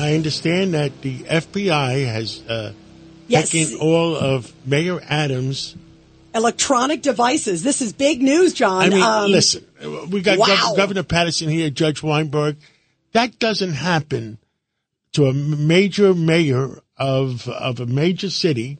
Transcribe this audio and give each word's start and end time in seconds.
I 0.00 0.14
understand 0.14 0.74
that 0.74 1.02
the 1.02 1.18
FBI 1.18 2.06
has 2.06 2.40
uh, 2.48 2.72
Yes. 3.28 3.50
taken 3.50 3.78
all 3.78 4.16
of 4.16 4.52
Mayor 4.66 5.00
Adams. 5.08 5.76
Electronic 6.34 7.02
devices. 7.02 7.62
This 7.62 7.80
is 7.82 7.92
big 7.92 8.22
news, 8.22 8.52
John. 8.54 8.82
I 8.82 8.88
mean, 8.88 9.02
Um, 9.02 9.30
listen, 9.30 9.64
we 10.10 10.20
got 10.20 10.38
wow. 10.38 10.46
Gov- 10.46 10.76
Governor 10.76 11.02
Paterson 11.02 11.48
here, 11.48 11.70
Judge 11.70 12.02
Weinberg. 12.02 12.56
That 13.12 13.38
doesn't 13.38 13.72
happen 13.72 14.38
to 15.12 15.26
a 15.26 15.32
major 15.32 16.14
mayor 16.14 16.80
of 16.96 17.48
of 17.48 17.80
a 17.80 17.86
major 17.86 18.30
city 18.30 18.78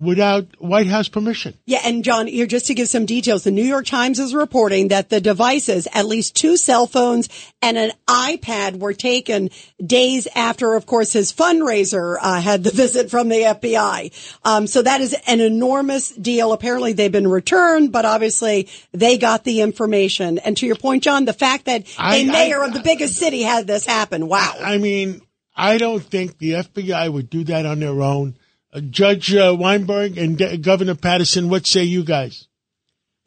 without 0.00 0.46
White 0.60 0.86
House 0.86 1.08
permission. 1.08 1.54
Yeah, 1.66 1.80
and 1.84 2.04
John, 2.04 2.28
here 2.28 2.46
just 2.46 2.66
to 2.66 2.74
give 2.74 2.88
some 2.88 3.04
details, 3.04 3.42
the 3.44 3.50
New 3.50 3.64
York 3.64 3.86
Times 3.86 4.20
is 4.20 4.32
reporting 4.34 4.88
that 4.88 5.08
the 5.08 5.20
devices, 5.20 5.88
at 5.92 6.06
least 6.06 6.36
two 6.36 6.56
cell 6.56 6.86
phones 6.86 7.28
and 7.60 7.76
an 7.76 7.90
iPad, 8.06 8.78
were 8.78 8.92
taken 8.92 9.50
days 9.84 10.28
after, 10.36 10.74
of 10.74 10.86
course, 10.86 11.12
his 11.12 11.32
fundraiser 11.32 12.16
uh, 12.20 12.40
had 12.40 12.62
the 12.62 12.70
visit 12.74 13.10
from 13.10 13.28
the 13.28 13.40
FBI. 13.40 14.36
Um, 14.44 14.66
so 14.68 14.82
that 14.82 15.00
is 15.00 15.16
an 15.26 15.40
enormous 15.40 16.10
deal. 16.12 16.52
Apparently, 16.52 16.92
they've 16.92 17.10
been 17.10 17.26
returned, 17.28 17.90
but 17.90 18.04
obviously 18.04 18.68
they 18.92 19.18
got 19.18 19.42
the 19.42 19.62
information. 19.62 20.38
And 20.38 20.56
to 20.58 20.66
your 20.66 20.76
point, 20.76 21.02
John, 21.02 21.24
the 21.24 21.32
fact 21.32 21.64
that 21.64 21.86
I- 21.98 22.18
a 22.18 22.24
mayor 22.26 22.62
I- 22.62 22.66
of 22.68 22.72
the 22.72 22.80
biggest 22.80 23.14
city 23.16 23.42
had 23.42 23.66
this 23.66 23.84
happen, 23.84 24.28
wow. 24.28 24.54
I 24.62 24.78
mean, 24.78 25.22
I 25.56 25.76
don't 25.78 26.04
think 26.04 26.38
the 26.38 26.52
FBI 26.52 27.08
would 27.12 27.28
do 27.28 27.42
that 27.44 27.66
on 27.66 27.80
their 27.80 28.00
own. 28.00 28.37
Uh, 28.72 28.80
Judge 28.80 29.34
uh, 29.34 29.56
Weinberg 29.58 30.18
and 30.18 30.36
D- 30.36 30.56
Governor 30.58 30.94
Paterson, 30.94 31.48
what 31.48 31.66
say 31.66 31.84
you 31.84 32.04
guys? 32.04 32.48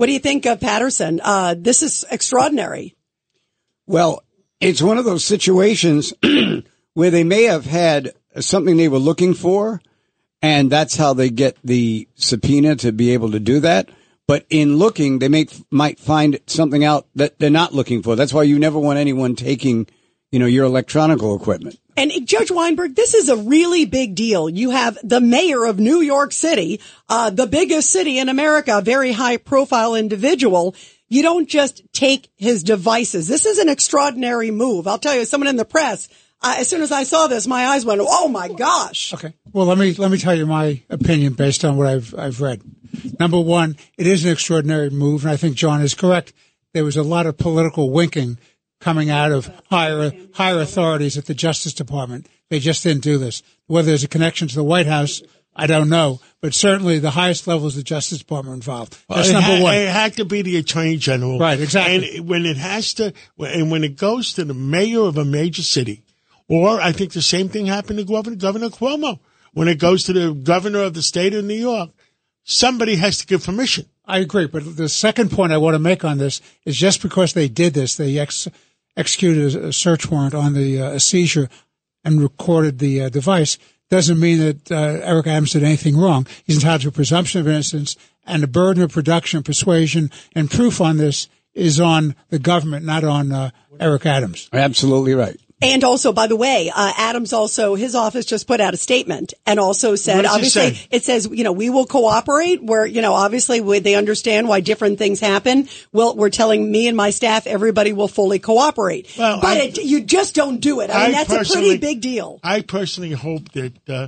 what 0.01 0.07
do 0.07 0.13
you 0.13 0.19
think 0.19 0.47
of 0.47 0.59
Paterson? 0.59 1.21
Uh, 1.23 1.53
this 1.55 1.83
is 1.83 2.03
extraordinary. 2.09 2.95
Well, 3.85 4.23
it's 4.59 4.81
one 4.81 4.97
of 4.97 5.05
those 5.05 5.23
situations 5.23 6.11
where 6.95 7.11
they 7.11 7.23
may 7.23 7.43
have 7.43 7.65
had 7.65 8.13
something 8.39 8.77
they 8.77 8.87
were 8.87 8.97
looking 8.97 9.35
for, 9.35 9.79
and 10.41 10.71
that's 10.71 10.95
how 10.95 11.13
they 11.13 11.29
get 11.29 11.55
the 11.63 12.07
subpoena 12.15 12.77
to 12.77 12.91
be 12.91 13.13
able 13.13 13.29
to 13.29 13.39
do 13.39 13.59
that. 13.59 13.89
But 14.25 14.47
in 14.49 14.77
looking, 14.77 15.19
they 15.19 15.27
may, 15.27 15.45
might 15.69 15.99
find 15.99 16.39
something 16.47 16.83
out 16.83 17.05
that 17.13 17.37
they're 17.37 17.51
not 17.51 17.75
looking 17.75 18.01
for. 18.01 18.15
That's 18.15 18.33
why 18.33 18.41
you 18.41 18.57
never 18.57 18.79
want 18.79 18.97
anyone 18.97 19.35
taking, 19.35 19.85
you 20.31 20.39
know, 20.39 20.47
your 20.47 20.65
electronical 20.65 21.35
equipment. 21.35 21.79
And 22.01 22.27
Judge 22.27 22.49
Weinberg, 22.49 22.95
this 22.95 23.13
is 23.13 23.29
a 23.29 23.37
really 23.37 23.85
big 23.85 24.15
deal. 24.15 24.49
You 24.49 24.71
have 24.71 24.97
the 25.03 25.21
mayor 25.21 25.65
of 25.65 25.79
New 25.79 26.01
York 26.01 26.31
City, 26.31 26.81
uh, 27.07 27.29
the 27.29 27.45
biggest 27.45 27.91
city 27.91 28.17
in 28.17 28.27
America, 28.27 28.79
a 28.79 28.81
very 28.81 29.11
high 29.11 29.37
profile 29.37 29.93
individual. 29.93 30.73
You 31.09 31.21
don't 31.21 31.47
just 31.47 31.83
take 31.93 32.31
his 32.37 32.63
devices. 32.63 33.27
This 33.27 33.45
is 33.45 33.59
an 33.59 33.69
extraordinary 33.69 34.49
move. 34.49 34.87
I'll 34.87 34.97
tell 34.97 35.13
you, 35.13 35.25
someone 35.25 35.47
in 35.47 35.57
the 35.57 35.63
press, 35.63 36.09
uh, 36.41 36.55
as 36.57 36.67
soon 36.67 36.81
as 36.81 36.91
I 36.91 37.03
saw 37.03 37.27
this, 37.27 37.45
my 37.45 37.67
eyes 37.67 37.85
went, 37.85 38.01
oh 38.03 38.27
my 38.27 38.47
gosh. 38.47 39.13
Okay. 39.13 39.35
Well, 39.53 39.67
let 39.67 39.77
me 39.77 39.93
let 39.93 40.09
me 40.09 40.17
tell 40.17 40.33
you 40.33 40.47
my 40.47 40.81
opinion 40.89 41.33
based 41.33 41.63
on 41.63 41.77
what 41.77 41.85
I've 41.85 42.15
I've 42.17 42.41
read. 42.41 42.63
Number 43.19 43.39
one, 43.39 43.77
it 43.99 44.07
is 44.07 44.25
an 44.25 44.31
extraordinary 44.31 44.89
move, 44.89 45.23
and 45.23 45.31
I 45.31 45.37
think 45.37 45.55
John 45.55 45.83
is 45.83 45.93
correct. 45.93 46.33
There 46.73 46.83
was 46.83 46.97
a 46.97 47.03
lot 47.03 47.27
of 47.27 47.37
political 47.37 47.91
winking 47.91 48.39
coming 48.81 49.09
out 49.09 49.31
of 49.31 49.49
higher 49.69 50.11
higher 50.33 50.59
authorities 50.59 51.17
at 51.17 51.25
the 51.25 51.33
Justice 51.33 51.73
Department. 51.73 52.27
They 52.49 52.59
just 52.59 52.83
didn't 52.83 53.03
do 53.03 53.17
this. 53.17 53.43
Whether 53.67 53.87
there's 53.87 54.03
a 54.03 54.09
connection 54.09 54.49
to 54.49 54.55
the 54.55 54.63
White 54.63 54.87
House, 54.87 55.21
I 55.55 55.67
don't 55.67 55.89
know, 55.89 56.19
but 56.41 56.53
certainly 56.53 56.99
the 56.99 57.11
highest 57.11 57.47
levels 57.47 57.75
of 57.75 57.79
the 57.79 57.83
Justice 57.83 58.17
Department 58.19 58.55
involved. 58.55 58.97
That's 59.07 59.29
it 59.29 59.33
number 59.33 59.57
ha- 59.57 59.63
one. 59.63 59.75
It 59.75 59.87
had 59.87 60.13
to 60.17 60.25
be 60.25 60.41
the 60.41 60.57
attorney 60.57 60.97
general, 60.97 61.39
Right, 61.39 61.59
exactly. 61.59 62.17
And 62.17 62.27
when 62.27 62.45
it 62.45 62.57
has 62.57 62.93
to, 62.95 63.13
and 63.39 63.71
when 63.71 63.83
it 63.83 63.95
goes 63.97 64.33
to 64.33 64.43
the 64.43 64.53
mayor 64.53 65.01
of 65.01 65.17
a 65.17 65.25
major 65.25 65.63
city, 65.63 66.03
or 66.49 66.81
I 66.81 66.91
think 66.91 67.13
the 67.13 67.21
same 67.21 67.47
thing 67.47 67.67
happened 67.67 67.99
to 67.99 68.05
Governor 68.05 68.35
Governor 68.35 68.69
Cuomo 68.69 69.19
when 69.53 69.67
it 69.67 69.79
goes 69.79 70.03
to 70.05 70.13
the 70.13 70.33
governor 70.33 70.79
of 70.79 70.93
the 70.93 71.01
state 71.01 71.33
of 71.33 71.45
New 71.45 71.53
York, 71.53 71.89
somebody 72.43 72.95
has 72.95 73.17
to 73.19 73.25
give 73.27 73.45
permission. 73.45 73.85
I 74.05 74.19
agree, 74.19 74.47
but 74.47 74.75
the 74.77 74.89
second 74.89 75.31
point 75.31 75.53
I 75.53 75.57
want 75.57 75.75
to 75.75 75.79
make 75.79 76.03
on 76.03 76.17
this 76.17 76.41
is 76.65 76.75
just 76.75 77.01
because 77.01 77.33
they 77.33 77.47
did 77.47 77.73
this, 77.73 77.95
they 77.95 78.17
ex- 78.17 78.47
executed 78.97 79.55
a 79.55 79.73
search 79.73 80.09
warrant 80.09 80.33
on 80.33 80.53
the 80.53 80.81
uh, 80.81 80.99
seizure 80.99 81.49
and 82.03 82.21
recorded 82.21 82.79
the 82.79 83.03
uh, 83.03 83.09
device, 83.09 83.57
doesn't 83.89 84.19
mean 84.19 84.39
that 84.39 84.71
uh, 84.71 84.99
Eric 85.03 85.27
Adams 85.27 85.51
did 85.51 85.63
anything 85.63 85.97
wrong. 85.97 86.25
He's 86.45 86.55
entitled 86.55 86.81
to 86.81 86.87
a 86.89 86.91
presumption 86.91 87.41
of 87.41 87.47
innocence, 87.47 87.95
and 88.25 88.41
the 88.43 88.47
burden 88.47 88.83
of 88.83 88.91
production, 88.91 89.43
persuasion, 89.43 90.09
and 90.33 90.49
proof 90.49 90.79
on 90.79 90.97
this 90.97 91.27
is 91.53 91.79
on 91.79 92.15
the 92.29 92.39
government, 92.39 92.85
not 92.85 93.03
on 93.03 93.51
Eric 93.79 94.05
Adams. 94.05 94.49
Absolutely 94.53 95.13
right. 95.13 95.37
And 95.61 95.83
also, 95.83 96.11
by 96.11 96.27
the 96.27 96.35
way, 96.35 96.71
uh, 96.73 96.91
Adams 96.97 97.33
also, 97.33 97.75
his 97.75 97.93
office 97.93 98.25
just 98.25 98.47
put 98.47 98.59
out 98.59 98.73
a 98.73 98.77
statement 98.77 99.33
and 99.45 99.59
also 99.59 99.95
said, 99.95 100.15
What 100.17 100.21
does 100.23 100.31
it 100.31 100.35
obviously, 100.35 100.73
say? 100.75 100.87
it 100.91 101.03
says, 101.03 101.29
you 101.31 101.43
know, 101.43 101.51
we 101.51 101.69
will 101.69 101.85
cooperate 101.85 102.63
where, 102.63 102.85
you 102.85 103.01
know, 103.01 103.13
obviously 103.13 103.61
we, 103.61 103.79
they 103.79 103.93
understand 103.95 104.47
why 104.47 104.61
different 104.61 104.97
things 104.97 105.19
happen. 105.19 105.69
Well, 105.91 106.15
we're 106.15 106.31
telling 106.31 106.71
me 106.71 106.87
and 106.87 106.97
my 106.97 107.11
staff, 107.11 107.45
everybody 107.45 107.93
will 107.93 108.07
fully 108.07 108.39
cooperate. 108.39 109.13
Well, 109.17 109.39
but 109.41 109.57
I- 109.57 109.61
it, 109.65 109.77
you 109.83 110.01
just 110.01 110.33
don't 110.33 110.59
do 110.59 110.79
it. 110.79 110.89
I, 110.89 111.03
mean, 111.03 111.11
that's 111.11 111.31
a 111.51 111.53
pretty 111.53 111.77
big 111.77 112.01
deal. 112.01 112.39
I 112.43 112.61
personally 112.61 113.11
hope 113.11 113.51
that 113.51 113.73
uh, 113.87 114.07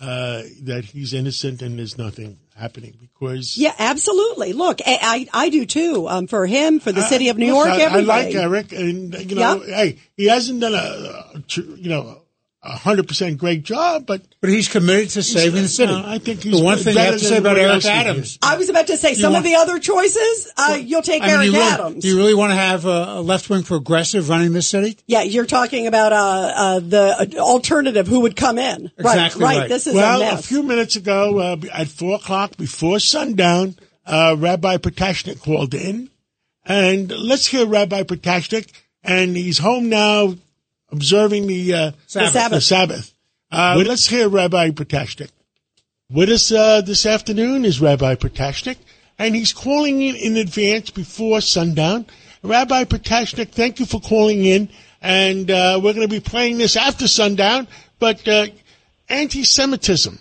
uh, 0.00 0.42
that 0.62 0.84
he's 0.86 1.12
innocent 1.14 1.62
and 1.62 1.78
there's 1.78 1.98
nothing 1.98 2.38
happening 2.56 2.96
because 3.00 3.56
Yeah, 3.58 3.74
absolutely. 3.78 4.52
Look, 4.52 4.80
I, 4.86 5.28
I, 5.32 5.44
I 5.44 5.48
do 5.48 5.66
too. 5.66 6.08
Um, 6.08 6.26
for 6.26 6.46
him, 6.46 6.80
for 6.80 6.92
the 6.92 7.02
city 7.02 7.28
of 7.28 7.36
New 7.36 7.46
York, 7.46 7.68
I, 7.68 7.84
I 7.84 8.00
like 8.00 8.34
Eric, 8.34 8.72
and 8.72 9.14
you 9.30 9.36
know, 9.36 9.62
Yeah. 9.64 9.76
hey, 9.76 9.98
he 10.16 10.26
hasn't 10.26 10.60
done 10.60 10.74
a, 10.74 10.78
a 10.78 11.42
you 11.76 11.88
know 11.88 12.22
a 12.64 12.76
hundred 12.76 13.06
percent 13.06 13.38
great 13.38 13.62
job, 13.62 14.06
but 14.06 14.22
But 14.40 14.50
he's 14.50 14.68
committed 14.68 15.10
to 15.10 15.22
saving 15.22 15.62
the 15.62 15.68
city. 15.68 15.92
Uh, 15.92 16.02
I 16.04 16.18
think 16.18 16.42
he's 16.42 16.58
the 16.58 16.64
one 16.64 16.78
thing 16.78 16.94
you 16.94 16.98
better 16.98 17.12
have 17.12 17.20
to 17.20 17.26
say 17.26 17.36
about 17.36 17.58
Eric 17.58 17.84
Adams. 17.84 18.38
I 18.42 18.56
was 18.56 18.70
about 18.70 18.86
to 18.86 18.96
say 18.96 19.14
some 19.14 19.34
want- 19.34 19.44
of 19.44 19.50
the 19.50 19.56
other 19.56 19.78
choices, 19.78 20.52
uh, 20.56 20.78
you'll 20.80 21.02
take 21.02 21.22
I 21.22 21.26
mean, 21.26 21.34
Eric 21.34 21.46
you 21.46 21.52
really, 21.52 21.64
Adams. 21.64 22.02
Do 22.02 22.08
you 22.08 22.16
really 22.16 22.34
want 22.34 22.52
to 22.52 22.56
have 22.56 22.86
a, 22.86 22.88
a 22.88 23.20
left-wing 23.20 23.64
progressive 23.64 24.28
running 24.28 24.52
this 24.52 24.66
city? 24.68 24.96
Yeah, 25.06 25.22
you're 25.22 25.44
talking 25.46 25.86
about 25.86 26.12
uh, 26.12 26.16
uh, 26.16 26.80
the 26.80 27.38
alternative 27.38 28.06
who 28.06 28.20
would 28.20 28.34
come 28.34 28.58
in. 28.58 28.90
Exactly 28.98 29.42
right, 29.42 29.50
right. 29.50 29.58
right. 29.60 29.68
This 29.68 29.86
is 29.86 29.94
well, 29.94 30.22
a, 30.22 30.24
mess. 30.24 30.46
few 30.46 30.62
minutes 30.62 30.96
ago, 30.96 31.38
uh, 31.38 31.56
at 31.72 31.88
four 31.88 32.16
o'clock 32.16 32.56
before 32.56 32.98
sundown, 32.98 33.76
uh, 34.06 34.36
Rabbi 34.38 34.78
Potasnik 34.78 35.40
called 35.42 35.74
in, 35.74 36.08
and 36.64 37.10
let's 37.10 37.46
hear 37.46 37.66
Rabbi 37.66 38.04
Potasnik, 38.04 38.70
and 39.02 39.36
he's 39.36 39.58
home 39.58 39.90
now, 39.90 40.34
observing 40.94 41.46
the 41.48 41.74
uh, 41.74 41.90
Sabbath. 42.06 42.32
Sabbath. 42.32 42.50
The 42.52 42.60
Sabbath. 42.60 43.14
Uh, 43.50 43.82
let's 43.86 44.06
hear 44.06 44.28
Rabbi 44.28 44.70
Potasnik. 44.70 45.30
With 46.10 46.28
us 46.28 46.52
uh, 46.52 46.80
this 46.82 47.04
afternoon 47.06 47.64
is 47.64 47.80
Rabbi 47.80 48.14
Potasnik, 48.14 48.76
and 49.18 49.34
he's 49.34 49.52
calling 49.52 50.00
in 50.00 50.16
in 50.16 50.36
advance 50.36 50.90
before 50.90 51.40
sundown. 51.40 52.06
Rabbi 52.42 52.84
Potasnik, 52.84 53.50
thank 53.50 53.80
you 53.80 53.86
for 53.86 54.00
calling 54.00 54.44
in, 54.44 54.68
and 55.02 55.50
uh, 55.50 55.80
we're 55.82 55.94
going 55.94 56.08
to 56.08 56.14
be 56.14 56.20
playing 56.20 56.58
this 56.58 56.76
after 56.76 57.08
sundown. 57.08 57.66
But 57.98 58.26
uh, 58.28 58.46
anti-Semitism, 59.08 60.18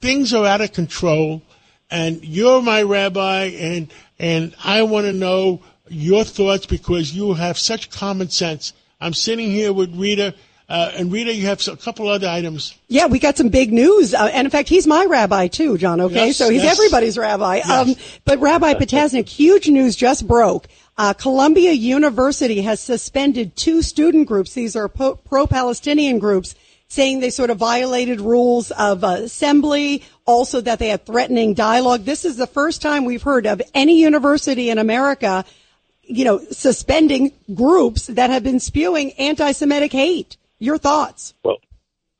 things 0.00 0.32
are 0.32 0.46
out 0.46 0.60
of 0.60 0.72
control, 0.72 1.42
and 1.90 2.24
you're 2.24 2.62
my 2.62 2.82
rabbi, 2.82 3.44
and 3.44 3.92
and 4.18 4.54
I 4.64 4.82
want 4.82 5.06
to 5.06 5.12
know 5.12 5.60
your 5.88 6.24
thoughts 6.24 6.66
because 6.66 7.14
you 7.14 7.34
have 7.34 7.58
such 7.58 7.90
common 7.90 8.30
sense. 8.30 8.72
I'm 9.00 9.14
sitting 9.14 9.50
here 9.50 9.72
with 9.72 9.94
Rita. 9.94 10.34
Uh, 10.68 10.92
and 10.96 11.10
Rita, 11.10 11.32
you 11.32 11.46
have 11.46 11.66
a 11.66 11.76
couple 11.76 12.08
other 12.08 12.28
items. 12.28 12.74
Yeah, 12.88 13.06
we 13.06 13.18
got 13.18 13.38
some 13.38 13.48
big 13.48 13.72
news. 13.72 14.12
Uh, 14.12 14.30
and 14.32 14.46
in 14.46 14.50
fact, 14.50 14.68
he's 14.68 14.86
my 14.86 15.06
rabbi 15.06 15.46
too, 15.46 15.78
John, 15.78 16.00
okay? 16.02 16.26
Yes, 16.26 16.36
so 16.36 16.50
he's 16.50 16.62
yes. 16.62 16.78
everybody's 16.78 17.16
rabbi. 17.16 17.60
Um, 17.60 17.94
but 18.26 18.38
Rabbi 18.38 18.74
Potasnik, 18.74 19.28
huge 19.28 19.68
news 19.68 19.96
just 19.96 20.26
broke. 20.28 20.66
Uh, 20.98 21.14
Columbia 21.14 21.72
University 21.72 22.60
has 22.62 22.80
suspended 22.80 23.56
two 23.56 23.80
student 23.80 24.28
groups. 24.28 24.52
These 24.52 24.76
are 24.76 24.88
po- 24.88 25.14
pro-Palestinian 25.14 26.18
groups 26.18 26.54
saying 26.88 27.20
they 27.20 27.30
sort 27.30 27.50
of 27.50 27.58
violated 27.58 28.20
rules 28.20 28.70
of 28.72 29.04
uh, 29.04 29.08
assembly, 29.20 30.02
also 30.26 30.60
that 30.60 30.78
they 30.78 30.88
had 30.88 31.06
threatening 31.06 31.54
dialogue. 31.54 32.04
This 32.04 32.24
is 32.24 32.36
the 32.36 32.46
first 32.46 32.82
time 32.82 33.04
we've 33.04 33.22
heard 33.22 33.46
of 33.46 33.62
any 33.74 34.00
university 34.00 34.70
in 34.70 34.78
America, 34.78 35.44
you 36.08 36.24
know, 36.24 36.38
suspending 36.50 37.32
groups 37.54 38.06
that 38.08 38.30
have 38.30 38.42
been 38.42 38.60
spewing 38.60 39.12
anti-Semitic 39.12 39.92
hate. 39.92 40.36
Your 40.58 40.78
thoughts? 40.78 41.34
Well, 41.44 41.58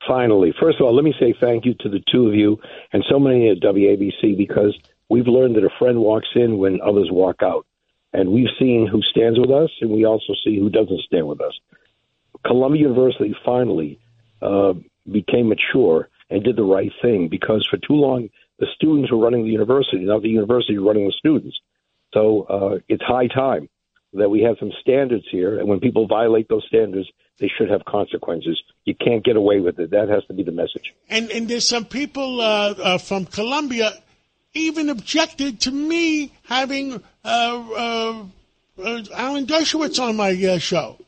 Finally, 0.08 0.55
first 0.58 0.81
of 0.81 0.87
all, 0.87 0.94
let 0.94 1.05
me 1.05 1.14
say 1.20 1.35
thank 1.38 1.67
you 1.67 1.75
to 1.81 1.88
the 1.88 2.00
two 2.11 2.26
of 2.26 2.35
you 2.35 2.58
and 2.93 3.05
so 3.11 3.19
many 3.19 3.50
at 3.50 3.61
WABC 3.61 4.38
because 4.38 4.76
we've 5.11 5.26
learned 5.26 5.56
that 5.56 5.64
a 5.64 5.79
friend 5.79 5.99
walks 5.99 6.29
in 6.35 6.56
when 6.56 6.81
others 6.81 7.11
walk 7.11 7.43
out. 7.43 7.67
And 8.14 8.31
we've 8.31 8.49
seen 8.58 8.88
who 8.90 9.02
stands 9.02 9.38
with 9.38 9.50
us, 9.50 9.70
and 9.82 9.90
we 9.90 10.06
also 10.06 10.32
see 10.43 10.58
who 10.58 10.70
doesn't 10.70 11.02
stand 11.02 11.29
with 11.29 11.43
us. 11.43 11.52
Columbia 12.46 12.82
University 12.82 13.37
finally 13.44 13.99
uh, 14.40 14.73
became 15.12 15.50
mature 15.50 16.08
and 16.31 16.43
did 16.43 16.56
the 16.56 16.62
right 16.62 16.93
thing 17.02 17.29
because 17.29 17.67
for 17.69 17.76
too 17.76 17.94
long 17.94 18.31
the 18.58 18.67
students 18.75 19.12
were 19.12 19.19
running 19.19 19.44
the 19.44 19.50
university, 19.50 19.99
not 19.99 20.23
the 20.23 20.29
university 20.29 20.79
running 20.79 21.06
the 21.06 21.12
students. 21.12 21.58
So 22.14 22.43
uh, 22.44 22.79
it's 22.88 23.02
high 23.02 23.26
time 23.26 23.69
that 24.15 24.29
we 24.29 24.43
have 24.43 24.57
some 24.59 24.73
standards 24.81 25.25
here, 25.31 25.59
and 25.59 25.69
when 25.69 25.81
people 25.81 26.07
violate 26.07 26.49
those 26.49 26.65
standards, 26.67 27.09
they 27.39 27.49
should 27.49 27.71
have 27.71 27.85
consequences. 27.85 28.61
You 28.85 28.95
can't 28.95 29.25
get 29.25 29.37
away 29.37 29.61
with 29.61 29.79
it. 29.79 29.91
That 29.91 30.09
has 30.09 30.25
to 30.27 30.35
be 30.35 30.43
the 30.43 30.53
message. 30.53 30.95
And 31.09 31.31
and 31.31 31.49
there's 31.49 31.69
some 31.69 31.85
people 31.85 32.41
uh, 32.41 32.75
uh, 32.83 32.99
from 32.99 33.27
Columbia 33.27 33.93
even 34.55 34.89
objected 34.89 35.61
to 35.61 35.71
me 35.71 36.33
having 36.45 36.95
uh, 36.95 36.99
uh, 37.25 38.25
uh 38.83 39.03
Alan 39.15 39.47
Dershowitz 39.47 40.01
on 40.03 40.17
my 40.17 40.31
uh, 40.31 40.59
show. 40.59 40.99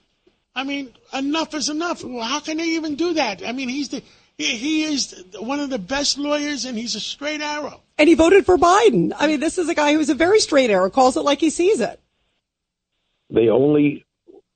I 0.55 0.64
mean, 0.64 0.93
enough 1.12 1.55
is 1.55 1.69
enough. 1.69 2.02
How 2.02 2.41
can 2.41 2.58
they 2.58 2.70
even 2.70 2.97
do 2.97 3.14
that? 3.14 3.43
I 3.47 3.52
mean, 3.52 3.69
he's 3.69 3.88
the 3.88 4.02
he, 4.37 4.56
he 4.56 4.82
is 4.85 5.25
one 5.38 5.61
of 5.61 5.70
the 5.70 5.79
best 5.79 6.19
lawyers, 6.19 6.64
and 6.64 6.76
he's 6.76 6.94
a 6.94 7.00
straight 7.00 7.41
arrow. 7.41 7.81
And 7.99 8.08
he 8.08 8.14
voted 8.14 8.47
for 8.47 8.56
Biden. 8.56 9.12
I 9.19 9.26
mean, 9.26 9.41
this 9.41 9.58
is 9.58 9.69
a 9.69 9.75
guy 9.75 9.93
who's 9.93 10.08
a 10.08 10.14
very 10.14 10.41
straight 10.41 10.70
arrow, 10.70 10.88
calls 10.91 11.17
it 11.17 11.20
like 11.20 11.41
he 11.41 11.50
sees 11.50 11.81
it. 11.81 12.00
They 13.30 13.48
only 13.48 14.04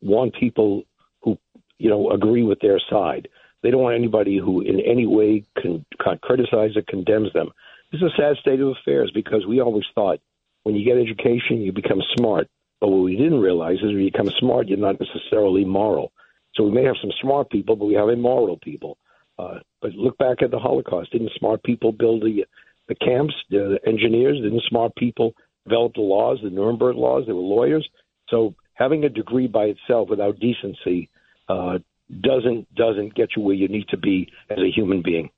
want 0.02 0.34
people 0.34 0.84
who, 1.22 1.38
you 1.78 1.90
know, 1.90 2.10
agree 2.10 2.42
with 2.42 2.60
their 2.60 2.80
side. 2.90 3.28
They 3.62 3.70
don't 3.70 3.82
want 3.82 3.96
anybody 3.96 4.38
who 4.38 4.60
in 4.60 4.80
any 4.80 5.06
way 5.06 5.44
can, 5.60 5.84
can 6.02 6.18
criticize 6.18 6.76
or 6.76 6.82
condemns 6.82 7.32
them. 7.32 7.50
This 7.90 8.02
is 8.02 8.12
a 8.12 8.16
sad 8.20 8.36
state 8.40 8.60
of 8.60 8.68
affairs 8.68 9.10
because 9.14 9.46
we 9.46 9.60
always 9.60 9.84
thought 9.94 10.20
when 10.64 10.74
you 10.74 10.84
get 10.84 10.98
education, 10.98 11.60
you 11.60 11.72
become 11.72 12.02
smart. 12.16 12.48
But 12.80 12.88
what 12.88 13.04
we 13.04 13.16
didn't 13.16 13.40
realize 13.40 13.76
is 13.76 13.84
when 13.84 14.00
you 14.00 14.10
become 14.10 14.30
smart, 14.38 14.66
you're 14.66 14.78
not 14.78 14.96
necessarily 15.00 15.64
moral. 15.64 16.12
So 16.54 16.64
we 16.64 16.72
may 16.72 16.84
have 16.84 16.96
some 17.00 17.12
smart 17.20 17.50
people, 17.50 17.76
but 17.76 17.86
we 17.86 17.94
have 17.94 18.08
immoral 18.08 18.58
people. 18.58 18.98
Uh, 19.38 19.60
but 19.80 19.92
look 19.92 20.18
back 20.18 20.42
at 20.42 20.50
the 20.50 20.58
Holocaust. 20.58 21.12
Didn't 21.12 21.32
smart 21.38 21.62
people 21.62 21.92
build 21.92 22.22
the 22.22 22.44
the 22.88 22.94
camps? 22.94 23.34
The 23.50 23.78
engineers 23.86 24.38
didn't 24.42 24.62
smart 24.68 24.94
people 24.96 25.34
develop 25.66 25.94
the 25.94 26.02
laws, 26.02 26.38
the 26.42 26.50
Nuremberg 26.50 26.96
laws? 26.96 27.24
They 27.26 27.32
were 27.32 27.40
lawyers. 27.40 27.88
So 28.28 28.54
having 28.74 29.04
a 29.04 29.08
degree 29.08 29.46
by 29.46 29.64
itself 29.64 30.08
without 30.08 30.38
decency 30.38 31.08
uh, 31.48 31.78
doesn't 32.20 32.72
doesn't 32.74 33.14
get 33.14 33.30
you 33.36 33.42
where 33.42 33.54
you 33.54 33.68
need 33.68 33.88
to 33.88 33.96
be 33.96 34.30
as 34.50 34.58
a 34.58 34.70
human 34.70 35.02
being. 35.02 35.30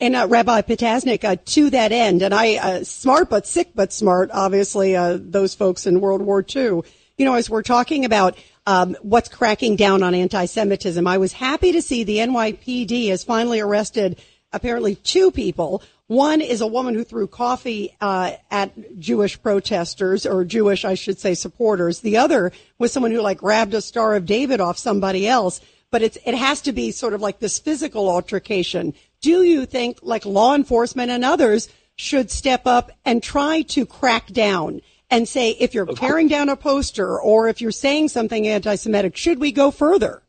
And 0.00 0.14
uh, 0.14 0.26
Rabbi 0.28 0.62
Potasnik, 0.62 1.24
uh, 1.24 1.36
to 1.44 1.70
that 1.70 1.90
end, 1.90 2.22
and 2.22 2.32
I 2.32 2.56
uh, 2.56 2.84
smart 2.84 3.28
but 3.28 3.46
sick 3.46 3.70
but 3.74 3.92
smart. 3.92 4.30
Obviously, 4.32 4.94
uh, 4.94 5.18
those 5.20 5.54
folks 5.54 5.86
in 5.86 6.00
World 6.00 6.22
War 6.22 6.44
II. 6.44 6.82
You 7.16 7.24
know, 7.24 7.34
as 7.34 7.50
we're 7.50 7.62
talking 7.62 8.04
about 8.04 8.38
um, 8.64 8.96
what's 9.02 9.28
cracking 9.28 9.74
down 9.74 10.04
on 10.04 10.14
anti-Semitism, 10.14 11.04
I 11.04 11.18
was 11.18 11.32
happy 11.32 11.72
to 11.72 11.82
see 11.82 12.04
the 12.04 12.18
NYPD 12.18 13.08
has 13.08 13.24
finally 13.24 13.58
arrested 13.58 14.20
apparently 14.52 14.94
two 14.94 15.32
people 15.32 15.82
one 16.08 16.40
is 16.40 16.62
a 16.62 16.66
woman 16.66 16.94
who 16.94 17.04
threw 17.04 17.26
coffee 17.26 17.94
uh, 18.00 18.32
at 18.50 18.98
Jewish 18.98 19.40
protesters 19.42 20.24
or 20.24 20.42
Jewish, 20.42 20.86
I 20.86 20.94
should 20.94 21.18
say, 21.18 21.34
supporters. 21.34 22.00
The 22.00 22.16
other 22.16 22.50
was 22.78 22.92
someone 22.92 23.12
who 23.12 23.20
like 23.20 23.38
grabbed 23.38 23.74
a 23.74 23.82
Star 23.82 24.16
of 24.16 24.24
David 24.24 24.58
off 24.60 24.78
somebody 24.78 25.28
else. 25.28 25.60
But 25.90 26.02
it's 26.02 26.18
it 26.24 26.34
has 26.34 26.62
to 26.62 26.72
be 26.72 26.92
sort 26.92 27.14
of 27.14 27.20
like 27.20 27.38
this 27.38 27.58
physical 27.58 28.10
altercation. 28.10 28.94
Do 29.20 29.42
you 29.42 29.66
think 29.66 29.98
like 30.02 30.24
law 30.24 30.54
enforcement 30.54 31.10
and 31.10 31.24
others 31.24 31.68
should 31.96 32.30
step 32.30 32.66
up 32.66 32.90
and 33.04 33.22
try 33.22 33.62
to 33.62 33.84
crack 33.84 34.28
down 34.28 34.80
and 35.10 35.28
say 35.28 35.50
if 35.50 35.74
you're 35.74 35.86
tearing 35.86 36.28
down 36.28 36.48
a 36.48 36.56
poster 36.56 37.18
or 37.18 37.48
if 37.48 37.60
you're 37.60 37.70
saying 37.70 38.08
something 38.08 38.46
anti-Semitic, 38.46 39.16
should 39.16 39.40
we 39.40 39.52
go 39.52 39.70
further? 39.70 40.22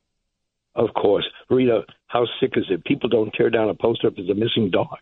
Of 0.76 0.94
course, 0.94 1.26
Rita. 1.50 1.84
How 2.10 2.26
sick 2.40 2.54
is 2.56 2.66
it? 2.70 2.84
People 2.86 3.08
don't 3.08 3.32
tear 3.32 3.52
down 3.52 3.70
a 3.70 3.76
poster 3.76 4.08
if 4.08 4.16
there's 4.16 4.30
a 4.30 4.34
missing 4.34 4.72
dog. 4.72 4.98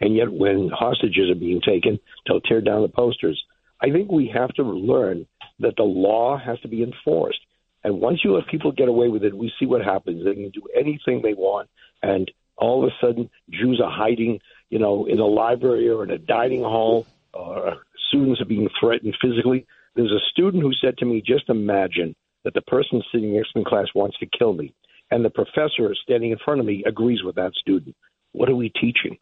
And 0.00 0.14
yet, 0.16 0.32
when 0.32 0.70
hostages 0.72 1.28
are 1.28 1.38
being 1.38 1.60
taken, 1.60 1.98
they'll 2.26 2.40
tear 2.40 2.60
down 2.60 2.82
the 2.82 2.88
posters. 2.88 3.42
I 3.80 3.90
think 3.90 4.10
we 4.10 4.28
have 4.32 4.54
to 4.54 4.62
learn 4.62 5.26
that 5.58 5.74
the 5.76 5.82
law 5.82 6.38
has 6.38 6.60
to 6.60 6.68
be 6.68 6.84
enforced. 6.84 7.40
And 7.82 8.00
once 8.00 8.20
you 8.22 8.34
let 8.34 8.46
people 8.46 8.70
get 8.70 8.88
away 8.88 9.08
with 9.08 9.24
it, 9.24 9.36
we 9.36 9.52
see 9.58 9.66
what 9.66 9.84
happens. 9.84 10.24
They 10.24 10.34
can 10.34 10.50
do 10.50 10.62
anything 10.72 11.20
they 11.20 11.34
want, 11.34 11.68
and 12.00 12.30
all 12.56 12.84
of 12.84 12.88
a 12.88 13.04
sudden, 13.04 13.28
Jews 13.50 13.80
are 13.84 13.90
hiding, 13.90 14.38
you 14.70 14.78
know, 14.78 15.06
in 15.06 15.18
a 15.18 15.26
library 15.26 15.88
or 15.88 16.04
in 16.04 16.10
a 16.10 16.18
dining 16.18 16.62
hall, 16.62 17.06
or 17.34 17.78
students 18.08 18.40
are 18.40 18.44
being 18.44 18.68
threatened 18.78 19.16
physically. 19.20 19.66
There's 19.96 20.12
a 20.12 20.30
student 20.30 20.62
who 20.62 20.72
said 20.74 20.96
to 20.98 21.04
me, 21.04 21.22
"Just 21.26 21.50
imagine 21.50 22.14
that 22.44 22.54
the 22.54 22.62
person 22.62 23.02
sitting 23.10 23.34
next 23.34 23.52
to 23.52 23.58
me 23.58 23.62
in 23.62 23.64
class 23.64 23.88
wants 23.96 24.16
to 24.18 24.26
kill 24.26 24.52
me, 24.52 24.72
and 25.12 25.22
the 25.22 25.30
professor 25.30 25.94
standing 26.02 26.30
in 26.30 26.38
front 26.42 26.58
of 26.58 26.66
me 26.66 26.82
agrees 26.86 27.22
with 27.22 27.36
that 27.36 27.52
student. 27.60 27.94
What 28.32 28.48
are 28.48 28.56
we 28.56 28.70
teaching? 28.70 29.18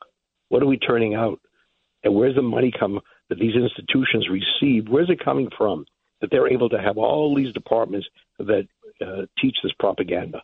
What 0.48 0.62
are 0.62 0.66
we 0.66 0.78
turning 0.78 1.14
out? 1.14 1.40
And 2.04 2.14
where's 2.14 2.36
the 2.36 2.42
money 2.42 2.72
come 2.78 3.00
that 3.28 3.38
these 3.40 3.56
institutions 3.56 4.28
receive? 4.30 4.88
Where's 4.88 5.10
it 5.10 5.22
coming 5.22 5.48
from 5.58 5.84
that 6.20 6.30
they're 6.30 6.48
able 6.48 6.68
to 6.68 6.80
have 6.80 6.96
all 6.96 7.34
these 7.34 7.52
departments 7.52 8.06
that 8.38 8.68
uh, 9.04 9.22
teach 9.42 9.56
this 9.62 9.72
propaganda? 9.80 10.42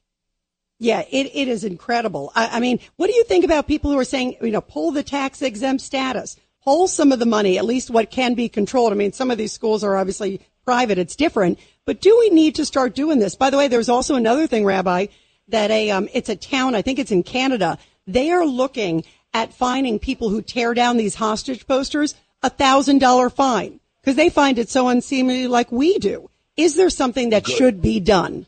Yeah, 0.78 1.04
it, 1.10 1.30
it 1.32 1.48
is 1.48 1.62
incredible. 1.62 2.32
I, 2.34 2.56
I 2.56 2.60
mean, 2.60 2.80
what 2.96 3.06
do 3.06 3.14
you 3.14 3.24
think 3.24 3.44
about 3.44 3.68
people 3.68 3.92
who 3.92 3.98
are 3.98 4.04
saying, 4.04 4.36
you 4.42 4.50
know, 4.50 4.60
pull 4.60 4.90
the 4.90 5.04
tax 5.04 5.42
exempt 5.42 5.80
status, 5.80 6.36
pull 6.64 6.88
some 6.88 7.12
of 7.12 7.20
the 7.20 7.26
money, 7.26 7.56
at 7.56 7.64
least 7.64 7.88
what 7.88 8.10
can 8.10 8.34
be 8.34 8.48
controlled? 8.48 8.92
I 8.92 8.96
mean, 8.96 9.12
some 9.12 9.30
of 9.30 9.38
these 9.38 9.52
schools 9.52 9.84
are 9.84 9.96
obviously 9.96 10.40
private. 10.64 10.98
It's 10.98 11.16
different, 11.16 11.60
but 11.84 12.00
do 12.00 12.18
we 12.18 12.30
need 12.30 12.56
to 12.56 12.66
start 12.66 12.96
doing 12.96 13.20
this? 13.20 13.36
By 13.36 13.50
the 13.50 13.56
way, 13.56 13.68
there's 13.68 13.88
also 13.88 14.16
another 14.16 14.48
thing, 14.48 14.64
Rabbi, 14.64 15.06
that 15.48 15.70
a, 15.70 15.90
um, 15.90 16.08
it's 16.12 16.28
a 16.28 16.36
town, 16.36 16.74
I 16.74 16.82
think 16.82 16.98
it's 16.98 17.12
in 17.12 17.22
Canada. 17.22 17.78
They 18.06 18.30
are 18.30 18.44
looking 18.44 19.04
at 19.32 19.52
fining 19.52 19.98
people 19.98 20.28
who 20.28 20.42
tear 20.42 20.74
down 20.74 20.96
these 20.96 21.14
hostage 21.14 21.66
posters 21.66 22.14
a 22.42 22.50
thousand 22.50 23.00
dollar 23.00 23.30
fine 23.30 23.80
because 24.00 24.16
they 24.16 24.30
find 24.30 24.58
it 24.58 24.68
so 24.68 24.88
unseemly 24.88 25.46
like 25.48 25.70
we 25.72 25.98
do. 25.98 26.30
Is 26.56 26.76
there 26.76 26.90
something 26.90 27.30
that 27.30 27.44
Good. 27.44 27.56
should 27.56 27.82
be 27.82 28.00
done? 28.00 28.46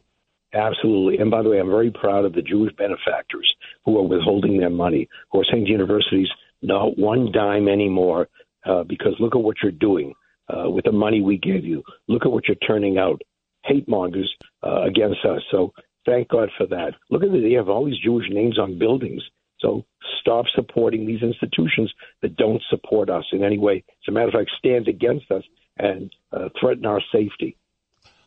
Absolutely. 0.54 1.18
And 1.18 1.30
by 1.30 1.42
the 1.42 1.50
way, 1.50 1.58
I'm 1.58 1.68
very 1.68 1.90
proud 1.90 2.24
of 2.24 2.32
the 2.32 2.42
Jewish 2.42 2.74
benefactors 2.76 3.52
who 3.84 3.98
are 3.98 4.02
withholding 4.06 4.58
their 4.58 4.70
money, 4.70 5.08
who 5.30 5.40
are 5.40 5.44
saying 5.50 5.66
to 5.66 5.70
universities, 5.70 6.28
not 6.62 6.98
one 6.98 7.30
dime 7.32 7.68
anymore, 7.68 8.28
uh, 8.64 8.82
because 8.84 9.14
look 9.20 9.36
at 9.36 9.42
what 9.42 9.56
you're 9.62 9.72
doing 9.72 10.14
uh, 10.48 10.70
with 10.70 10.84
the 10.84 10.92
money 10.92 11.20
we 11.20 11.36
gave 11.36 11.64
you. 11.64 11.82
Look 12.06 12.24
at 12.24 12.32
what 12.32 12.48
you're 12.48 12.56
turning 12.56 12.98
out. 12.98 13.20
Hate 13.64 13.86
mongers 13.88 14.32
uh, 14.62 14.82
against 14.82 15.22
us. 15.24 15.42
So 15.50 15.74
thank 16.08 16.28
God 16.28 16.50
for 16.56 16.66
that. 16.66 16.94
Look 17.10 17.22
at 17.22 17.30
the, 17.30 17.40
they 17.40 17.52
have 17.52 17.68
all 17.68 17.84
these 17.84 17.98
Jewish 18.02 18.26
names 18.30 18.58
on 18.58 18.78
buildings. 18.78 19.22
So 19.60 19.84
stop 20.20 20.46
supporting 20.54 21.06
these 21.06 21.22
institutions 21.22 21.92
that 22.22 22.36
don't 22.36 22.62
support 22.70 23.10
us 23.10 23.24
in 23.32 23.42
any 23.42 23.58
way. 23.58 23.84
As 23.88 24.08
a 24.08 24.12
matter 24.12 24.28
of 24.28 24.34
fact, 24.34 24.50
stand 24.58 24.88
against 24.88 25.30
us 25.30 25.42
and 25.76 26.12
uh, 26.32 26.48
threaten 26.60 26.86
our 26.86 27.02
safety. 27.12 27.56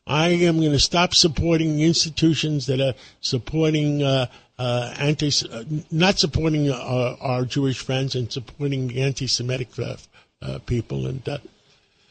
I 0.08 0.30
am 0.30 0.60
going 0.60 0.72
to 0.72 0.80
stop 0.80 1.14
supporting 1.14 1.80
institutions 1.80 2.66
that 2.66 2.82
are 2.82 2.96
supporting 3.22 4.04
uh, 4.04 4.28
uh, 4.58 4.94
anti, 4.98 5.32
uh, 5.52 5.64
not 5.92 6.20
supporting 6.20 6.70
uh, 6.70 7.16
our 7.22 7.46
Jewish 7.46 7.80
friends 7.80 8.16
and 8.16 8.32
supporting 8.32 8.98
anti-Semitic 8.98 9.70
uh, 9.80 10.60
people. 10.66 11.08
And 11.08 11.22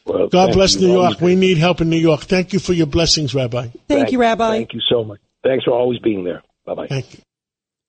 well, 0.04 0.28
God 0.28 0.52
bless 0.52 0.76
New 0.76 0.92
York. 0.92 1.20
We 1.20 1.34
need 1.34 1.58
help 1.58 1.80
in 1.80 1.90
New 1.90 1.98
York. 1.98 2.22
Thank 2.22 2.52
you 2.52 2.58
for 2.58 2.72
your 2.72 2.86
blessings, 2.86 3.34
Rabbi. 3.34 3.62
Thank, 3.62 3.88
thank 3.88 4.12
you, 4.12 4.20
Rabbi. 4.20 4.50
Thank 4.50 4.72
you 4.72 4.80
so 4.88 5.04
much. 5.04 5.20
Thanks 5.42 5.64
for 5.64 5.72
always 5.72 5.98
being 6.00 6.24
there. 6.24 6.42
Bye 6.64 6.74
bye. 6.74 7.04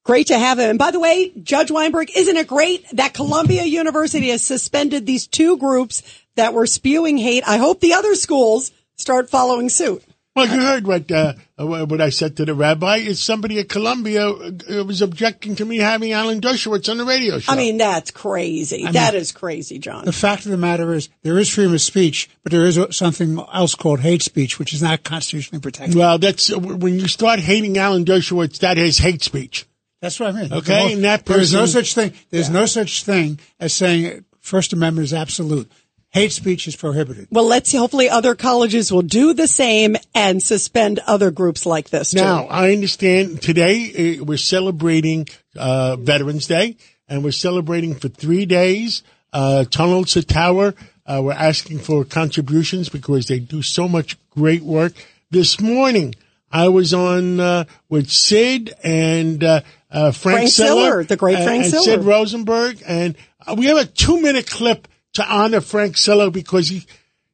Great 0.04 0.28
to 0.28 0.38
have 0.38 0.58
him. 0.58 0.72
And 0.72 0.80
by 0.80 0.92
the 0.92 1.00
way, 1.00 1.32
Judge 1.44 1.70
Weinberg, 1.70 2.10
isn't 2.16 2.36
it 2.36 2.48
great 2.48 2.86
that 2.94 3.14
Columbia 3.14 3.64
University 3.66 4.30
has 4.30 4.44
suspended 4.44 5.06
these 5.06 5.28
two 5.28 5.58
groups 5.58 6.02
that 6.36 6.54
were 6.54 6.66
spewing 6.66 7.18
hate? 7.18 7.44
I 7.48 7.58
hope 7.58 7.80
the 7.80 7.94
other 7.94 8.16
schools 8.16 8.72
start 8.96 9.30
following 9.30 9.70
suit. 9.70 10.04
Well, 10.34 10.48
you 10.48 10.62
heard 10.62 10.88
what 10.88 11.12
uh, 11.12 11.34
what 11.58 12.00
I 12.00 12.10
said 12.10 12.38
to 12.38 12.46
the 12.46 12.54
rabbi. 12.54 12.98
Is 12.98 13.22
somebody 13.22 13.60
at 13.60 13.68
Columbia 13.68 14.30
uh, 14.30 14.84
was 14.86 15.02
objecting 15.02 15.56
to 15.56 15.66
me 15.66 15.78
having 15.78 16.14
Alan 16.14 16.40
Dershowitz 16.40 16.90
on 16.90 16.98
the 16.98 17.04
radio 17.04 17.40
show. 17.40 17.52
I 17.52 17.58
mean, 17.58 17.78
that's 17.78 18.12
crazy. 18.12 18.86
I 18.86 18.94
that 18.94 19.14
mean, 19.14 19.22
is 19.22 19.34
crazy, 19.34 19.78
John. 19.78 20.06
The 20.06 20.14
fact 20.14 20.46
of 20.46 20.52
the 20.52 20.58
matter 20.58 20.94
is, 20.94 21.10
there 21.24 21.38
is 21.38 21.50
freedom 21.50 21.74
of 21.74 21.82
speech, 21.82 22.30
but 22.44 22.54
there 22.54 22.66
is 22.66 22.80
something 22.92 23.40
else 23.54 23.76
called 23.76 24.00
hate 24.00 24.22
speech, 24.22 24.58
which 24.58 24.74
is 24.74 24.82
not 24.82 25.04
constitutionally 25.04 25.62
protected. 25.62 25.98
Well, 25.98 26.18
that's 26.18 26.50
when 26.56 26.98
you 26.98 27.10
start 27.10 27.40
hating 27.40 27.78
Alan 27.78 28.06
Dershowitz, 28.06 28.60
that 28.60 28.78
is 28.78 29.00
hate 29.00 29.24
speech. 29.24 29.68
That's 30.02 30.18
what 30.18 30.34
I 30.34 30.42
mean. 30.42 30.54
Okay, 30.54 30.84
most, 30.84 30.94
and 30.94 31.04
that 31.04 31.26
person, 31.26 31.36
there 31.36 31.42
is 31.44 31.54
no 31.54 31.66
such 31.66 31.94
thing. 31.94 32.14
There's 32.30 32.48
yeah. 32.48 32.54
no 32.54 32.66
such 32.66 33.04
thing 33.04 33.40
as 33.60 33.74
saying 33.74 34.24
First 34.40 34.74
Amendment 34.74 35.04
is 35.06 35.14
absolute. 35.14 35.72
Hate 36.12 36.32
speech 36.32 36.68
is 36.68 36.76
prohibited. 36.76 37.28
Well, 37.32 37.46
let's 37.46 37.70
see. 37.70 37.78
Hopefully, 37.78 38.10
other 38.10 38.36
colleges 38.36 38.92
will 38.92 39.02
do 39.02 39.34
the 39.34 39.48
same 39.48 39.96
and 40.14 40.42
suspend 40.42 41.00
other 41.08 41.32
groups 41.32 41.66
like 41.66 41.90
this. 41.90 42.12
Too. 42.12 42.18
Now, 42.18 42.46
I 42.46 42.72
understand 42.72 43.42
today 43.42 44.18
uh, 44.20 44.24
we're 44.24 44.38
celebrating 44.38 45.28
uh, 45.58 45.96
Veterans 45.96 46.48
Day, 46.48 46.78
and 47.08 47.24
we're 47.24 47.32
celebrating 47.32 47.96
for 47.96 48.10
three 48.10 48.46
days. 48.46 49.04
Uh, 49.34 49.64
Tunnel 49.64 50.04
to 50.06 50.22
Tower, 50.24 50.74
uh, 51.06 51.22
we're 51.24 51.32
asking 51.32 51.80
for 51.80 52.04
contributions 52.04 52.90
because 52.90 53.28
they 53.28 53.40
do 53.40 53.62
so 53.62 53.88
much 53.88 54.18
great 54.30 54.62
work. 54.62 54.94
This 55.30 55.62
morning, 55.62 56.16
I 56.52 56.68
was 56.68 56.94
on 56.94 57.40
uh, 57.40 57.64
with 57.88 58.10
Sid 58.12 58.74
and 58.84 59.42
uh, 59.42 59.62
uh, 59.90 60.12
Frank, 60.12 60.40
Frank 60.40 60.50
Siller, 60.50 61.04
the 61.06 61.16
great 61.16 61.38
and- 61.38 61.46
Frank 61.46 61.64
and 61.64 61.72
Siller. 61.72 61.84
Sid 61.86 62.04
Rosenberg, 62.04 62.84
and 62.86 63.16
uh, 63.48 63.56
we 63.58 63.68
have 63.68 63.78
a 63.78 63.86
two-minute 63.86 64.50
clip 64.50 64.90
to 65.14 65.26
honor 65.26 65.62
Frank 65.62 65.98
Siller 65.98 66.30
because 66.30 66.68
he 66.70 66.86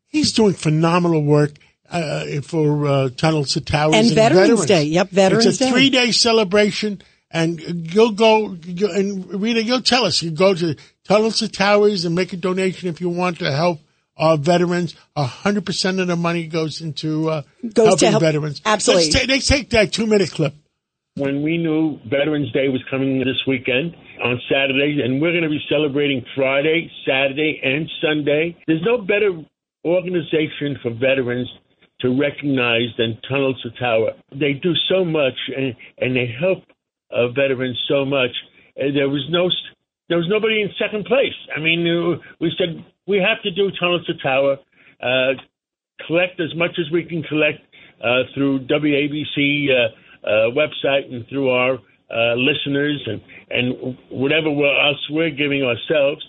he's 0.07 0.31
doing 0.34 0.53
phenomenal 0.53 1.24
work 1.24 1.51
uh, 1.89 2.41
for 2.41 2.86
uh, 2.88 3.10
Tunnels 3.10 3.53
to 3.53 3.62
Towers 3.62 3.96
And 3.96 4.12
Veterans 4.12 4.65
Day. 4.65 4.84
Yep, 4.84 5.10
Veterans 5.10 5.43
Day. 5.46 5.50
it's 5.50 5.62
a 5.62 5.69
three-day 5.72 6.12
celebration, 6.12 7.01
and 7.31 7.60
you'll 7.93 8.12
go. 8.12 8.57
you 8.65 8.91
and 8.91 9.41
Rita, 9.41 9.63
you'll 9.63 9.81
tell 9.81 10.05
us. 10.05 10.22
You 10.22 10.31
go 10.31 10.53
to 10.53 10.75
Tunnels 11.05 11.39
to 11.39 11.48
Towers 11.50 12.03
and 12.05 12.15
make 12.15 12.34
a 12.34 12.38
donation 12.38 12.89
if 12.89 13.00
you 13.01 13.10
want 13.10 13.39
to 13.39 13.51
help. 13.51 13.79
Our 14.19 14.36
veterans, 14.36 14.96
hundred 15.15 15.65
percent 15.67 16.00
of 16.00 16.07
the 16.07 16.15
money 16.15 16.48
goes 16.48 16.81
into 16.81 17.29
uh, 17.29 17.43
Goes 17.62 17.74
to 17.75 17.84
helping 17.86 18.10
help- 18.10 18.22
veterans. 18.24 18.62
absolutely. 18.65 19.12
Let's 19.12 19.19
ta- 19.19 19.27
they 19.27 19.39
take 19.39 19.69
that 19.69 19.93
two-minute 19.93 20.31
clip. 20.31 20.55
when 21.15 21.43
we 21.43 21.57
knew 21.60 22.00
Veterans 22.10 22.51
Day 22.51 22.67
was 22.69 22.81
coming 22.89 23.19
this 23.19 23.46
weekend 23.46 23.96
on 24.24 24.39
Saturday, 24.50 25.01
and 25.03 25.21
we're 25.21 25.31
going 25.31 25.43
to 25.43 25.50
be 25.50 25.63
celebrating 25.69 26.24
Friday, 26.36 26.89
Saturday, 27.05 27.59
and 27.63 27.89
Sunday. 28.01 28.55
There's 28.67 28.83
no 28.83 29.00
better 29.00 29.31
organization 29.86 30.77
for 30.81 30.91
veterans 30.91 31.50
to 32.01 32.19
recognize 32.19 32.89
than 32.97 33.19
Tunnel 33.27 33.55
to 33.63 33.69
Tower. 33.79 34.12
They 34.31 34.53
do 34.53 34.74
so 34.89 35.03
much, 35.03 35.33
and, 35.55 35.75
and 35.97 36.15
they 36.15 36.33
help 36.39 36.63
uh, 37.12 37.29
veterans 37.29 37.77
so 37.88 38.05
much. 38.05 38.31
And 38.75 38.95
there 38.95 39.09
was 39.09 39.25
no, 39.29 39.50
there 40.09 40.17
was 40.17 40.27
nobody 40.29 40.62
in 40.62 40.69
second 40.79 41.05
place. 41.05 41.36
I 41.55 41.59
mean, 41.59 41.88
uh, 41.88 42.21
we 42.39 42.51
said 42.57 42.83
we 43.07 43.17
have 43.17 43.41
to 43.43 43.51
do 43.51 43.71
Tunnel 43.79 44.03
to 44.05 44.13
Tower. 44.21 44.57
Uh, 45.01 45.33
collect 46.05 46.39
as 46.39 46.53
much 46.55 46.71
as 46.79 46.91
we 46.91 47.03
can 47.03 47.24
collect 47.24 47.59
uh, 48.03 48.24
through 48.33 48.67
WABC 48.67 49.67
uh, 49.69 50.27
uh, 50.27 50.29
website 50.53 51.12
and 51.12 51.25
through 51.29 51.50
our 51.50 51.77
Uh, 52.09 52.35
listeners 52.35 53.05
and 53.05 53.21
and 53.49 53.97
whatever 54.09 54.49
we're- 54.49 54.79
else 54.87 55.09
we're 55.09 55.29
giving 55.29 55.61
ourselves. 55.63 56.25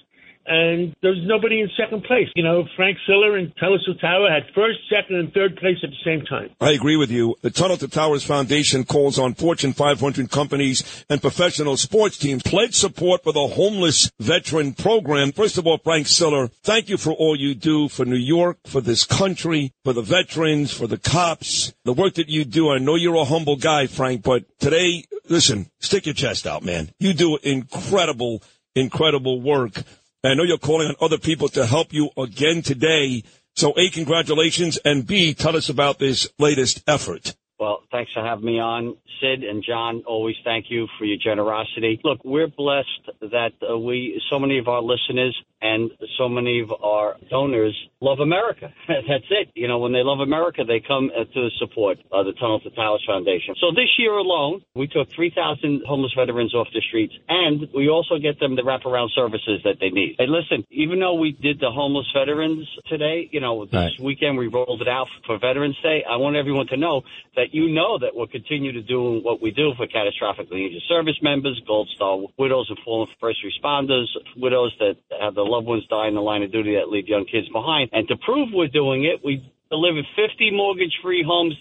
And 0.49 0.97
there's 1.03 1.21
nobody 1.25 1.61
in 1.61 1.69
second 1.77 2.05
place. 2.05 2.29
You 2.35 2.43
know, 2.43 2.65
Frank 2.75 2.97
Siller 3.07 3.37
and 3.37 3.53
Tunnel 3.57 3.79
to 3.85 3.95
Tower 3.95 4.31
had 4.31 4.45
first, 4.55 4.79
second, 4.91 5.17
and 5.17 5.33
third 5.33 5.57
place 5.57 5.77
at 5.83 5.91
the 5.91 6.03
same 6.05 6.25
time. 6.25 6.51
I 6.61 6.71
agree 6.71 6.97
with 6.97 7.11
you. 7.11 7.37
The 7.43 7.51
Tunnel 7.51 7.77
to 7.77 7.89
Towers 7.89 8.25
Foundation 8.25 8.85
calls 8.85 9.19
on 9.19 9.35
Fortune 9.35 9.73
500 9.73 10.31
companies 10.31 11.05
and 11.11 11.21
professional 11.21 11.77
sports 11.77 12.17
teams 12.17 12.43
pledge 12.43 12.75
support 12.75 13.23
for 13.23 13.33
the 13.33 13.47
homeless 13.47 14.11
veteran 14.19 14.73
program. 14.73 15.33
First 15.33 15.59
of 15.59 15.67
all, 15.67 15.79
Frank 15.79 16.07
Siller, 16.07 16.49
thank 16.63 16.89
you 16.89 16.97
for 16.97 17.13
all 17.13 17.37
you 17.37 17.55
do 17.55 17.89
for 17.89 18.05
New 18.05 18.17
York, 18.17 18.59
for 18.67 18.81
this 18.81 19.05
country, 19.05 19.73
for 19.85 19.93
the 19.93 20.03
veterans, 20.03 20.73
for 20.73 20.87
the 20.87 20.99
cops, 20.99 21.75
the 21.85 21.93
work 21.93 22.15
that 22.15 22.29
you 22.29 22.45
do. 22.45 22.71
I 22.71 22.79
know 22.79 22.95
you're 22.95 23.17
a 23.17 23.25
humble 23.25 23.57
guy, 23.57 23.87
Frank, 23.87 24.23
but 24.23 24.45
today, 24.59 25.05
listen, 25.29 25.71
stick 25.81 26.07
your 26.07 26.15
chest 26.15 26.47
out, 26.47 26.65
man. 26.65 26.91
You 26.99 27.13
do 27.13 27.39
incredible, 27.43 28.43
incredible 28.75 29.41
work. 29.41 29.83
I 30.25 30.35
know 30.35 30.43
you're 30.43 30.59
calling 30.59 30.89
on 30.89 30.97
other 31.01 31.19
people 31.19 31.49
to 31.51 31.65
help 31.65 31.93
you 31.93 32.11
again 32.17 32.63
today. 32.63 33.23
So 33.55 33.73
A, 33.79 33.89
congratulations, 33.91 34.77
and 34.85 35.07
B, 35.07 35.33
tell 35.33 35.57
us 35.57 35.69
about 35.69 36.01
this 36.01 36.29
latest 36.41 36.83
effort. 36.89 37.37
Well, 37.61 37.83
thanks 37.93 38.13
for 38.13 38.25
having 38.25 38.45
me 38.45 38.59
on. 38.59 38.97
Sid 39.21 39.45
and 39.45 39.65
John, 39.65 40.03
always 40.07 40.35
thank 40.45 40.67
you 40.71 40.89
for 40.99 41.05
your 41.05 41.19
generosity. 41.23 42.01
Look, 42.03 42.19
we're 42.25 42.49
blessed 42.49 43.11
that 43.21 43.53
uh, 43.69 43.79
we, 43.79 44.21
so 44.29 44.41
many 44.41 44.59
of 44.59 44.67
our 44.67 44.83
listeners 44.83 45.37
and 45.61 45.91
so 46.17 46.29
many 46.29 46.61
of 46.61 46.73
our 46.73 47.17
donors 47.31 47.77
love 48.01 48.21
America. 48.21 48.73
That's 48.89 49.27
it. 49.31 49.51
You 49.55 49.69
know, 49.69 49.79
when 49.79 49.93
they 49.93 50.03
love 50.03 50.21
America, 50.21 50.65
they 50.65 50.81
come 50.81 51.11
uh, 51.15 51.25
to 51.25 51.49
support 51.59 51.99
uh, 52.13 52.23
the 52.23 52.33
Tunnel 52.33 52.61
to 52.61 52.71
Towers 52.71 53.03
Foundation. 53.07 53.55
So 53.61 53.73
this 53.73 53.91
year 53.99 54.13
alone, 54.13 54.63
we 54.75 54.87
took 54.87 55.11
3,000 55.11 55.83
homeless 55.87 56.13
veterans 56.15 56.55
off 56.55 56.69
the 56.73 56.81
streets 56.81 57.15
and 57.29 57.69
we 57.75 57.89
also 57.89 58.19
get 58.19 58.39
them 58.39 58.57
the 58.57 58.63
wraparound 58.63 59.11
services 59.15 59.61
that 59.65 59.77
they 59.81 59.91
need. 59.91 60.17
Hey, 60.19 60.27
listen, 60.29 60.65
even 60.71 61.01
though 61.01 61.15
we 61.15 61.33
did 61.33 61.59
the 61.61 61.71
homeless 61.71 62.07
veterans 62.15 62.69
today, 62.87 63.29
you 63.33 63.41
know, 63.41 63.67
this 63.67 63.99
weekend 64.01 64.39
we 64.39 64.47
rolled 64.47 64.81
it 64.81 64.89
out 64.89 65.09
for 65.27 65.39
Veterans 65.39 65.77
Day, 65.83 66.05
I 66.09 66.17
want 66.17 66.37
everyone 66.37 66.69
to 66.69 66.77
know 66.77 67.03
that 67.37 67.53
you 67.55 67.69
know 67.69 67.99
that 67.99 68.15
we'll 68.15 68.27
continue 68.27 68.73
to 68.73 68.83
do 68.83 69.21
what 69.21 69.43
we 69.43 69.51
do 69.51 69.73
for 69.77 69.87
catastrophically 69.87 70.67
injured 70.67 70.83
service 70.89 71.19
members, 71.23 71.61
Gold 71.67 71.89
Star 71.95 72.19
widows 72.39 72.67
and 72.69 72.79
fallen 72.85 73.09
first 73.21 73.45
responders, 73.45 74.07
widows 74.37 74.75
that 74.79 74.97
have 75.21 75.35
their 75.35 75.45
loved 75.49 75.67
ones 75.67 75.85
die 75.89 76.09
in 76.09 76.15
the 76.15 76.21
line 76.23 76.43
of 76.43 76.53
duty 76.53 76.75
that 76.77 76.89
leave 76.89 77.09
young 77.09 77.25
kids 77.25 77.49
behind. 77.49 77.91
And 77.93 78.07
to 78.09 78.17
prove 78.17 78.49
we're 78.53 78.69
doing 78.69 79.05
it, 79.05 79.25
we 79.25 79.51
delivered 79.71 80.05
50 80.17 80.51
mortgage-free 80.53 81.25
homes 81.27 81.55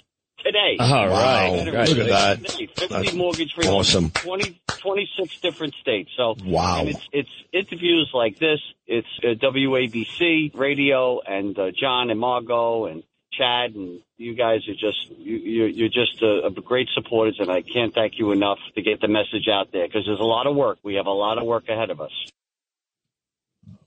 today. 0.44 0.77
All 0.79 1.08
right. 1.08 1.63
Veterans 1.65 1.89
Look 1.89 2.00
at 2.00 2.03
Day 2.06 2.10
that. 2.10 2.46
today, 2.46 2.65
50 2.75 2.88
That's 2.88 3.13
mortgage-free 3.13 3.67
awesome. 3.67 4.03
homes, 4.03 4.13
20, 4.13 4.62
26 4.67 5.39
different 5.41 5.74
states. 5.82 6.12
So 6.15 6.36
Wow. 6.46 6.82
and 6.82 6.89
it's, 6.89 7.08
it's 7.12 7.29
interviews 7.51 8.12
like 8.13 8.38
this. 8.39 8.60
It's 8.86 9.08
uh, 9.24 9.34
WABC 9.46 10.56
radio 10.56 11.20
and 11.22 11.58
uh, 11.58 11.72
John 11.77 12.10
and 12.10 12.20
Margot 12.20 12.86
and 12.86 13.03
Chad 13.34 13.75
and 13.75 14.00
you 14.17 14.34
guys 14.34 14.62
are 14.67 14.74
just 14.74 15.12
you, 15.20 15.36
you're, 15.38 15.67
you're 15.67 15.89
just 15.89 16.24
uh, 16.24 16.50
great 16.62 16.88
supporters, 16.96 17.38
and 17.39 17.51
I 17.51 17.62
can't 17.62 17.94
thank 17.94 18.13
you 18.17 18.32
enough 18.32 18.58
to 18.75 18.82
get 18.82 19.00
the 19.00 19.08
message 19.08 19.48
out 19.51 19.72
there 19.72 19.86
because 19.88 20.06
there's 20.08 20.20
a 20.20 20.24
lot 20.24 20.48
of 20.48 20.56
work. 20.56 20.79
We 20.82 20.96
have 20.96 21.06
a 21.06 21.12
lot 21.12 21.38
of 21.38 21.46
work 21.46 21.70
ahead 21.70 21.91
of 21.91 22.01
us. 22.01 22.12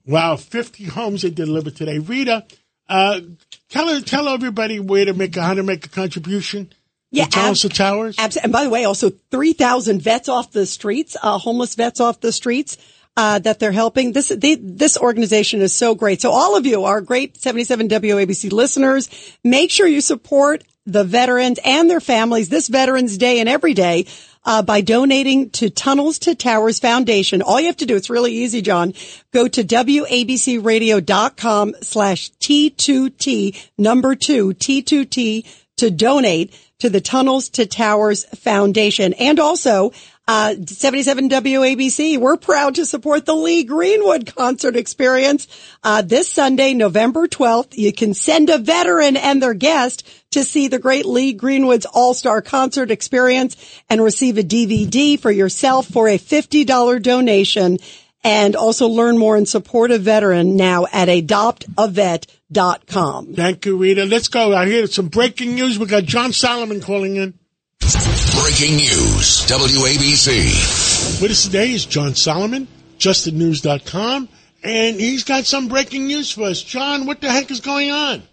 Wow, 0.05 0.35
50 0.35 0.85
homes 0.85 1.21
they 1.21 1.29
delivered 1.29 1.75
today. 1.75 1.99
Rita, 1.99 2.45
uh, 2.89 3.21
tell 3.69 4.01
tell 4.01 4.27
everybody 4.27 4.79
where 4.79 5.05
to 5.05 5.13
make 5.13 5.37
a, 5.37 5.41
how 5.41 5.53
to 5.53 5.63
make 5.63 5.85
a 5.85 5.89
contribution. 5.89 6.71
Yeah, 7.11 7.25
to 7.25 7.29
Tunnels 7.31 7.61
to 7.61 7.69
Towers. 7.69 8.17
Abs- 8.17 8.37
and 8.37 8.51
by 8.51 8.63
the 8.63 8.69
way, 8.69 8.85
also 8.85 9.09
3,000 9.31 10.01
vets 10.01 10.29
off 10.29 10.51
the 10.51 10.65
streets, 10.65 11.17
uh, 11.21 11.37
homeless 11.37 11.75
vets 11.75 11.99
off 11.99 12.19
the 12.21 12.31
streets. 12.31 12.77
Uh, 13.17 13.39
that 13.39 13.59
they're 13.59 13.73
helping. 13.73 14.13
This, 14.13 14.29
they, 14.29 14.55
this 14.55 14.97
organization 14.97 15.59
is 15.59 15.75
so 15.75 15.95
great. 15.95 16.21
So 16.21 16.31
all 16.31 16.55
of 16.55 16.65
you 16.65 16.85
are 16.85 17.01
great 17.01 17.35
77 17.35 17.89
WABC 17.89 18.53
listeners. 18.53 19.09
Make 19.43 19.69
sure 19.69 19.85
you 19.85 19.99
support 19.99 20.63
the 20.85 21.03
veterans 21.03 21.59
and 21.63 21.89
their 21.89 21.99
families 21.99 22.47
this 22.47 22.69
Veterans 22.69 23.17
Day 23.17 23.41
and 23.41 23.49
every 23.49 23.73
day. 23.73 24.05
Uh, 24.43 24.63
by 24.63 24.81
donating 24.81 25.51
to 25.51 25.69
Tunnels 25.69 26.17
to 26.17 26.33
Towers 26.33 26.79
Foundation. 26.79 27.43
All 27.43 27.59
you 27.59 27.67
have 27.67 27.77
to 27.77 27.85
do, 27.85 27.95
it's 27.95 28.09
really 28.09 28.33
easy, 28.33 28.63
John. 28.63 28.95
Go 29.31 29.47
to 29.47 29.63
WABCradio.com 29.63 31.75
slash 31.81 32.31
T2T 32.31 33.69
number 33.77 34.15
two, 34.15 34.53
T2T 34.53 35.45
to 35.77 35.91
donate 35.91 36.59
to 36.79 36.89
the 36.89 37.01
Tunnels 37.01 37.49
to 37.49 37.67
Towers 37.67 38.25
Foundation. 38.25 39.13
And 39.13 39.39
also, 39.39 39.91
uh, 40.31 40.55
77 40.65 41.27
WABC, 41.27 42.17
we're 42.17 42.37
proud 42.37 42.75
to 42.75 42.85
support 42.85 43.25
the 43.25 43.35
Lee 43.35 43.65
Greenwood 43.65 44.33
concert 44.33 44.77
experience. 44.77 45.45
Uh, 45.83 46.03
this 46.03 46.31
Sunday, 46.31 46.73
November 46.73 47.27
12th, 47.27 47.77
you 47.77 47.91
can 47.91 48.13
send 48.13 48.49
a 48.49 48.57
veteran 48.57 49.17
and 49.17 49.43
their 49.43 49.53
guest 49.53 50.09
to 50.31 50.45
see 50.45 50.69
the 50.69 50.79
great 50.79 51.05
Lee 51.05 51.33
Greenwood's 51.33 51.85
All-Star 51.85 52.41
Concert 52.41 52.91
Experience 52.91 53.57
and 53.89 54.01
receive 54.01 54.37
a 54.37 54.41
DVD 54.41 55.19
for 55.19 55.31
yourself 55.31 55.87
for 55.87 56.07
a 56.07 56.17
$50 56.17 57.01
donation 57.01 57.77
and 58.23 58.55
also 58.55 58.87
learn 58.87 59.17
more 59.17 59.35
and 59.35 59.49
support 59.49 59.91
a 59.91 59.97
veteran 59.97 60.55
now 60.55 60.85
at 60.93 61.09
adoptavet.com. 61.09 63.33
Thank 63.33 63.65
you, 63.65 63.75
Rita. 63.75 64.05
Let's 64.05 64.29
go. 64.29 64.55
I 64.55 64.67
hear 64.67 64.87
some 64.87 65.09
breaking 65.09 65.55
news. 65.55 65.77
We 65.77 65.87
got 65.87 66.05
John 66.05 66.31
Solomon 66.31 66.79
calling 66.79 67.17
in. 67.17 67.33
Breaking 68.41 68.77
news, 68.77 69.45
WABC. 69.45 71.21
With 71.21 71.29
us 71.29 71.45
today 71.45 71.73
is 71.73 71.85
John 71.85 72.15
Solomon, 72.15 72.67
justthenews.com, 72.97 74.29
and 74.63 74.99
he's 74.99 75.23
got 75.23 75.45
some 75.45 75.67
breaking 75.67 76.07
news 76.07 76.31
for 76.31 76.45
us. 76.45 76.63
John, 76.63 77.05
what 77.05 77.21
the 77.21 77.31
heck 77.31 77.51
is 77.51 77.59
going 77.59 77.91
on? 77.91 78.23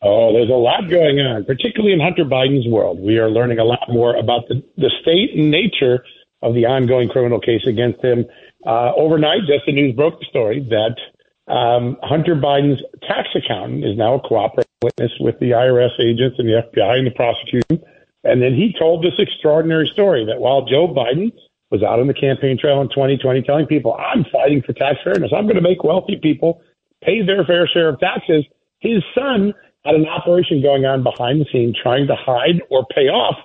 Oh, 0.00 0.32
there's 0.32 0.48
a 0.48 0.52
lot 0.52 0.88
going 0.88 1.18
on, 1.18 1.44
particularly 1.44 1.92
in 1.92 1.98
Hunter 1.98 2.24
Biden's 2.24 2.68
world. 2.68 3.00
We 3.00 3.18
are 3.18 3.28
learning 3.28 3.58
a 3.58 3.64
lot 3.64 3.88
more 3.88 4.14
about 4.14 4.46
the, 4.46 4.62
the 4.76 4.92
state 5.02 5.34
and 5.34 5.50
nature 5.50 6.04
of 6.40 6.54
the 6.54 6.66
ongoing 6.66 7.08
criminal 7.08 7.40
case 7.40 7.66
against 7.66 8.04
him. 8.04 8.26
Uh, 8.64 8.92
overnight, 8.94 9.40
Just 9.40 9.66
the 9.66 9.72
News 9.72 9.96
broke 9.96 10.20
the 10.20 10.26
story 10.26 10.60
that 10.70 11.52
um, 11.52 11.96
Hunter 12.00 12.36
Biden's 12.36 12.80
tax 13.02 13.26
accountant 13.34 13.84
is 13.84 13.98
now 13.98 14.14
a 14.14 14.20
cooperating 14.20 14.70
witness 14.82 15.10
with 15.18 15.36
the 15.40 15.50
IRS 15.50 15.98
agents 16.00 16.38
and 16.38 16.48
the 16.48 16.62
FBI 16.62 16.98
and 16.98 17.06
the 17.08 17.10
prosecution. 17.10 17.82
And 18.26 18.42
then 18.42 18.54
he 18.54 18.74
told 18.78 19.04
this 19.04 19.14
extraordinary 19.18 19.88
story 19.92 20.24
that 20.26 20.40
while 20.40 20.66
Joe 20.66 20.88
Biden 20.88 21.32
was 21.70 21.82
out 21.82 22.00
on 22.00 22.06
the 22.06 22.14
campaign 22.14 22.58
trail 22.58 22.80
in 22.80 22.88
2020 22.88 23.42
telling 23.42 23.66
people, 23.66 23.94
I'm 23.94 24.24
fighting 24.32 24.62
for 24.62 24.72
tax 24.72 24.98
fairness, 25.04 25.32
I'm 25.34 25.44
going 25.44 25.56
to 25.56 25.62
make 25.62 25.84
wealthy 25.84 26.18
people 26.20 26.60
pay 27.02 27.22
their 27.22 27.44
fair 27.44 27.68
share 27.68 27.88
of 27.88 28.00
taxes. 28.00 28.44
His 28.80 29.02
son 29.14 29.54
had 29.84 29.94
an 29.94 30.06
operation 30.06 30.62
going 30.62 30.84
on 30.84 31.02
behind 31.02 31.40
the 31.40 31.46
scenes 31.52 31.76
trying 31.80 32.06
to 32.08 32.16
hide 32.16 32.62
or 32.70 32.84
pay 32.94 33.08
off 33.08 33.36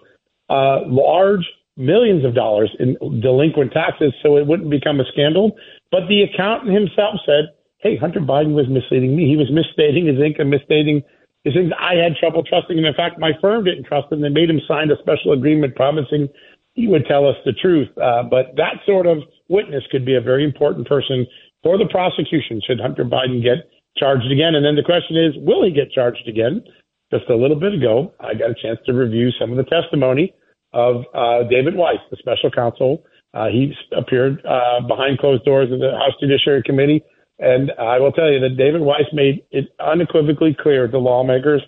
uh, 0.49 0.87
large 0.87 1.45
millions 1.77 2.25
of 2.25 2.35
dollars 2.35 2.71
in 2.79 2.97
delinquent 3.21 3.71
taxes 3.71 4.13
so 4.21 4.37
it 4.37 4.45
wouldn't 4.45 4.69
become 4.69 4.99
a 4.99 5.05
scandal. 5.11 5.55
But 5.91 6.07
the 6.07 6.23
accountant 6.23 6.73
himself 6.73 7.19
said, 7.25 7.45
hey, 7.79 7.97
Hunter 7.97 8.19
Biden 8.19 8.53
was 8.53 8.67
misleading 8.67 9.15
me. 9.15 9.27
He 9.27 9.37
was 9.37 9.51
misstating 9.51 10.05
his 10.05 10.19
income, 10.19 10.49
misstating 10.49 11.03
his 11.43 11.53
things. 11.53 11.71
I 11.79 11.95
had 11.95 12.15
trouble 12.19 12.43
trusting 12.43 12.77
him. 12.77 12.85
In 12.85 12.93
fact, 12.93 13.19
my 13.19 13.31
firm 13.41 13.65
didn't 13.65 13.85
trust 13.85 14.11
him. 14.11 14.21
They 14.21 14.29
made 14.29 14.49
him 14.49 14.61
sign 14.67 14.91
a 14.91 14.97
special 15.01 15.33
agreement 15.33 15.75
promising 15.75 16.29
he 16.73 16.87
would 16.87 17.05
tell 17.05 17.27
us 17.27 17.35
the 17.45 17.53
truth. 17.53 17.89
Uh, 17.97 18.23
but 18.23 18.55
that 18.55 18.75
sort 18.85 19.07
of 19.07 19.19
witness 19.49 19.83
could 19.91 20.05
be 20.05 20.15
a 20.15 20.21
very 20.21 20.43
important 20.43 20.87
person 20.87 21.25
for 21.63 21.77
the 21.77 21.87
prosecution 21.89 22.61
should 22.65 22.79
Hunter 22.79 23.03
Biden 23.03 23.43
get 23.43 23.69
charged 23.97 24.31
again. 24.31 24.55
And 24.55 24.65
then 24.65 24.75
the 24.75 24.83
question 24.83 25.17
is, 25.17 25.33
will 25.37 25.63
he 25.63 25.71
get 25.71 25.91
charged 25.91 26.27
again? 26.27 26.63
Just 27.11 27.29
a 27.29 27.35
little 27.35 27.59
bit 27.59 27.73
ago, 27.73 28.13
I 28.19 28.33
got 28.33 28.51
a 28.51 28.55
chance 28.55 28.79
to 28.85 28.93
review 28.93 29.31
some 29.39 29.51
of 29.51 29.57
the 29.57 29.69
testimony 29.69 30.33
of 30.73 31.03
uh, 31.13 31.43
David 31.49 31.75
Weiss, 31.75 31.99
the 32.09 32.17
special 32.17 32.49
counsel. 32.49 33.03
Uh, 33.33 33.47
he 33.47 33.73
appeared 33.95 34.43
uh, 34.45 34.79
behind 34.87 35.19
closed 35.19 35.43
doors 35.43 35.69
in 35.71 35.79
the 35.79 35.91
House 35.91 36.15
Judiciary 36.21 36.63
Committee. 36.63 37.03
And 37.41 37.71
I 37.77 37.99
will 37.99 38.11
tell 38.13 38.31
you 38.31 38.39
that 38.39 38.55
David 38.55 38.81
Weiss 38.81 39.11
made 39.11 39.43
it 39.51 39.73
unequivocally 39.79 40.55
clear 40.57 40.87
to 40.87 40.97
lawmakers 40.97 41.61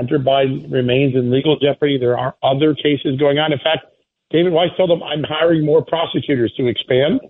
Hunter 0.00 0.18
Biden 0.18 0.72
remains 0.72 1.14
in 1.14 1.30
legal 1.30 1.58
jeopardy. 1.58 1.98
There 1.98 2.18
are 2.18 2.34
other 2.42 2.74
cases 2.74 3.18
going 3.18 3.38
on. 3.38 3.52
In 3.52 3.58
fact, 3.58 3.84
David 4.30 4.50
Weiss 4.52 4.70
told 4.78 4.88
them, 4.88 5.02
I'm 5.02 5.22
hiring 5.22 5.64
more 5.64 5.84
prosecutors 5.84 6.52
to 6.56 6.68
expand. 6.68 7.20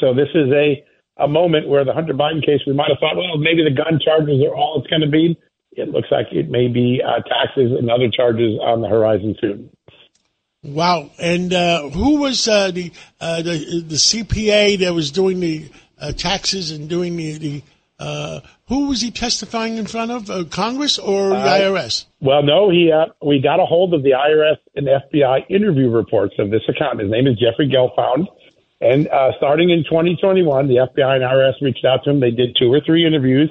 So 0.00 0.14
this 0.14 0.28
is 0.34 0.48
a, 0.52 0.82
a 1.22 1.28
moment 1.28 1.68
where 1.68 1.84
the 1.84 1.92
Hunter 1.92 2.14
Biden 2.14 2.44
case, 2.44 2.60
we 2.66 2.72
might 2.72 2.88
have 2.88 2.98
thought, 2.98 3.16
well, 3.16 3.36
maybe 3.36 3.62
the 3.62 3.76
gun 3.76 4.00
charges 4.02 4.40
are 4.42 4.54
all 4.56 4.80
it's 4.80 4.88
going 4.88 5.02
to 5.02 5.10
be. 5.10 5.38
It 5.72 5.90
looks 5.90 6.08
like 6.10 6.28
it 6.32 6.48
may 6.48 6.68
be 6.68 7.02
uh, 7.04 7.20
taxes 7.28 7.72
and 7.78 7.90
other 7.90 8.08
charges 8.08 8.58
on 8.62 8.80
the 8.80 8.88
horizon 8.88 9.36
soon. 9.38 9.70
Wow! 10.62 11.10
And 11.18 11.52
uh, 11.52 11.88
who 11.90 12.20
was 12.20 12.46
uh, 12.46 12.70
the, 12.70 12.92
uh, 13.20 13.42
the 13.42 13.82
the 13.84 13.96
CPA 13.96 14.78
that 14.78 14.94
was 14.94 15.10
doing 15.10 15.40
the 15.40 15.68
taxes 16.10 16.72
and 16.72 16.88
doing 16.88 17.14
the, 17.16 17.38
the 17.38 17.62
uh, 18.00 18.40
who 18.66 18.88
was 18.88 19.00
he 19.00 19.12
testifying 19.12 19.76
in 19.76 19.86
front 19.86 20.10
of? 20.10 20.28
Uh, 20.28 20.42
Congress 20.44 20.98
or 20.98 21.28
the 21.28 21.36
IRS? 21.36 22.06
Well, 22.20 22.42
no, 22.42 22.68
he 22.68 22.92
we 23.22 23.40
got 23.40 23.60
a 23.60 23.64
hold 23.64 23.94
of 23.94 24.02
the 24.02 24.10
IRS 24.10 24.56
and 24.74 24.88
FBI 24.88 25.48
interview 25.48 25.88
reports 25.88 26.34
of 26.38 26.50
this 26.50 26.62
account. 26.68 27.00
His 27.00 27.10
name 27.10 27.28
is 27.28 27.38
Jeffrey 27.38 27.68
Gelfound. 27.68 28.26
And 28.80 29.08
starting 29.36 29.70
in 29.70 29.84
2021, 29.84 30.66
the 30.66 30.74
FBI 30.74 31.14
and 31.14 31.22
IRS 31.22 31.54
reached 31.62 31.84
out 31.84 32.02
to 32.02 32.10
him. 32.10 32.18
They 32.18 32.32
did 32.32 32.56
two 32.58 32.72
or 32.72 32.80
three 32.80 33.06
interviews. 33.06 33.48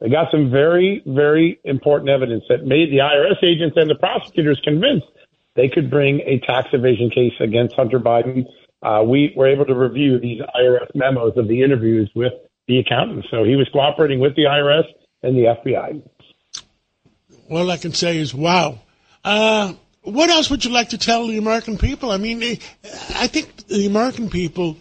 They 0.00 0.08
got 0.08 0.30
some 0.30 0.50
very, 0.50 1.02
very 1.04 1.60
important 1.64 2.08
evidence 2.08 2.44
that 2.48 2.64
made 2.64 2.90
the 2.90 2.98
IRS 2.98 3.44
agents 3.44 3.76
and 3.76 3.90
the 3.90 3.94
prosecutors 3.96 4.58
convinced 4.64 5.06
they 5.54 5.68
could 5.68 5.90
bring 5.90 6.20
a 6.20 6.38
tax 6.40 6.68
evasion 6.72 7.10
case 7.10 7.34
against 7.40 7.76
Hunter 7.76 8.00
Biden. 8.00 8.46
Uh, 8.82 9.02
we 9.04 9.32
were 9.36 9.48
able 9.48 9.66
to 9.66 9.74
review 9.74 10.18
these 10.18 10.40
IRS 10.40 10.94
memos 10.94 11.36
of 11.36 11.48
the 11.48 11.62
interviews 11.62 12.10
with 12.14 12.32
the 12.66 12.78
accountant. 12.78 13.26
So 13.30 13.44
he 13.44 13.56
was 13.56 13.68
cooperating 13.72 14.20
with 14.20 14.36
the 14.36 14.44
IRS 14.44 14.84
and 15.22 15.36
the 15.36 15.54
FBI. 15.54 16.02
All 17.50 17.70
I 17.70 17.76
can 17.76 17.92
say 17.92 18.18
is, 18.18 18.34
wow. 18.34 18.78
Uh, 19.24 19.74
what 20.02 20.30
else 20.30 20.48
would 20.50 20.64
you 20.64 20.70
like 20.70 20.90
to 20.90 20.98
tell 20.98 21.26
the 21.26 21.36
American 21.36 21.76
people? 21.76 22.10
I 22.10 22.16
mean, 22.16 22.42
I 22.42 23.26
think 23.26 23.66
the 23.66 23.86
American 23.86 24.30
people, 24.30 24.78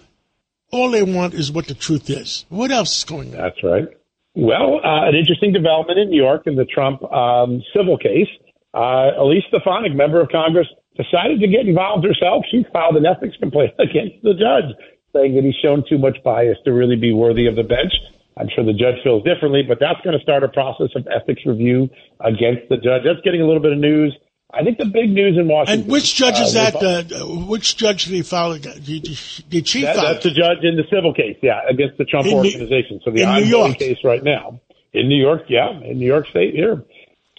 all 0.72 0.92
they 0.92 1.04
want 1.04 1.34
is 1.34 1.52
what 1.52 1.68
the 1.68 1.74
truth 1.74 2.10
is. 2.10 2.46
What 2.48 2.72
else 2.72 3.00
is 3.00 3.04
going 3.04 3.36
on? 3.36 3.42
That's 3.42 3.64
right. 3.64 3.88
Well, 4.36 4.76
uh, 4.76 5.10
an 5.10 5.16
interesting 5.16 5.52
development 5.52 6.00
in 6.00 6.10
New 6.10 6.22
York 6.22 6.44
in 6.46 6.56
the 6.56 6.64
Trump 6.64 7.04
um, 7.12 7.62
civil 7.76 7.98
case 7.98 8.30
uh, 8.74 9.12
Elise 9.18 9.44
Stefanik, 9.48 9.94
member 9.96 10.22
of 10.22 10.30
Congress, 10.30 10.68
decided 10.96 11.40
to 11.42 11.48
get 11.48 11.68
involved 11.68 12.06
herself. 12.06 12.46
She 12.52 12.66
filed 12.72 12.98
an 12.98 13.06
ethics 13.06 13.36
complaint 13.40 13.74
against 13.80 14.22
the 14.24 14.34
judge, 14.34 14.74
saying 15.14 15.36
that 15.36 15.44
he's 15.44 15.58
shown 15.62 15.84
too 15.88 15.98
much 15.98 16.18
bias 16.24 16.58
to 16.66 16.72
really 16.72 16.96
be 16.96 17.14
worthy 17.14 17.48
of 17.48 17.56
the 17.56 17.64
bench. 17.64 17.94
I'm 18.38 18.48
sure 18.56 18.64
the 18.64 18.74
judge 18.74 19.04
feels 19.04 19.24
differently, 19.24 19.64
but 19.68 19.80
that's 19.80 20.00
going 20.02 20.18
to 20.18 20.24
start 20.24 20.44
a 20.44 20.48
process 20.48 20.90
of 20.96 21.06
ethics 21.08 21.42
review 21.46 21.90
against 22.22 22.70
the 22.70 22.78
judge. 22.78 23.04
That's 23.04 23.20
getting 23.24 23.42
a 23.42 23.46
little 23.46 23.62
bit 23.62 23.74
of 23.74 23.80
news. 23.80 24.16
I 24.52 24.64
think 24.64 24.80
the 24.80 24.86
big 24.86 25.12
news 25.12 25.38
in 25.38 25.48
Washington. 25.48 25.84
And 25.84 25.92
which 25.92 26.16
judge 26.16 26.40
is 26.40 26.56
uh, 26.56 26.72
that? 26.72 27.12
Uh, 27.12 27.26
which 27.46 27.78
judge 27.78 28.06
did 28.06 28.14
he 28.14 28.24
file? 28.24 28.58
Did, 28.58 28.82
did 28.82 29.68
she 29.68 29.82
that, 29.82 29.96
file? 29.96 30.06
That's 30.14 30.24
the 30.24 30.32
judge 30.32 30.64
in 30.64 30.76
the 30.76 30.86
civil 30.90 31.14
case, 31.14 31.38
yeah, 31.44 31.60
against 31.70 31.98
the 31.98 32.06
Trump 32.06 32.28
in 32.28 32.34
organization. 32.34 33.02
so 33.04 33.12
the 33.12 33.26
ongoing 33.26 33.76
case 33.76 33.98
right 34.04 34.24
now 34.24 34.60
in 34.94 35.08
New 35.08 35.22
York, 35.22 35.44
yeah, 35.50 35.70
in 35.84 36.00
New 36.00 36.08
York 36.08 36.28
State 36.28 36.56
here. 36.56 36.84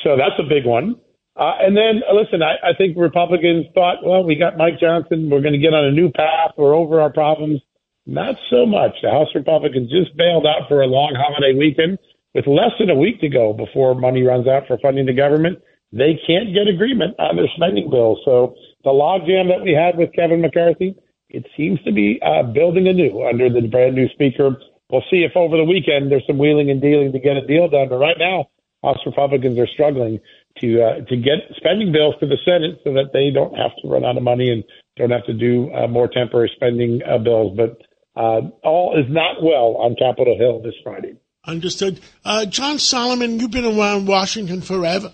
So 0.05 0.17
that's 0.17 0.39
a 0.39 0.49
big 0.49 0.65
one. 0.65 1.01
Uh, 1.41 1.57
and 1.59 1.75
then, 1.75 2.03
uh, 2.05 2.13
listen, 2.13 2.43
I, 2.43 2.61
I 2.61 2.75
think 2.77 2.99
Republicans 2.99 3.65
thought, 3.73 4.05
well, 4.05 4.23
we 4.23 4.37
got 4.37 4.59
Mike 4.59 4.79
Johnson. 4.79 5.31
We're 5.31 5.41
going 5.41 5.55
to 5.55 5.59
get 5.59 5.73
on 5.73 5.87
a 5.87 5.91
new 5.91 6.13
path. 6.13 6.53
We're 6.59 6.77
over 6.77 7.01
our 7.01 7.11
problems. 7.11 7.63
Not 8.05 8.37
so 8.51 8.67
much. 8.67 8.93
The 9.03 9.11
House 9.11 9.33
Republicans 9.35 9.91
just 9.91 10.15
bailed 10.19 10.45
out 10.47 10.69
for 10.69 10.83
a 10.83 10.87
long 10.87 11.17
holiday 11.17 11.57
weekend 11.57 11.99
with 12.35 12.47
less 12.47 12.73
than 12.79 12.91
a 12.91 12.95
week 12.95 13.21
to 13.23 13.31
go 13.31 13.55
before 13.55 13.95
money 13.95 14.23
runs 14.23 14.49
out 14.49 14.67
for 14.67 14.77
funding 14.83 15.07
the 15.07 15.15
government. 15.15 15.59
They 15.93 16.21
can't 16.27 16.53
get 16.53 16.69
agreement 16.69 17.17
on 17.19 17.37
their 17.37 17.49
spending 17.57 17.89
bill. 17.89 18.21
So 18.27 18.55
the 18.85 18.91
logjam 18.91 19.49
that 19.49 19.65
we 19.65 19.73
had 19.73 19.97
with 19.97 20.13
Kevin 20.13 20.43
McCarthy, 20.43 20.95
it 21.31 21.47
seems 21.57 21.81
to 21.85 21.93
be 21.93 22.21
uh, 22.21 22.43
building 22.53 22.87
anew 22.87 23.25
under 23.27 23.49
the 23.49 23.67
brand 23.67 23.95
new 23.95 24.09
speaker. 24.11 24.57
We'll 24.91 25.05
see 25.11 25.25
if 25.25 25.33
over 25.37 25.57
the 25.57 25.65
weekend 25.65 26.13
there's 26.13 26.27
some 26.27 26.37
wheeling 26.37 26.71
and 26.71 26.83
dealing 26.83 27.13
to 27.13 27.19
get 27.19 27.39
a 27.39 27.47
deal 27.47 27.69
done. 27.69 27.89
But 27.89 27.99
right 27.99 28.19
now, 28.19 28.51
House 28.83 29.01
Republicans 29.07 29.59
are 29.59 29.67
struggling 29.67 30.21
to 30.59 30.83
uh, 30.83 30.95
to 31.07 31.17
get 31.17 31.39
spending 31.57 31.93
bills 31.93 32.15
to 32.21 32.27
the 32.27 32.39
Senate 32.45 32.81
so 32.85 32.93
that 32.95 33.13
they 33.13 33.31
don't 33.31 33.55
have 33.55 33.71
to 33.83 33.89
run 33.89 34.05
out 34.05 34.17
of 34.17 34.23
money 34.23 34.51
and 34.51 34.65
don't 34.97 35.11
have 35.11 35.25
to 35.27 35.33
do 35.35 35.73
uh, 35.73 35.87
more 35.87 36.09
temporary 36.09 36.51
spending 36.55 37.01
uh, 37.09 37.19
bills. 37.19 37.57
But 37.57 37.81
uh, 38.17 38.49
all 38.63 38.99
is 38.99 39.11
not 39.11 39.43
well 39.43 39.77
on 39.79 39.97
Capitol 39.97 40.37
Hill 40.39 40.63
this 40.63 40.75
Friday. 40.83 41.17
Understood. 41.47 42.01
Uh, 42.25 42.45
John 42.45 42.79
Solomon, 42.79 43.41
you've 43.41 43.51
been 43.51 43.65
around 43.65 44.07
Washington 44.07 44.61
forever. 44.61 45.13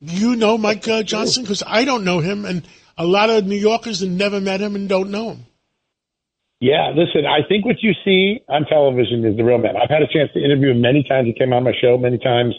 You 0.00 0.36
know 0.36 0.58
Mike 0.58 0.86
uh, 0.86 1.02
Johnson 1.02 1.42
because 1.42 1.62
I 1.66 1.84
don't 1.84 2.04
know 2.04 2.20
him, 2.20 2.44
and 2.44 2.66
a 2.96 3.04
lot 3.04 3.30
of 3.30 3.46
New 3.46 3.56
Yorkers 3.56 4.00
have 4.00 4.10
never 4.10 4.40
met 4.40 4.60
him 4.60 4.76
and 4.76 4.88
don't 4.88 5.10
know 5.10 5.30
him. 5.30 5.46
Yeah, 6.60 6.90
listen, 6.94 7.24
I 7.24 7.46
think 7.48 7.64
what 7.64 7.76
you 7.82 7.92
see 8.04 8.40
on 8.48 8.66
television 8.66 9.24
is 9.24 9.36
the 9.36 9.44
real 9.44 9.58
man. 9.58 9.76
I've 9.76 9.90
had 9.90 10.02
a 10.02 10.12
chance 10.12 10.30
to 10.34 10.44
interview 10.44 10.70
him 10.72 10.80
many 10.80 11.04
times. 11.04 11.26
He 11.26 11.32
came 11.32 11.52
on 11.52 11.62
my 11.62 11.72
show 11.80 11.96
many 11.96 12.18
times. 12.18 12.54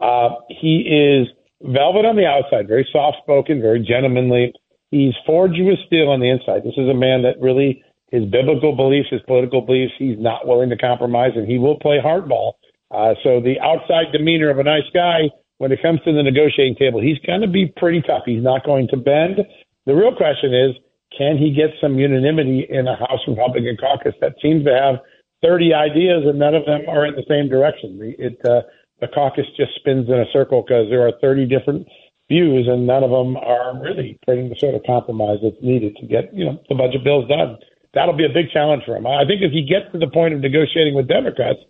Uh, 0.00 0.30
he 0.48 0.82
is 0.82 1.28
velvet 1.64 2.04
on 2.04 2.16
the 2.16 2.26
outside, 2.26 2.68
very 2.68 2.86
soft 2.92 3.18
spoken, 3.22 3.60
very 3.60 3.80
gentlemanly. 3.80 4.52
He's 4.90 5.14
forged 5.26 5.58
with 5.58 5.78
steel 5.86 6.10
on 6.10 6.20
the 6.20 6.30
inside. 6.30 6.62
This 6.62 6.76
is 6.76 6.88
a 6.88 6.94
man 6.94 7.22
that 7.22 7.40
really 7.40 7.82
his 8.14 8.24
biblical 8.30 8.76
beliefs, 8.76 9.08
his 9.10 9.22
political 9.26 9.60
beliefs, 9.60 9.92
he's 9.98 10.18
not 10.18 10.46
willing 10.46 10.70
to 10.70 10.76
compromise, 10.76 11.32
and 11.34 11.48
he 11.48 11.58
will 11.58 11.78
play 11.80 11.98
hardball. 11.98 12.52
Uh, 12.90 13.14
so 13.24 13.40
the 13.40 13.58
outside 13.58 14.12
demeanor 14.12 14.50
of 14.50 14.58
a 14.58 14.62
nice 14.62 14.86
guy, 14.94 15.26
when 15.58 15.72
it 15.72 15.82
comes 15.82 15.98
to 16.04 16.12
the 16.12 16.22
negotiating 16.22 16.76
table, 16.76 17.00
he's 17.00 17.18
going 17.26 17.40
to 17.40 17.48
be 17.48 17.72
pretty 17.76 18.02
tough. 18.02 18.22
He's 18.24 18.42
not 18.42 18.64
going 18.64 18.86
to 18.88 18.96
bend. 18.96 19.40
The 19.86 19.94
real 19.94 20.14
question 20.14 20.54
is, 20.54 20.76
can 21.16 21.38
he 21.38 21.52
get 21.52 21.70
some 21.80 21.98
unanimity 21.98 22.66
in 22.68 22.86
a 22.86 22.96
House 22.96 23.20
Republican 23.26 23.76
caucus 23.76 24.14
that 24.20 24.34
seems 24.40 24.64
to 24.64 24.70
have 24.70 24.96
30 25.42 25.74
ideas 25.74 26.22
and 26.26 26.38
none 26.38 26.54
of 26.54 26.66
them 26.66 26.82
are 26.88 27.06
in 27.06 27.14
the 27.14 27.24
same 27.28 27.48
direction? 27.48 27.98
It 28.18 28.38
uh, 28.44 28.62
the 29.00 29.08
caucus 29.08 29.46
just 29.56 29.74
spins 29.76 30.08
in 30.08 30.14
a 30.14 30.30
circle 30.32 30.62
because 30.62 30.88
there 30.90 31.06
are 31.06 31.12
30 31.20 31.46
different 31.46 31.86
views 32.28 32.66
and 32.68 32.86
none 32.86 33.04
of 33.04 33.10
them 33.10 33.36
are 33.36 33.78
really 33.82 34.18
bringing 34.24 34.48
the 34.48 34.56
sort 34.56 34.74
of 34.74 34.82
compromise 34.86 35.38
that's 35.42 35.60
needed 35.62 35.94
to 35.96 36.06
get 36.06 36.32
you 36.32 36.44
know 36.44 36.58
the 36.68 36.74
budget 36.74 37.04
bills 37.04 37.28
done. 37.28 37.58
That'll 37.92 38.16
be 38.16 38.24
a 38.24 38.32
big 38.32 38.50
challenge 38.50 38.82
for 38.84 38.96
him. 38.96 39.06
I 39.06 39.24
think 39.26 39.42
if 39.42 39.52
he 39.52 39.62
gets 39.62 39.92
to 39.92 39.98
the 39.98 40.10
point 40.10 40.34
of 40.34 40.40
negotiating 40.40 40.94
with 40.94 41.06
Democrats, 41.06 41.60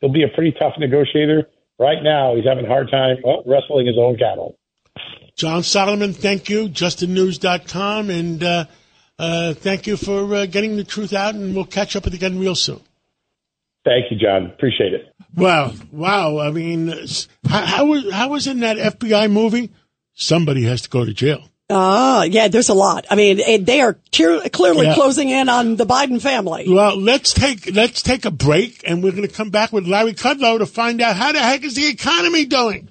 he'll 0.00 0.12
be 0.12 0.22
a 0.22 0.32
pretty 0.34 0.52
tough 0.52 0.74
negotiator. 0.78 1.48
Right 1.78 2.02
now, 2.02 2.36
he's 2.36 2.46
having 2.46 2.64
a 2.64 2.68
hard 2.68 2.90
time 2.90 3.16
well, 3.24 3.42
wrestling 3.44 3.86
his 3.86 3.98
own 3.98 4.16
cattle. 4.16 4.56
John 5.36 5.62
Solomon, 5.62 6.12
thank 6.12 6.48
you. 6.48 6.68
JustTheNews.com. 6.68 8.08
And 8.08 8.42
uh, 8.42 8.64
uh, 9.18 9.54
thank 9.54 9.86
you 9.86 9.96
for 9.96 10.32
uh, 10.34 10.46
getting 10.46 10.76
the 10.76 10.84
truth 10.84 11.12
out, 11.12 11.34
and 11.34 11.54
we'll 11.54 11.64
catch 11.64 11.96
up 11.96 12.04
with 12.04 12.14
you 12.14 12.18
again 12.18 12.38
real 12.38 12.54
soon. 12.54 12.80
Thank 13.84 14.10
you, 14.10 14.16
John. 14.16 14.46
Appreciate 14.46 14.94
it. 14.94 15.14
Wow, 15.36 15.72
wow. 15.92 16.38
I 16.38 16.50
mean, 16.50 16.88
how, 17.46 17.66
how 17.66 17.86
was 17.86 18.10
how 18.10 18.28
was 18.28 18.46
in 18.46 18.60
that 18.60 18.76
FBI 18.76 19.30
movie? 19.30 19.70
Somebody 20.14 20.62
has 20.62 20.82
to 20.82 20.88
go 20.88 21.04
to 21.04 21.12
jail. 21.12 21.44
Ah, 21.70 22.20
uh, 22.20 22.22
yeah, 22.24 22.48
there's 22.48 22.68
a 22.68 22.74
lot. 22.74 23.06
I 23.10 23.14
mean, 23.14 23.64
they 23.64 23.80
are 23.80 23.98
clearly 24.12 24.86
yeah. 24.86 24.94
closing 24.94 25.30
in 25.30 25.48
on 25.48 25.76
the 25.76 25.86
Biden 25.86 26.20
family. 26.20 26.66
Well, 26.68 26.96
let's 26.96 27.32
take 27.32 27.74
let's 27.74 28.02
take 28.02 28.24
a 28.24 28.30
break, 28.30 28.82
and 28.86 29.02
we're 29.02 29.12
going 29.12 29.26
to 29.26 29.34
come 29.34 29.50
back 29.50 29.72
with 29.72 29.86
Larry 29.86 30.12
Kudlow 30.12 30.58
to 30.58 30.66
find 30.66 31.00
out 31.00 31.16
how 31.16 31.32
the 31.32 31.40
heck 31.40 31.64
is 31.64 31.74
the 31.74 31.86
economy 31.86 32.44
doing. 32.44 32.90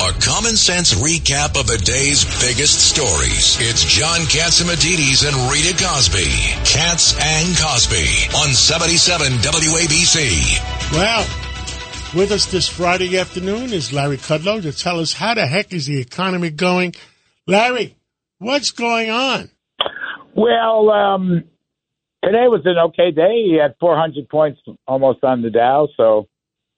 A 0.00 0.12
common 0.20 0.54
sense 0.54 0.94
recap 0.94 1.58
of 1.58 1.66
the 1.66 1.76
day's 1.76 2.22
biggest 2.38 2.78
stories. 2.88 3.58
It's 3.60 3.82
John 3.82 4.20
Catsimatidis 4.30 5.26
and 5.26 5.34
Rita 5.50 5.74
Cosby. 5.74 6.30
Cats 6.62 7.18
and 7.18 7.48
Cosby 7.58 8.30
on 8.38 8.54
77 8.54 9.32
WABC. 9.42 10.92
Well, 10.92 11.26
With 12.14 12.30
us 12.30 12.46
this 12.46 12.68
Friday 12.68 13.18
afternoon 13.18 13.72
is 13.72 13.92
Larry 13.92 14.18
Kudlow 14.18 14.62
to 14.62 14.72
tell 14.72 15.00
us 15.00 15.12
how 15.12 15.34
the 15.34 15.46
heck 15.46 15.72
is 15.72 15.86
the 15.86 16.00
economy 16.00 16.50
going. 16.50 16.94
Larry, 17.48 17.96
what's 18.38 18.70
going 18.70 19.10
on? 19.10 19.50
Well, 20.34 20.90
um, 20.90 21.42
today 22.22 22.46
was 22.46 22.62
an 22.66 22.78
okay 22.90 23.10
day. 23.10 23.42
He 23.44 23.58
had 23.60 23.74
400 23.80 24.28
points 24.28 24.60
almost 24.86 25.24
on 25.24 25.42
the 25.42 25.50
Dow, 25.50 25.88
so 25.96 26.28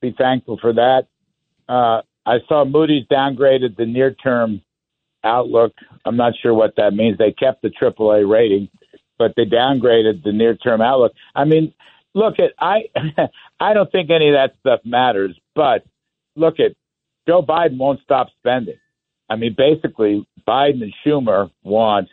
be 0.00 0.14
thankful 0.16 0.58
for 0.58 0.72
that. 0.72 1.02
Uh, 1.68 2.00
I 2.26 2.38
saw 2.48 2.64
Moody's 2.64 3.06
downgraded 3.10 3.76
the 3.76 3.86
near 3.86 4.12
term 4.12 4.62
outlook. 5.24 5.72
I'm 6.04 6.16
not 6.16 6.34
sure 6.40 6.54
what 6.54 6.76
that 6.76 6.94
means. 6.94 7.18
They 7.18 7.32
kept 7.32 7.62
the 7.62 7.70
AAA 7.70 8.30
rating, 8.30 8.68
but 9.18 9.32
they 9.36 9.44
downgraded 9.44 10.22
the 10.22 10.32
near 10.32 10.54
term 10.56 10.80
outlook. 10.80 11.12
I 11.34 11.44
mean, 11.44 11.72
look 12.14 12.38
at 12.38 12.52
I 12.58 12.84
I 13.60 13.74
don't 13.74 13.90
think 13.90 14.10
any 14.10 14.28
of 14.28 14.34
that 14.34 14.54
stuff 14.60 14.80
matters, 14.84 15.38
but 15.54 15.84
look 16.36 16.60
at 16.60 16.72
Joe 17.26 17.42
Biden 17.42 17.78
won't 17.78 18.00
stop 18.02 18.28
spending. 18.38 18.78
I 19.28 19.36
mean, 19.36 19.54
basically, 19.56 20.26
Biden 20.46 20.82
and 20.82 20.94
Schumer 21.04 21.50
want 21.62 22.08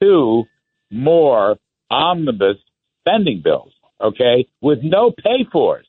two 0.00 0.44
more 0.90 1.56
omnibus 1.90 2.56
spending 3.00 3.42
bills, 3.42 3.72
okay, 4.00 4.46
with 4.60 4.78
no 4.82 5.10
pay 5.10 5.44
fors. 5.50 5.86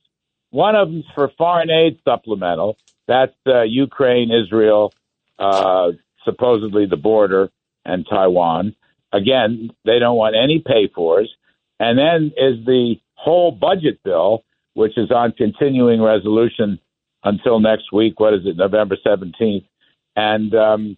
One 0.53 0.75
of 0.75 0.87
them's 0.87 1.05
for 1.15 1.31
foreign 1.35 1.71
aid 1.71 1.97
supplemental. 2.05 2.77
That's 3.07 3.33
uh, 3.47 3.63
Ukraine, 3.63 4.29
Israel, 4.31 4.93
uh, 5.39 5.93
supposedly 6.23 6.85
the 6.85 6.95
border, 6.95 7.49
and 7.85 8.05
Taiwan. 8.07 8.75
Again, 9.11 9.71
they 9.83 9.97
don't 9.97 10.15
want 10.15 10.35
any 10.35 10.59
pay 10.59 10.91
fors. 10.93 11.33
And 11.79 11.97
then 11.97 12.33
is 12.37 12.63
the 12.67 12.97
whole 13.15 13.51
budget 13.51 13.99
bill, 14.03 14.43
which 14.75 14.95
is 14.95 15.09
on 15.09 15.31
continuing 15.31 16.03
resolution 16.03 16.79
until 17.23 17.59
next 17.59 17.91
week. 17.91 18.19
What 18.19 18.35
is 18.35 18.41
it, 18.45 18.55
November 18.55 18.95
17th? 19.03 19.65
And 20.15 20.53
um, 20.53 20.97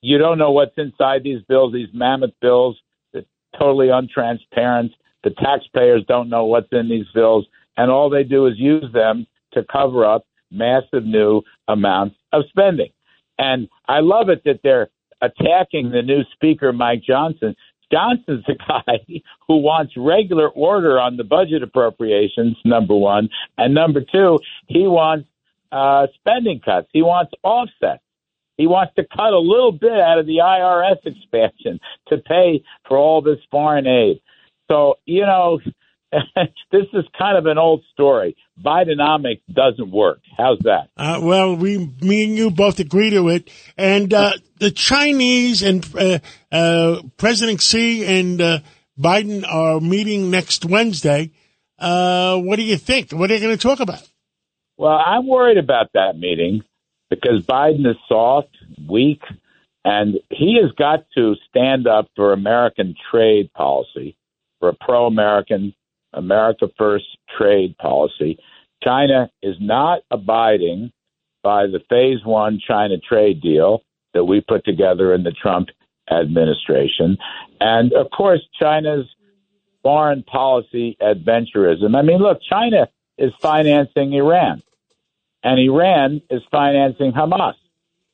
you 0.00 0.16
don't 0.16 0.38
know 0.38 0.52
what's 0.52 0.78
inside 0.78 1.22
these 1.22 1.42
bills, 1.46 1.74
these 1.74 1.92
mammoth 1.92 2.32
bills, 2.40 2.78
They're 3.12 3.24
totally 3.58 3.88
untransparent. 3.88 4.92
The 5.22 5.34
taxpayers 5.38 6.02
don't 6.08 6.30
know 6.30 6.46
what's 6.46 6.72
in 6.72 6.88
these 6.88 7.08
bills, 7.14 7.46
and 7.76 7.90
all 7.90 8.10
they 8.10 8.24
do 8.24 8.46
is 8.46 8.54
use 8.56 8.92
them 8.92 9.26
to 9.52 9.64
cover 9.70 10.04
up 10.04 10.26
massive 10.50 11.04
new 11.04 11.42
amounts 11.68 12.16
of 12.32 12.44
spending. 12.48 12.90
And 13.38 13.68
I 13.88 14.00
love 14.00 14.28
it 14.28 14.42
that 14.44 14.60
they're 14.62 14.88
attacking 15.22 15.90
the 15.90 16.02
new 16.02 16.22
speaker, 16.32 16.72
Mike 16.72 17.02
Johnson. 17.02 17.54
Johnson's 17.92 18.44
the 18.46 18.54
guy 18.68 19.22
who 19.48 19.58
wants 19.58 19.94
regular 19.96 20.48
order 20.48 20.98
on 21.00 21.16
the 21.16 21.24
budget 21.24 21.62
appropriations, 21.62 22.56
number 22.64 22.94
one. 22.94 23.28
And 23.58 23.74
number 23.74 24.00
two, 24.00 24.38
he 24.66 24.86
wants 24.86 25.26
uh, 25.72 26.06
spending 26.14 26.60
cuts. 26.60 26.88
He 26.92 27.02
wants 27.02 27.32
offsets. 27.42 28.02
He 28.56 28.66
wants 28.66 28.94
to 28.96 29.04
cut 29.04 29.32
a 29.32 29.38
little 29.38 29.72
bit 29.72 29.98
out 29.98 30.18
of 30.18 30.26
the 30.26 30.38
IRS 30.42 30.98
expansion 31.06 31.80
to 32.08 32.18
pay 32.18 32.62
for 32.86 32.98
all 32.98 33.22
this 33.22 33.38
foreign 33.50 33.86
aid. 33.86 34.20
So, 34.70 34.96
you 35.06 35.22
know, 35.22 35.60
this 36.72 36.86
is 36.92 37.04
kind 37.16 37.38
of 37.38 37.46
an 37.46 37.58
old 37.58 37.82
story. 37.92 38.36
Bidenomics 38.62 39.42
doesn't 39.52 39.90
work. 39.90 40.20
How's 40.36 40.58
that? 40.60 40.88
Uh, 40.96 41.20
well, 41.22 41.54
we, 41.56 41.78
me 42.00 42.24
and 42.24 42.36
you 42.36 42.50
both 42.50 42.80
agree 42.80 43.10
to 43.10 43.28
it. 43.28 43.48
And 43.76 44.12
uh, 44.12 44.32
the 44.58 44.70
Chinese 44.70 45.62
and 45.62 45.86
uh, 45.94 46.18
uh 46.50 47.02
President 47.16 47.62
Xi 47.62 48.04
and 48.04 48.40
uh, 48.40 48.58
Biden 48.98 49.44
are 49.48 49.80
meeting 49.80 50.30
next 50.30 50.64
Wednesday. 50.64 51.30
Uh, 51.78 52.38
what 52.38 52.56
do 52.56 52.62
you 52.62 52.76
think? 52.76 53.12
What 53.12 53.30
are 53.30 53.34
they 53.38 53.40
going 53.40 53.56
to 53.56 53.62
talk 53.62 53.80
about? 53.80 54.06
Well, 54.76 55.00
I'm 55.04 55.26
worried 55.26 55.58
about 55.58 55.90
that 55.94 56.18
meeting 56.18 56.62
because 57.08 57.44
Biden 57.46 57.86
is 57.86 57.96
soft, 58.08 58.56
weak, 58.88 59.22
and 59.84 60.18
he 60.30 60.58
has 60.62 60.72
got 60.72 61.06
to 61.16 61.34
stand 61.48 61.86
up 61.86 62.08
for 62.16 62.32
American 62.32 62.94
trade 63.10 63.52
policy, 63.52 64.16
for 64.58 64.70
a 64.70 64.74
pro 64.74 65.06
American 65.06 65.74
America 66.12 66.68
First 66.76 67.06
trade 67.36 67.76
policy. 67.78 68.38
China 68.82 69.30
is 69.42 69.56
not 69.60 70.00
abiding 70.10 70.90
by 71.42 71.66
the 71.66 71.80
phase 71.88 72.24
one 72.24 72.60
China 72.66 72.96
trade 72.98 73.40
deal 73.40 73.82
that 74.14 74.24
we 74.24 74.40
put 74.40 74.64
together 74.64 75.14
in 75.14 75.22
the 75.22 75.32
Trump 75.32 75.68
administration. 76.10 77.16
And 77.60 77.92
of 77.92 78.10
course, 78.10 78.40
China's 78.58 79.06
foreign 79.82 80.22
policy 80.22 80.96
adventurism. 81.00 81.96
I 81.96 82.02
mean, 82.02 82.18
look, 82.18 82.40
China 82.42 82.88
is 83.16 83.32
financing 83.40 84.12
Iran, 84.14 84.62
and 85.42 85.60
Iran 85.60 86.22
is 86.30 86.42
financing 86.50 87.12
Hamas. 87.12 87.54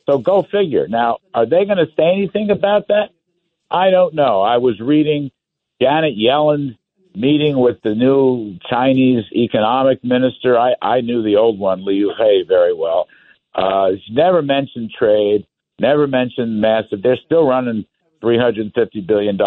So 0.08 0.18
go 0.18 0.42
figure. 0.42 0.86
Now, 0.88 1.18
are 1.34 1.46
they 1.46 1.64
going 1.64 1.78
to 1.78 1.88
say 1.96 2.12
anything 2.12 2.50
about 2.50 2.88
that? 2.88 3.10
I 3.70 3.90
don't 3.90 4.14
know. 4.14 4.42
I 4.42 4.58
was 4.58 4.78
reading 4.78 5.30
Janet 5.80 6.16
Yellen's 6.16 6.76
meeting 7.16 7.58
with 7.58 7.78
the 7.82 7.94
new 7.94 8.58
Chinese 8.68 9.24
economic 9.32 10.04
minister. 10.04 10.58
I, 10.58 10.74
I 10.82 11.00
knew 11.00 11.22
the 11.22 11.36
old 11.36 11.58
one, 11.58 11.84
Liu 11.84 12.12
He, 12.16 12.44
very 12.46 12.74
well. 12.74 13.08
Uh, 13.54 13.92
she 14.06 14.12
never 14.12 14.42
mentioned 14.42 14.90
trade, 14.96 15.46
never 15.80 16.06
mentioned 16.06 16.60
massive. 16.60 17.02
They're 17.02 17.18
still 17.24 17.46
running 17.46 17.86
$350 18.22 19.06
billion 19.06 19.38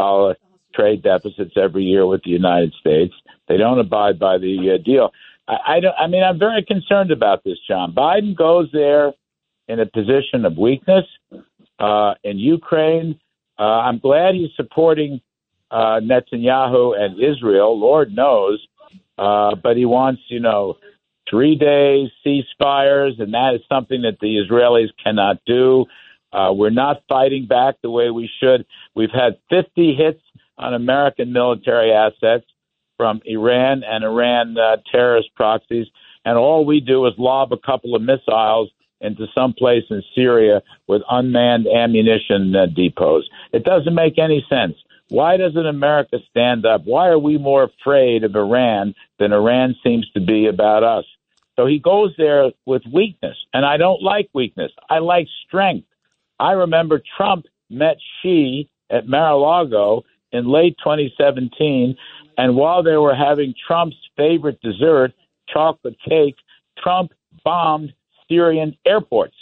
trade 0.74 1.04
deficits 1.04 1.54
every 1.56 1.84
year 1.84 2.08
with 2.08 2.24
the 2.24 2.32
United 2.32 2.74
States. 2.80 3.14
They 3.48 3.58
don't 3.58 3.80
abide 3.80 4.18
by 4.18 4.40
the 4.40 4.76
uh, 4.76 4.84
deal. 4.84 5.12
I, 5.48 5.76
I, 5.76 5.80
don't, 5.80 5.96
I 6.00 6.08
mean, 6.08 6.24
I'm 6.24 6.40
very 6.40 6.64
concerned 6.64 7.12
about 7.12 7.44
this, 7.44 7.58
John. 7.68 7.94
Biden 7.94 8.36
goes 8.36 8.70
there 8.74 9.14
in 9.68 9.80
a 9.80 9.86
position 9.86 10.44
of 10.44 10.58
weakness 10.58 11.06
uh, 11.78 12.16
in 12.24 12.40
Ukraine. 12.40 13.20
Uh, 13.60 13.64
I'm 13.64 14.00
glad 14.00 14.34
he's 14.34 14.56
supporting 14.56 15.22
uh, 15.72 16.00
Netanyahu 16.02 17.00
and 17.00 17.22
Israel, 17.22 17.80
Lord 17.80 18.14
knows. 18.14 18.66
Uh, 19.18 19.56
but 19.56 19.76
he 19.76 19.86
wants, 19.86 20.22
you 20.30 20.40
know, 20.40 20.78
three 21.30 21.56
day 21.56 22.10
ceasefires, 22.26 23.22
and 23.22 23.34
that 23.34 23.54
is 23.56 23.62
something 23.68 24.04
that 24.04 24.20
the 24.20 24.38
Israelis 24.38 24.90
cannot 25.04 25.38
do. 25.46 25.86
Uh, 26.32 26.54
we're 26.54 26.70
not 26.70 27.04
fighting 27.10 27.46
back 27.46 27.76
the 27.82 27.90
way 27.90 28.10
we 28.10 28.30
should. 28.42 28.66
We've 28.96 29.12
had 29.12 29.38
50 29.50 29.96
hits 29.96 30.22
on 30.58 30.74
American 30.74 31.34
military 31.34 31.92
assets 31.92 32.46
from 32.98 33.22
Iran 33.26 33.84
and 33.84 34.04
Iran 34.04 34.58
uh, 34.58 34.78
terrorist 34.92 35.30
proxies, 35.36 35.88
and 36.26 36.38
all 36.38 36.66
we 36.66 36.80
do 36.80 37.06
is 37.08 37.14
lob 37.18 37.52
a 37.52 37.58
couple 37.58 37.96
of 37.96 38.02
missiles 38.02 38.70
into 39.02 39.26
some 39.34 39.54
place 39.54 39.84
in 39.90 40.04
Syria 40.14 40.62
with 40.88 41.02
unmanned 41.10 41.68
ammunition 41.68 42.54
uh, 42.56 42.66
depots. 42.68 43.24
It 43.54 43.64
doesn't 43.64 43.96
make 43.96 44.20
any 44.20 44.46
sense. 44.50 44.76
Why 45.10 45.38
doesn't 45.38 45.66
America 45.66 46.20
stand 46.30 46.66
up? 46.66 46.84
Why 46.86 47.08
are 47.08 47.20
we 47.20 47.38
more 47.38 47.64
afraid 47.64 48.24
of 48.24 48.36
Iran 48.36 48.94
than 49.18 49.34
Iran 49.34 49.76
seems 49.84 50.10
to 50.12 50.22
be 50.22 50.46
about 50.46 50.84
us? 50.84 51.06
So 51.56 51.66
he 51.66 51.80
goes 51.80 52.14
there 52.18 52.52
with 52.66 52.84
weakness, 52.94 53.36
and 53.54 53.66
I 53.66 53.78
don't 53.78 54.02
like 54.02 54.30
weakness. 54.34 54.72
I 54.90 55.00
like 55.00 55.28
strength. 55.46 55.88
I 56.40 56.52
remember 56.52 57.02
Trump 57.18 57.46
met 57.70 57.98
Xi 58.22 58.70
at 58.90 59.08
Mar-a-Lago 59.08 60.06
in 60.32 60.48
late 60.48 60.78
2017, 60.78 61.98
and 62.38 62.56
while 62.56 62.84
they 62.84 62.96
were 62.96 63.16
having 63.16 63.54
Trump's 63.68 63.98
favorite 64.16 64.62
dessert, 64.62 65.12
chocolate 65.48 65.98
cake, 66.08 66.36
Trump 66.78 67.12
bombed 67.44 67.94
Syrian 68.30 68.78
airports. 68.86 69.36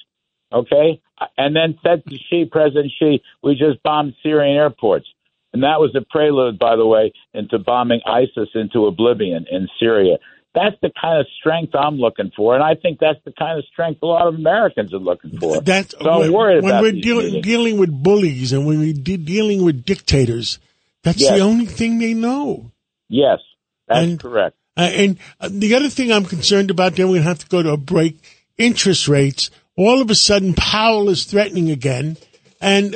Okay, 0.52 1.02
and 1.38 1.56
then 1.56 1.78
said 1.84 2.04
to 2.06 2.18
Xi, 2.30 2.46
President 2.46 2.92
Xi, 2.98 3.22
we 3.44 3.56
just 3.56 3.84
bombed 3.84 4.16
Syrian 4.24 4.56
airports. 4.56 5.08
And 5.54 5.64
that 5.64 5.80
was 5.80 5.96
a 5.96 6.02
prelude, 6.10 6.60
by 6.60 6.76
the 6.76 6.86
way, 6.86 7.14
into 7.34 7.58
bombing 7.60 8.02
ISIS 8.06 8.50
into 8.54 8.86
oblivion 8.86 9.46
in 9.50 9.68
Syria. 9.80 10.18
That's 10.54 10.76
the 10.82 10.92
kind 11.00 11.20
of 11.20 11.28
strength 11.40 11.74
I'm 11.76 11.98
looking 11.98 12.32
for, 12.36 12.56
and 12.56 12.64
I 12.64 12.74
think 12.76 13.00
that's 13.00 13.20
the 13.26 13.32
kind 13.32 13.60
of 13.60 13.66
strength 13.66 14.02
a 14.02 14.06
lot 14.08 14.28
of 14.28 14.36
Americans 14.36 14.94
are 14.94 14.98
looking 15.00 15.38
for. 15.40 15.62
That's 15.62 15.94
so 16.00 16.24
I'm 16.24 16.34
worried 16.34 16.64
when 16.64 16.72
about 16.72 16.82
we're 16.84 16.92
deal- 16.94 17.42
dealing 17.42 17.78
with 17.78 17.92
bullies 17.92 18.54
and 18.54 18.66
when 18.66 18.80
we're 18.80 18.94
de- 18.94 19.18
dealing 19.18 19.64
with 19.64 19.86
dictators. 19.86 20.58
That's 21.04 21.22
Yes. 21.22 21.32
the 21.38 21.40
only 21.42 21.66
thing 21.68 22.00
they 22.00 22.14
know. 22.14 22.72
Yes, 23.08 23.40
that's 23.88 24.06
And- 24.06 24.20
correct. 24.20 24.56
Uh, 24.76 24.82
and 24.94 25.18
uh, 25.40 25.50
the 25.52 25.74
other 25.76 25.90
thing 25.90 26.12
I'm 26.12 26.26
concerned 26.26 26.70
about, 26.72 26.96
then 26.96 27.08
we're 27.08 27.14
going 27.16 27.24
to 27.24 27.30
have 27.30 27.40
to 27.40 27.48
go 27.48 27.64
to 27.64 27.72
a 27.72 27.78
break. 27.78 28.18
Interest 28.60 29.08
rates. 29.08 29.50
All 29.76 30.02
of 30.02 30.10
a 30.12 30.16
sudden, 30.16 30.54
Powell 30.56 31.10
is 31.10 31.26
threatening 31.26 31.70
again, 31.72 32.18
and 32.62 32.94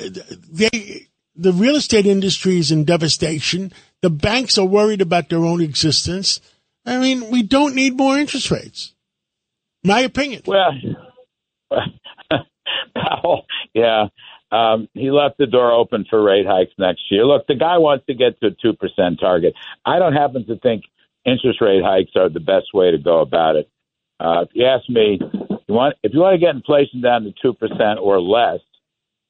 they, 0.52 1.08
the 1.42 1.54
real 1.54 1.76
estate 1.76 2.06
industry 2.06 2.58
is 2.58 2.72
in 2.72 2.86
devastation. 2.86 3.74
The 4.02 4.10
banks 4.10 4.58
are 4.58 4.66
worried 4.66 5.02
about 5.02 5.30
their 5.30 5.44
own 5.44 5.62
existence. 5.62 6.40
I 6.86 6.98
mean, 6.98 7.30
we 7.30 7.44
don't 7.44 7.76
need 7.76 7.98
more 7.98 8.18
interest 8.18 8.52
rates. 8.52 8.94
My 9.84 10.02
opinion. 10.02 10.44
Well, 10.46 10.72
Powell, 12.96 13.46
yeah, 13.74 14.08
um, 14.52 14.88
he 14.94 15.10
left 15.12 15.38
the 15.38 15.48
door 15.48 15.72
open 15.72 16.06
for 16.10 16.22
rate 16.22 16.46
hikes 16.46 16.74
next 16.78 17.04
year. 17.10 17.26
Look, 17.26 17.48
the 17.48 17.56
guy 17.56 17.78
wants 17.78 18.06
to 18.08 18.14
get 18.14 18.40
to 18.42 18.48
a 18.48 18.52
two 18.52 18.74
percent 18.74 19.20
target. 19.20 19.54
I 19.86 19.98
don't 19.98 20.14
happen 20.14 20.46
to 20.48 20.60
think 20.60 20.84
interest 21.26 21.62
rate 21.62 21.84
hikes 21.84 22.12
are 22.16 22.30
the 22.30 22.40
best 22.40 22.68
way 22.74 22.92
to 22.92 22.98
go 22.98 23.22
about 23.22 23.56
it. 23.56 23.70
Uh, 24.20 24.42
if 24.42 24.50
you 24.54 24.66
ask 24.66 24.88
me, 24.90 25.20
you 25.68 25.74
want 25.74 25.96
if 26.04 26.14
you 26.14 26.20
want 26.20 26.36
to 26.36 26.46
get 26.46 26.56
inflation 26.56 27.02
down 27.02 27.24
to 27.24 27.34
two 27.42 27.54
percent 27.54 28.00
or 28.00 28.22
less, 28.22 28.60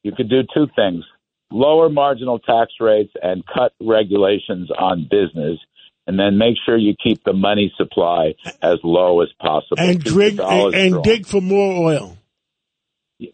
you 0.04 0.12
could 0.12 0.30
do 0.30 0.42
two 0.54 0.68
things: 0.76 1.06
lower 1.52 1.90
marginal 1.90 2.40
tax 2.40 2.74
rates 2.80 3.14
and 3.22 3.44
cut 3.46 3.74
regulations 3.82 4.70
on 4.78 5.08
business, 5.10 5.60
and 6.08 6.20
then 6.20 6.38
make 6.38 6.56
sure 6.66 6.78
you 6.78 6.96
keep 7.02 7.24
the 7.24 7.34
money 7.34 7.74
supply 7.78 8.34
as 8.62 8.80
low 8.84 9.22
as 9.22 9.30
possible. 9.40 9.78
And 9.78 10.04
Keep 10.04 10.14
dig 10.14 10.38
the 10.38 10.72
and 10.74 11.04
dig 11.04 11.26
for 11.26 11.42
more 11.42 11.92
oil. 11.92 12.18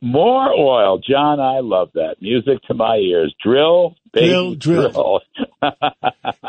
More 0.01 0.51
oil, 0.51 0.99
John. 0.99 1.39
I 1.39 1.61
love 1.61 1.91
that 1.93 2.17
music 2.21 2.61
to 2.63 2.73
my 2.73 2.97
ears. 2.97 3.33
Drill, 3.41 3.95
baby, 4.11 4.55
Drill, 4.57 4.91
drill. 4.91 5.21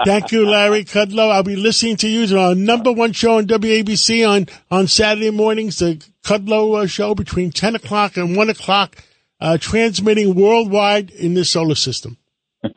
Thank 0.05 0.33
you, 0.33 0.45
Larry 0.45 0.85
Kudlow. 0.85 1.31
I'll 1.31 1.45
be 1.45 1.55
listening 1.55 1.97
to 1.99 2.09
you 2.09 2.37
on 2.37 2.45
our 2.45 2.55
number 2.57 2.91
one 2.91 3.13
show 3.13 3.39
on 3.39 3.47
WABC 3.47 4.29
on, 4.29 4.49
on 4.71 4.89
Saturday 4.89 5.31
mornings, 5.31 5.79
the 5.79 6.03
Kudlow 6.25 6.83
uh, 6.83 6.87
show 6.87 7.15
between 7.15 7.53
10 7.53 7.77
o'clock 7.77 8.17
and 8.17 8.37
1 8.37 8.51
o'clock, 8.51 8.97
uh, 9.41 9.59
transmitting 9.59 10.35
worldwide 10.35 11.11
in 11.11 11.35
the 11.35 11.45
solar 11.45 11.75
system. 11.75 12.17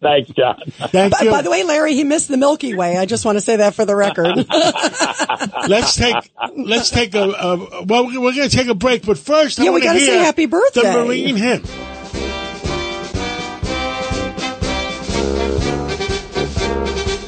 Thanks, 0.00 0.30
John. 0.30 0.62
Thank 0.68 1.18
By, 1.18 1.24
you. 1.24 1.30
by 1.30 1.42
the 1.42 1.50
way, 1.50 1.64
Larry, 1.64 1.94
he 1.94 2.04
missed 2.04 2.28
the 2.28 2.36
Milky 2.36 2.74
Way. 2.74 2.96
I 2.96 3.06
just 3.06 3.24
want 3.24 3.36
to 3.36 3.40
say 3.40 3.56
that 3.56 3.74
for 3.74 3.84
the 3.84 3.96
record. 3.96 4.36
let's 5.68 5.96
take 5.96 6.14
let's 6.56 6.90
take 6.90 7.14
a, 7.14 7.22
a 7.22 7.84
well 7.84 8.06
we're 8.06 8.34
going 8.34 8.48
to 8.48 8.56
take 8.56 8.68
a 8.68 8.74
break 8.74 9.04
but 9.04 9.18
first 9.18 9.58
I 9.58 9.64
Yeah, 9.64 9.70
we 9.72 9.80
gotta 9.80 9.98
say 9.98 10.18
happy 10.18 10.46
birthday. 10.46 10.82
the 10.82 11.04
marine 11.04 11.36
hymn 11.36 11.62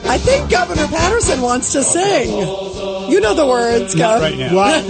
I 0.05 0.18
think 0.18 0.51
Governor 0.51 0.87
Paterson 0.88 1.40
wants 1.40 1.72
to 1.72 1.83
sing. 1.83 2.29
You 3.11 3.20
know 3.20 3.35
the 3.35 3.46
words, 3.46 3.94
Gov. 3.94 4.20
why, 4.53 4.83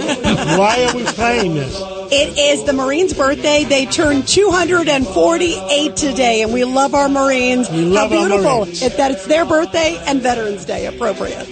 why 0.57 0.83
are 0.83 0.95
we 0.95 1.03
playing 1.05 1.55
this 1.55 2.02
It 2.15 2.37
is 2.37 2.63
the 2.63 2.73
Marines' 2.73 3.11
birthday. 3.11 3.63
They 3.63 3.87
turned 3.87 4.27
248 4.27 5.95
today, 5.95 6.43
and 6.43 6.53
we 6.53 6.63
love 6.63 6.93
our 6.93 7.09
Marines. 7.09 7.71
We 7.71 7.85
love 7.85 8.11
How 8.11 8.17
our 8.19 8.27
beautiful 8.27 8.59
Marines. 8.65 8.83
It, 8.83 8.97
that 8.97 9.09
it's 9.09 9.25
their 9.25 9.45
birthday 9.45 9.99
and 10.05 10.21
Veterans 10.21 10.63
Day 10.63 10.85
appropriate. 10.85 11.49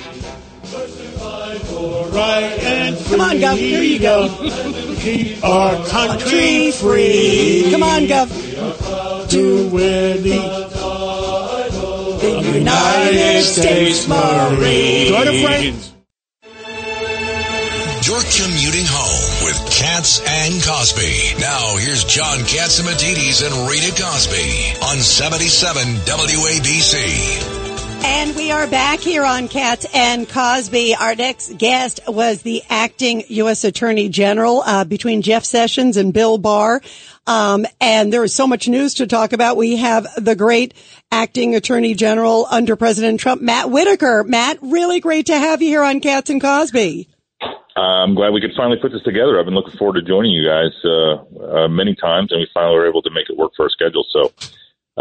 right 2.14 2.96
Come 3.10 3.22
on, 3.22 3.38
Gov. 3.38 3.58
Here 3.58 3.82
you 3.82 3.98
go. 3.98 4.30
keep 5.00 5.44
our 5.44 5.84
country 5.88 6.70
free. 6.70 7.68
Come 7.72 7.82
on, 7.82 8.04
Gov. 8.04 8.30
to 9.32 9.68
the 9.68 10.20
The 12.22 12.60
United 12.60 13.42
States 13.42 14.08
Marines. 14.08 15.10
Go 15.10 15.24
to 15.24 15.42
Frank 15.44 15.91
You're 18.04 18.18
commuting 18.18 18.86
home 18.90 19.46
with 19.46 19.58
Cats 19.72 20.22
and 20.28 20.56
Cosby. 20.64 21.40
Now 21.40 21.78
here's 21.78 22.04
John 22.04 22.40
Catsimatidis 22.40 23.46
and 23.46 23.70
Rita 23.70 23.92
Cosby 23.92 24.74
on 24.84 24.98
77 24.98 25.84
WABC. 26.08 27.62
And 28.04 28.36
we 28.36 28.50
are 28.50 28.66
back 28.66 29.02
here 29.02 29.24
on 29.24 29.48
Cats 29.48 29.86
and 29.94 30.28
Cosby. 30.28 30.96
Our 30.96 31.14
next 31.14 31.60
guest 31.60 32.00
was 32.08 32.42
the 32.42 32.64
acting 32.72 33.24
U.S. 33.28 33.64
Attorney 33.66 34.10
General 34.10 34.64
uh, 34.66 34.84
between 34.84 35.22
Jeff 35.22 35.46
Sessions 35.46 35.96
and 35.96 36.12
Bill 36.12 36.40
Barr. 36.40 36.82
Um, 37.28 37.68
and 37.80 38.12
there 38.12 38.24
is 38.24 38.34
so 38.34 38.48
much 38.48 38.68
news 38.68 38.96
to 38.96 39.06
talk 39.06 39.32
about. 39.32 39.58
We 39.58 39.76
have 39.76 40.08
the 40.18 40.36
great 40.36 40.74
acting 41.12 41.54
Attorney 41.54 41.94
General 41.94 42.48
under 42.50 42.76
President 42.76 43.20
Trump, 43.20 43.44
Matt 43.44 43.70
Whitaker. 43.70 44.24
Matt, 44.24 44.58
really 44.64 45.00
great 45.00 45.28
to 45.28 45.38
have 45.38 45.62
you 45.62 45.68
here 45.68 45.84
on 45.84 46.00
Cats 46.00 46.32
and 46.32 46.42
Cosby. 46.42 47.08
I'm 47.76 48.16
glad 48.16 48.32
we 48.32 48.42
could 48.42 48.54
finally 48.56 48.78
put 48.82 48.92
this 48.92 49.04
together. 49.04 49.40
I've 49.40 49.46
been 49.46 49.56
looking 49.56 49.78
forward 49.78 49.96
to 49.96 50.02
joining 50.02 50.32
you 50.32 50.48
guys 50.48 50.72
uh, 50.84 51.64
uh, 51.64 51.68
many 51.68 51.96
times, 51.96 52.32
and 52.32 52.40
we 52.40 52.48
finally 52.54 52.76
were 52.76 52.88
able 52.88 53.02
to 53.04 53.12
make 53.12 53.30
it 53.30 53.38
work 53.38 53.54
for 53.56 53.64
our 53.64 53.70
schedule. 53.70 54.06
So, 54.12 54.32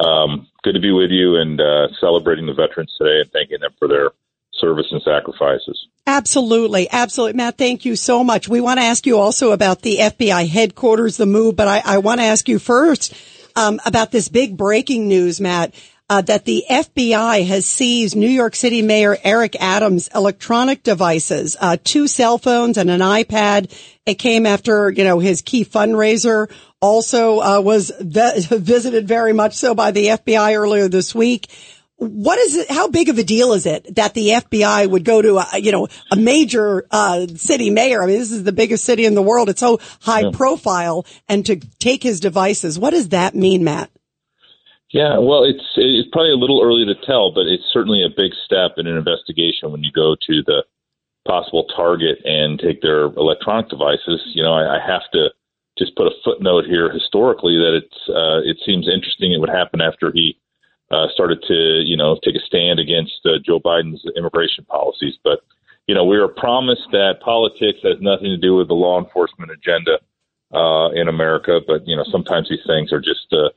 um, 0.00 0.46
good 0.62 0.74
to 0.74 0.80
be 0.80 0.92
with 0.92 1.10
you 1.10 1.36
and 1.36 1.60
uh, 1.60 1.88
celebrating 2.00 2.46
the 2.46 2.54
veterans 2.54 2.94
today 2.96 3.20
and 3.20 3.32
thanking 3.32 3.60
them 3.60 3.72
for 3.78 3.88
their 3.88 4.10
service 4.52 4.86
and 4.90 5.02
sacrifices. 5.02 5.86
Absolutely. 6.06 6.88
Absolutely. 6.90 7.36
Matt, 7.36 7.58
thank 7.58 7.84
you 7.84 7.96
so 7.96 8.22
much. 8.22 8.48
We 8.48 8.60
want 8.60 8.78
to 8.78 8.84
ask 8.84 9.06
you 9.06 9.18
also 9.18 9.52
about 9.52 9.82
the 9.82 9.98
FBI 9.98 10.48
headquarters, 10.48 11.16
the 11.16 11.26
move, 11.26 11.56
but 11.56 11.68
I, 11.68 11.82
I 11.84 11.98
want 11.98 12.20
to 12.20 12.24
ask 12.24 12.48
you 12.48 12.58
first 12.58 13.14
um, 13.56 13.80
about 13.84 14.10
this 14.10 14.28
big 14.28 14.56
breaking 14.56 15.08
news, 15.08 15.40
Matt. 15.40 15.74
Uh, 16.10 16.20
that 16.22 16.44
the 16.44 16.64
FBI 16.68 17.46
has 17.46 17.64
seized 17.66 18.16
New 18.16 18.28
York 18.28 18.56
City 18.56 18.82
Mayor 18.82 19.16
Eric 19.22 19.54
Adams' 19.60 20.08
electronic 20.12 20.82
devices, 20.82 21.56
uh, 21.60 21.76
two 21.84 22.08
cell 22.08 22.36
phones 22.36 22.76
and 22.76 22.90
an 22.90 22.98
iPad. 22.98 23.72
It 24.06 24.16
came 24.16 24.44
after, 24.44 24.90
you 24.90 25.04
know, 25.04 25.20
his 25.20 25.40
key 25.40 25.64
fundraiser 25.64 26.50
also 26.80 27.38
uh, 27.38 27.60
was 27.60 27.92
ve- 28.00 28.40
visited 28.56 29.06
very 29.06 29.32
much 29.32 29.54
so 29.54 29.72
by 29.72 29.92
the 29.92 30.06
FBI 30.06 30.56
earlier 30.58 30.88
this 30.88 31.14
week. 31.14 31.46
What 31.94 32.40
is 32.40 32.56
it? 32.56 32.68
How 32.70 32.88
big 32.88 33.08
of 33.08 33.18
a 33.18 33.22
deal 33.22 33.52
is 33.52 33.64
it 33.64 33.94
that 33.94 34.14
the 34.14 34.30
FBI 34.30 34.90
would 34.90 35.04
go 35.04 35.22
to 35.22 35.36
a, 35.38 35.58
you 35.58 35.70
know, 35.70 35.86
a 36.10 36.16
major, 36.16 36.86
uh, 36.90 37.28
city 37.36 37.70
mayor? 37.70 38.02
I 38.02 38.06
mean, 38.06 38.18
this 38.18 38.32
is 38.32 38.42
the 38.42 38.52
biggest 38.52 38.84
city 38.84 39.04
in 39.04 39.14
the 39.14 39.22
world. 39.22 39.48
It's 39.48 39.60
so 39.60 39.78
high 40.00 40.22
Yeah. 40.22 40.30
profile 40.32 41.06
and 41.28 41.46
to 41.46 41.54
take 41.78 42.02
his 42.02 42.18
devices. 42.18 42.80
What 42.80 42.90
does 42.94 43.10
that 43.10 43.36
mean, 43.36 43.62
Matt? 43.62 43.90
Yeah, 44.90 45.18
well, 45.18 45.44
it's 45.44 45.62
it's 45.76 46.08
probably 46.10 46.32
a 46.32 46.36
little 46.36 46.62
early 46.62 46.84
to 46.84 47.06
tell, 47.06 47.30
but 47.30 47.46
it's 47.46 47.62
certainly 47.72 48.02
a 48.02 48.10
big 48.10 48.32
step 48.44 48.72
in 48.76 48.88
an 48.88 48.96
investigation 48.96 49.70
when 49.70 49.84
you 49.84 49.92
go 49.92 50.16
to 50.26 50.42
the 50.42 50.64
possible 51.26 51.64
target 51.76 52.18
and 52.24 52.58
take 52.58 52.82
their 52.82 53.04
electronic 53.04 53.68
devices. 53.68 54.20
You 54.34 54.42
know, 54.42 54.52
I, 54.52 54.76
I 54.76 54.78
have 54.84 55.08
to 55.12 55.30
just 55.78 55.94
put 55.94 56.08
a 56.08 56.16
footnote 56.24 56.64
here 56.66 56.90
historically 56.90 57.56
that 57.56 57.78
it's 57.78 58.08
uh, 58.08 58.42
it 58.42 58.58
seems 58.66 58.88
interesting 58.88 59.32
it 59.32 59.38
would 59.38 59.48
happen 59.48 59.80
after 59.80 60.10
he 60.10 60.36
uh, 60.90 61.06
started 61.14 61.40
to 61.46 61.82
you 61.86 61.96
know 61.96 62.18
take 62.24 62.34
a 62.34 62.44
stand 62.44 62.80
against 62.80 63.20
uh, 63.24 63.38
Joe 63.44 63.60
Biden's 63.60 64.04
immigration 64.16 64.64
policies. 64.64 65.14
But 65.22 65.40
you 65.86 65.94
know, 65.94 66.04
we 66.04 66.18
were 66.18 66.28
promised 66.28 66.90
that 66.90 67.20
politics 67.20 67.78
has 67.84 68.00
nothing 68.00 68.26
to 68.26 68.36
do 68.36 68.56
with 68.56 68.66
the 68.66 68.74
law 68.74 68.98
enforcement 68.98 69.52
agenda 69.52 70.00
uh, 70.52 70.90
in 70.90 71.06
America. 71.06 71.60
But 71.64 71.86
you 71.86 71.94
know, 71.94 72.04
sometimes 72.10 72.48
these 72.48 72.66
things 72.66 72.92
are 72.92 73.00
just 73.00 73.32
uh, 73.32 73.50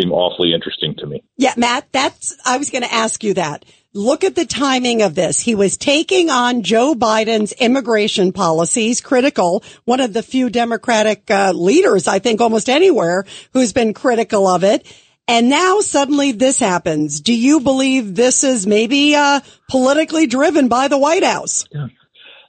seem 0.00 0.12
awfully 0.12 0.52
interesting 0.54 0.94
to 0.98 1.06
me. 1.06 1.22
Yeah, 1.36 1.54
Matt, 1.56 1.88
that's, 1.92 2.36
I 2.44 2.58
was 2.58 2.70
going 2.70 2.82
to 2.82 2.92
ask 2.92 3.22
you 3.22 3.34
that. 3.34 3.64
Look 3.92 4.24
at 4.24 4.34
the 4.34 4.44
timing 4.44 5.02
of 5.02 5.14
this. 5.14 5.38
He 5.38 5.54
was 5.54 5.76
taking 5.76 6.28
on 6.28 6.62
Joe 6.62 6.94
Biden's 6.94 7.52
immigration 7.52 8.32
policies, 8.32 9.00
critical, 9.00 9.62
one 9.84 10.00
of 10.00 10.12
the 10.12 10.22
few 10.22 10.50
Democratic 10.50 11.30
uh, 11.30 11.52
leaders, 11.54 12.08
I 12.08 12.18
think 12.18 12.40
almost 12.40 12.68
anywhere, 12.68 13.24
who's 13.52 13.72
been 13.72 13.94
critical 13.94 14.48
of 14.48 14.64
it. 14.64 14.84
And 15.28 15.48
now 15.48 15.80
suddenly 15.80 16.32
this 16.32 16.58
happens. 16.58 17.20
Do 17.20 17.34
you 17.34 17.60
believe 17.60 18.14
this 18.14 18.44
is 18.44 18.66
maybe 18.66 19.14
uh, 19.14 19.40
politically 19.70 20.26
driven 20.26 20.68
by 20.68 20.88
the 20.88 20.98
White 20.98 21.24
House? 21.24 21.64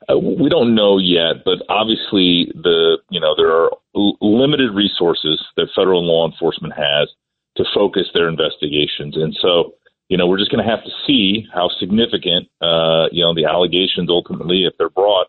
Uh, 0.10 0.18
we 0.18 0.50
don't 0.50 0.76
know 0.76 0.98
yet, 0.98 1.46
but 1.46 1.60
obviously 1.70 2.52
the 2.54 2.98
you 3.10 3.20
know 3.20 3.34
there 3.38 3.50
are 3.50 3.72
l- 3.96 4.18
limited 4.20 4.72
resources 4.74 5.42
that 5.56 5.68
federal 5.76 6.04
law 6.04 6.28
enforcement 6.28 6.74
has 6.74 7.10
to 7.58 7.64
focus 7.74 8.08
their 8.14 8.28
investigations, 8.28 9.16
and 9.16 9.36
so 9.42 9.76
you 10.10 10.18
know 10.18 10.28
we're 10.28 10.40
just 10.40 10.52
going 10.52 10.64
to 10.64 10.70
have 10.70 10.84
to 10.84 10.92
see 11.08 11.46
how 11.54 11.70
significant 11.80 12.48
uh, 12.62 13.08
you 13.12 13.24
know 13.24 13.34
the 13.34 13.46
allegations 13.46 14.10
ultimately, 14.10 14.66
if 14.66 14.74
they're 14.78 14.90
brought, 14.90 15.28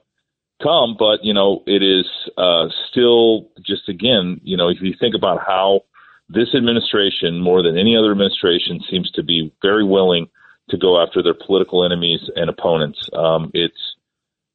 come. 0.63 0.97
But 0.99 1.25
you 1.25 1.35
know 1.35 1.63
it 1.67 1.83
is 1.83 2.07
uh, 2.37 2.69
still 2.91 3.49
just 3.65 3.89
again 3.89 4.41
you 4.43 4.57
know 4.57 4.69
if 4.69 4.79
you 4.81 4.95
think 4.99 5.15
about 5.15 5.41
how 5.47 5.83
this 6.29 6.55
administration 6.57 7.41
more 7.41 7.63
than 7.63 7.79
any 7.79 7.97
other 7.97 8.11
administration 8.11 8.81
seems 8.91 9.11
to 9.13 9.23
be 9.23 9.53
very 9.63 9.85
willing 9.85 10.29
to 10.71 10.77
go 10.77 11.01
after 11.01 11.23
their 11.23 11.35
political 11.35 11.85
enemies 11.85 12.21
and 12.35 12.51
opponents. 12.51 12.99
Um, 13.13 13.51
it's 13.55 13.79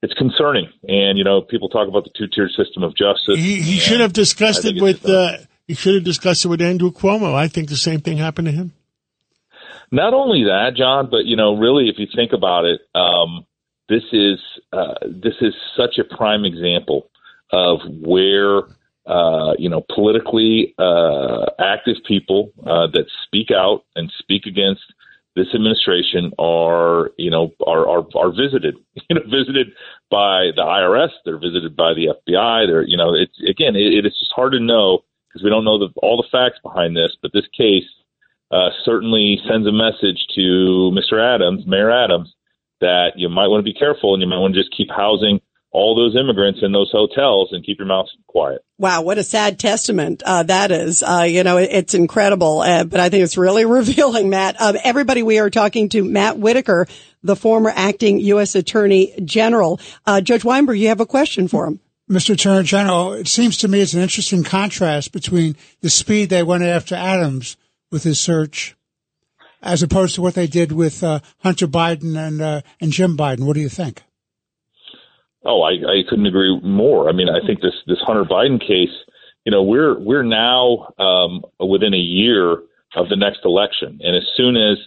it's 0.02 0.14
concerning, 0.16 0.68
and 0.88 1.18
you 1.18 1.24
know 1.24 1.42
people 1.42 1.70
talk 1.70 1.88
about 1.88 2.04
the 2.04 2.12
two 2.18 2.28
tier 2.28 2.50
system 2.50 2.84
of 2.84 2.96
justice. 2.96 3.38
he, 3.38 3.62
he 3.62 3.78
should 3.78 4.00
have 4.00 4.14
discussed 4.14 4.66
it 4.66 4.82
with 4.82 5.08
uh, 5.08 5.38
he 5.72 5.76
should 5.76 5.96
have 5.96 6.04
discussed 6.04 6.44
it 6.44 6.50
with 6.50 6.62
Andrew 6.62 6.92
Cuomo. 6.92 7.34
I 7.34 7.48
think 7.48 7.70
the 7.70 7.78
same 7.78 8.02
thing 8.02 8.18
happened 8.18 8.48
to 8.48 8.52
him. 8.52 8.74
Not 9.90 10.14
only 10.14 10.44
that, 10.44 10.74
John, 10.76 11.08
but 11.10 11.24
you 11.24 11.38
know, 11.38 11.56
really, 11.56 11.88
if 11.88 11.96
you 11.98 12.08
think 12.14 12.34
about 12.34 12.66
it, 12.66 12.82
um, 12.94 13.46
this 13.88 14.04
is 14.12 14.38
uh, 14.74 14.96
this 15.06 15.36
is 15.40 15.54
such 15.78 15.98
a 15.98 16.04
prime 16.04 16.44
example 16.44 17.10
of 17.54 17.80
where 17.88 18.64
uh, 19.06 19.54
you 19.58 19.70
know 19.70 19.82
politically 19.96 20.76
uh, 20.78 21.46
active 21.58 21.96
people 22.06 22.52
uh, 22.66 22.88
that 22.92 23.06
speak 23.26 23.48
out 23.50 23.86
and 23.96 24.12
speak 24.20 24.46
against 24.46 24.84
this 25.38 25.48
administration 25.56 26.34
are 26.38 27.12
you 27.18 27.32
know 27.32 27.54
are 27.66 27.88
are, 27.88 28.06
are 28.18 28.32
visited 28.32 28.76
you 29.10 29.16
know 29.16 29.22
visited 29.24 29.68
by 30.10 30.52
the 30.54 30.64
IRS 30.64 31.12
they're 31.24 31.40
visited 31.40 31.78
by 31.78 31.94
the 31.94 32.14
FBI 32.28 32.68
they're 32.68 32.84
you 32.84 32.98
know 32.98 33.14
it's 33.16 33.40
again 33.50 33.78
it, 33.78 33.94
it 33.94 34.06
is 34.06 34.20
just 34.20 34.34
hard 34.36 34.52
to 34.52 34.60
know 34.60 35.04
because 35.32 35.44
we 35.44 35.50
don't 35.50 35.65
know 35.65 35.80
the, 35.80 35.89
all 35.98 36.17
the 36.17 36.28
facts 36.32 36.60
behind 36.63 36.96
this 36.96 37.15
but 37.22 37.32
this 37.34 37.48
case 37.58 37.88
uh, 38.52 38.70
certainly 38.84 39.39
sends 39.48 39.67
a 39.67 39.72
message 39.72 40.28
to 40.36 40.91
Mr. 40.94 41.20
Adams 41.20 41.65
Mayor 41.65 41.91
Adams 41.91 42.34
that 42.82 43.13
you 43.15 43.30
might 43.30 43.48
want 43.48 43.63
to 43.65 43.72
be 43.72 43.78
careful 43.78 44.13
and 44.13 44.22
you 44.22 44.28
might 44.28 44.39
want 44.39 44.54
to 44.54 44.60
just 44.60 44.76
keep 44.76 44.89
housing 44.89 45.39
all 45.72 45.96
those 45.96 46.20
immigrants 46.20 46.60
in 46.62 46.74
those 46.74 46.91
hotels 46.91 47.50
and 47.52 47.65
keep 47.65 47.80
your 47.80 47.88
mouth 47.88 48.08
quiet. 48.28 48.63
Wow, 48.78 49.04
what 49.04 49.17
a 49.17 49.24
sad 49.24 49.58
testament 49.58 50.22
uh, 50.26 50.44
that 50.44 50.70
is. 50.72 51.02
Uh, 51.02 51.26
you 51.28 51.44
know, 51.44 51.58
it, 51.58 51.70
it's 51.72 51.94
incredible, 51.94 52.60
uh, 52.60 52.84
but 52.84 53.00
I 53.00 53.10
think 53.10 53.24
it's 53.24 53.38
really 53.38 53.63
revealing, 53.80 54.30
Matt. 54.30 54.60
Um, 54.60 54.76
everybody, 54.84 55.24
we 55.24 55.39
are 55.39 55.50
talking 55.50 55.89
to 55.89 56.04
Matt 56.04 56.38
Whitaker, 56.38 56.88
the 57.24 57.38
former 57.38 57.72
acting 57.74 58.20
U.S. 58.20 58.56
Attorney 58.56 59.13
General. 59.24 59.80
Uh, 60.06 60.20
Judge 60.20 60.44
Weinberg, 60.44 60.78
you 60.78 60.89
have 60.89 61.00
a 61.00 61.06
question 61.06 61.48
for 61.48 61.65
him. 61.67 61.80
Mr. 62.12 62.34
Attorney 62.34 62.65
General, 62.65 63.13
it 63.13 63.28
seems 63.30 63.56
to 63.58 63.69
me 63.69 63.80
it's 63.80 63.93
an 63.93 64.02
interesting 64.02 64.43
contrast 64.43 65.13
between 65.13 65.56
the 65.80 65.89
speed 65.89 66.30
they 66.30 66.43
went 66.43 66.62
after 66.62 66.93
Adams 66.93 67.56
with 67.89 68.04
his 68.04 68.19
search 68.19 68.76
as 69.62 69.82
opposed 69.82 70.15
to 70.15 70.21
what 70.21 70.34
they 70.34 70.47
did 70.47 70.74
with 70.74 71.04
uh, 71.04 71.19
Hunter 71.39 71.67
Biden 71.67 72.17
and 72.17 72.41
uh, 72.41 72.62
and 72.82 72.91
Jim 72.91 73.15
Biden. 73.15 73.45
What 73.45 73.54
do 73.54 73.62
you 73.62 73.69
think? 73.69 74.04
Oh, 75.45 75.62
I, 75.62 75.71
I 75.71 76.04
couldn't 76.08 76.26
agree 76.26 76.60
more. 76.62 77.08
I 77.08 77.13
mean, 77.13 77.30
I 77.30 77.45
think 77.45 77.62
this 77.62 77.76
this 77.88 78.00
Hunter 78.06 78.26
Biden 78.26 78.60
case, 78.60 78.93
you 79.45 79.52
know, 79.52 79.63
we're 79.63 79.97
we're 79.97 80.24
now 80.24 80.93
um, 81.00 81.43
within 81.60 81.93
a 81.93 81.97
year 81.97 82.54
of 82.95 83.08
the 83.08 83.15
next 83.15 83.39
election, 83.45 84.00
and 84.04 84.17
as 84.17 84.28
soon 84.36 84.58
as 84.58 84.78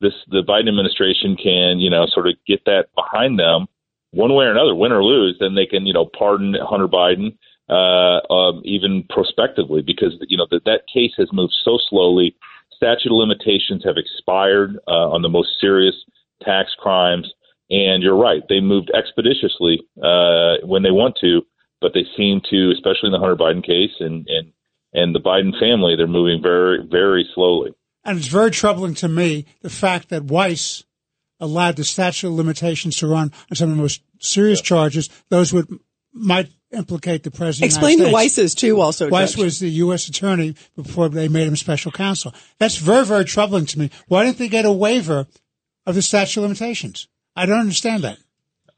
this 0.00 0.14
the 0.28 0.42
Biden 0.42 0.68
administration 0.68 1.36
can, 1.36 1.78
you 1.78 1.90
know, 1.90 2.06
sort 2.12 2.26
of 2.26 2.34
get 2.44 2.64
that 2.64 2.86
behind 2.96 3.38
them, 3.38 3.68
one 4.12 4.34
way 4.34 4.44
or 4.44 4.52
another, 4.52 4.74
win 4.74 4.92
or 4.92 5.02
lose, 5.02 5.36
then 5.40 5.54
they 5.54 5.66
can, 5.66 5.86
you 5.86 5.92
know, 5.92 6.08
pardon 6.18 6.54
Hunter 6.60 6.88
Biden 6.88 7.36
uh, 7.68 8.32
um, 8.32 8.62
even 8.64 9.04
prospectively 9.10 9.82
because 9.82 10.14
you 10.28 10.36
know 10.36 10.46
that 10.50 10.64
that 10.64 10.82
case 10.92 11.12
has 11.18 11.28
moved 11.32 11.54
so 11.64 11.78
slowly. 11.88 12.36
Statute 12.76 13.12
of 13.12 13.18
limitations 13.18 13.82
have 13.84 13.96
expired 13.96 14.78
uh, 14.88 15.10
on 15.10 15.22
the 15.22 15.28
most 15.28 15.50
serious 15.60 15.94
tax 16.42 16.70
crimes 16.78 17.32
and 17.72 18.02
you're 18.02 18.16
right; 18.16 18.42
they 18.48 18.60
moved 18.60 18.90
expeditiously 18.94 19.80
uh, 19.96 20.64
when 20.64 20.82
they 20.82 20.90
want 20.90 21.16
to, 21.22 21.40
but 21.80 21.92
they 21.94 22.04
seem 22.16 22.42
to, 22.50 22.70
especially 22.70 23.06
in 23.08 23.12
the 23.12 23.18
Hunter 23.18 23.36
Biden 23.36 23.64
case 23.64 23.96
and 23.98 24.26
and 24.28 24.52
and 24.92 25.14
the 25.14 25.20
Biden 25.20 25.58
family, 25.58 25.96
they're 25.96 26.06
moving 26.06 26.42
very 26.42 26.86
very 26.88 27.26
slowly. 27.34 27.72
And 28.04 28.18
it's 28.18 28.28
very 28.28 28.50
troubling 28.50 28.94
to 28.96 29.08
me 29.08 29.46
the 29.62 29.70
fact 29.70 30.10
that 30.10 30.24
Weiss 30.24 30.84
allowed 31.42 31.76
the 31.76 31.84
statute 31.84 32.28
of 32.28 32.34
limitations 32.34 32.96
to 32.96 33.06
run 33.06 33.32
on 33.50 33.56
some 33.56 33.70
of 33.70 33.76
the 33.76 33.82
most 33.82 34.02
serious 34.20 34.60
yeah. 34.60 34.64
charges. 34.64 35.10
Those 35.28 35.52
would 35.52 35.68
might 36.14 36.48
implicate 36.70 37.22
the 37.24 37.30
president. 37.30 37.66
Explain 37.66 37.98
the 37.98 38.10
Weiss's 38.10 38.54
too. 38.54 38.80
Also, 38.80 39.08
Weiss 39.08 39.32
Judge. 39.32 39.44
was 39.44 39.58
the 39.58 39.68
U.S. 39.70 40.08
attorney 40.08 40.54
before 40.76 41.08
they 41.08 41.28
made 41.28 41.48
him 41.48 41.56
special 41.56 41.92
counsel. 41.92 42.32
That's 42.58 42.76
very 42.76 43.04
very 43.04 43.24
troubling 43.24 43.66
to 43.66 43.78
me. 43.78 43.90
Why 44.08 44.24
didn't 44.24 44.38
they 44.38 44.48
get 44.48 44.64
a 44.64 44.72
waiver 44.72 45.26
of 45.84 45.94
the 45.94 46.02
statute 46.02 46.40
of 46.40 46.44
limitations? 46.44 47.08
I 47.34 47.46
don't 47.46 47.60
understand 47.60 48.04
that. 48.04 48.18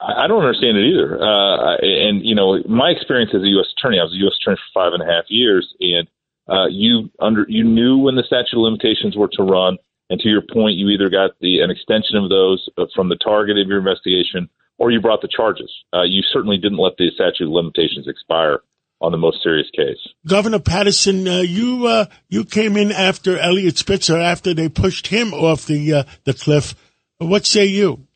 I 0.00 0.26
don't 0.26 0.44
understand 0.44 0.76
it 0.76 0.84
either. 0.84 1.22
Uh, 1.22 1.76
and 1.80 2.24
you 2.24 2.34
know, 2.34 2.58
my 2.68 2.90
experience 2.90 3.30
as 3.34 3.42
a 3.42 3.48
U.S. 3.48 3.66
attorney, 3.76 3.98
I 4.00 4.04
was 4.04 4.12
a 4.12 4.22
U.S. 4.24 4.34
attorney 4.40 4.56
for 4.56 4.80
five 4.80 4.92
and 4.92 5.02
a 5.02 5.06
half 5.06 5.24
years, 5.28 5.72
and 5.80 6.08
uh, 6.48 6.66
you 6.66 7.10
under 7.20 7.46
you 7.48 7.64
knew 7.64 7.98
when 7.98 8.16
the 8.16 8.24
statute 8.26 8.56
of 8.56 8.62
limitations 8.62 9.16
were 9.16 9.28
to 9.34 9.42
run. 9.42 9.78
And 10.10 10.20
to 10.20 10.28
your 10.28 10.42
point, 10.42 10.76
you 10.76 10.88
either 10.88 11.08
got 11.08 11.30
the 11.40 11.60
an 11.60 11.70
extension 11.70 12.16
of 12.16 12.28
those 12.28 12.68
uh, 12.76 12.86
from 12.94 13.08
the 13.08 13.16
target 13.16 13.56
of 13.58 13.68
your 13.68 13.78
investigation, 13.78 14.48
or 14.78 14.90
you 14.90 15.00
brought 15.00 15.22
the 15.22 15.28
charges. 15.34 15.72
Uh, 15.92 16.02
you 16.02 16.22
certainly 16.32 16.58
didn't 16.58 16.78
let 16.78 16.96
the 16.98 17.10
statute 17.14 17.44
of 17.44 17.50
limitations 17.50 18.06
expire 18.06 18.60
on 19.00 19.12
the 19.12 19.18
most 19.18 19.42
serious 19.42 19.68
case. 19.74 19.98
Governor 20.26 20.58
Paterson, 20.58 21.26
uh, 21.26 21.40
you 21.40 21.86
uh, 21.86 22.06
you 22.28 22.44
came 22.44 22.76
in 22.76 22.92
after 22.92 23.38
Eliot 23.38 23.78
Spitzer 23.78 24.18
after 24.18 24.54
they 24.54 24.68
pushed 24.68 25.06
him 25.08 25.32
off 25.32 25.66
the 25.66 25.92
uh, 25.92 26.04
the 26.24 26.34
cliff. 26.34 26.74
What 27.18 27.46
say 27.46 27.66
you? 27.66 28.06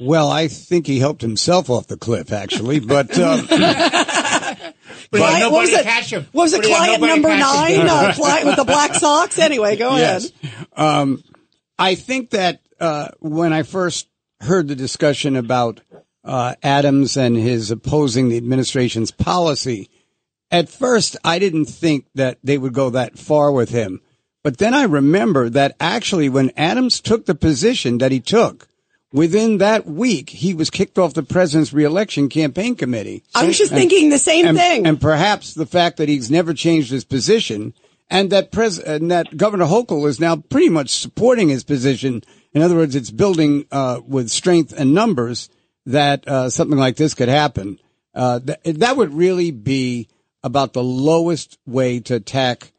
Well, 0.00 0.30
I 0.30 0.48
think 0.48 0.86
he 0.86 0.98
helped 0.98 1.22
himself 1.22 1.70
off 1.70 1.86
the 1.86 1.96
cliff, 1.96 2.32
actually, 2.32 2.80
but. 2.80 3.16
Um, 3.18 3.46
but 5.10 5.18
client, 5.18 5.52
what 5.52 5.62
was 5.62 5.72
it? 5.72 5.82
Catch 5.84 6.12
him. 6.12 6.26
What 6.32 6.44
was 6.44 6.52
it? 6.52 6.64
Client 6.64 7.00
number 7.00 7.28
nine, 7.28 7.80
uh, 7.88 8.12
client 8.16 8.46
with 8.46 8.56
the 8.56 8.64
black 8.64 8.94
socks. 8.94 9.38
Anyway, 9.38 9.76
go 9.76 9.96
yes. 9.96 10.32
ahead. 10.42 10.66
Um, 10.76 11.22
I 11.78 11.94
think 11.94 12.30
that 12.30 12.60
uh, 12.80 13.08
when 13.20 13.52
I 13.52 13.62
first 13.62 14.08
heard 14.40 14.68
the 14.68 14.76
discussion 14.76 15.36
about 15.36 15.80
uh, 16.24 16.54
Adams 16.62 17.16
and 17.16 17.36
his 17.36 17.70
opposing 17.70 18.28
the 18.28 18.36
administration's 18.36 19.10
policy, 19.10 19.90
at 20.50 20.68
first 20.68 21.16
I 21.24 21.38
didn't 21.38 21.66
think 21.66 22.06
that 22.14 22.38
they 22.42 22.58
would 22.58 22.72
go 22.72 22.90
that 22.90 23.18
far 23.18 23.50
with 23.52 23.70
him. 23.70 24.00
But 24.42 24.58
then 24.58 24.74
I 24.74 24.84
remember 24.84 25.48
that 25.50 25.74
actually 25.80 26.28
when 26.28 26.52
Adams 26.56 27.00
took 27.00 27.24
the 27.24 27.34
position 27.34 27.98
that 27.98 28.12
he 28.12 28.20
took, 28.20 28.68
Within 29.14 29.58
that 29.58 29.86
week, 29.86 30.28
he 30.28 30.54
was 30.54 30.70
kicked 30.70 30.98
off 30.98 31.14
the 31.14 31.22
president's 31.22 31.72
reelection 31.72 32.28
campaign 32.28 32.74
committee. 32.74 33.22
I 33.32 33.46
was 33.46 33.56
just 33.56 33.70
and, 33.70 33.78
thinking 33.78 34.10
the 34.10 34.18
same 34.18 34.44
and, 34.44 34.58
thing. 34.58 34.88
And 34.88 35.00
perhaps 35.00 35.54
the 35.54 35.66
fact 35.66 35.98
that 35.98 36.08
he's 36.08 36.32
never 36.32 36.52
changed 36.52 36.90
his 36.90 37.04
position 37.04 37.74
and 38.10 38.30
that 38.30 38.50
pres- 38.50 38.80
and 38.80 39.12
that 39.12 39.36
Governor 39.36 39.66
Hochul 39.66 40.08
is 40.08 40.18
now 40.18 40.34
pretty 40.34 40.68
much 40.68 40.90
supporting 40.90 41.48
his 41.48 41.62
position. 41.62 42.24
In 42.54 42.60
other 42.60 42.74
words, 42.74 42.96
it's 42.96 43.12
building 43.12 43.66
uh, 43.70 44.00
with 44.04 44.30
strength 44.30 44.74
and 44.76 44.92
numbers 44.92 45.48
that 45.86 46.26
uh, 46.26 46.50
something 46.50 46.78
like 46.78 46.96
this 46.96 47.14
could 47.14 47.28
happen. 47.28 47.78
Uh, 48.16 48.40
th- 48.40 48.78
that 48.78 48.96
would 48.96 49.14
really 49.14 49.52
be 49.52 50.08
about 50.42 50.72
the 50.72 50.82
lowest 50.82 51.56
way 51.66 52.00
to 52.00 52.16
attack 52.16 52.72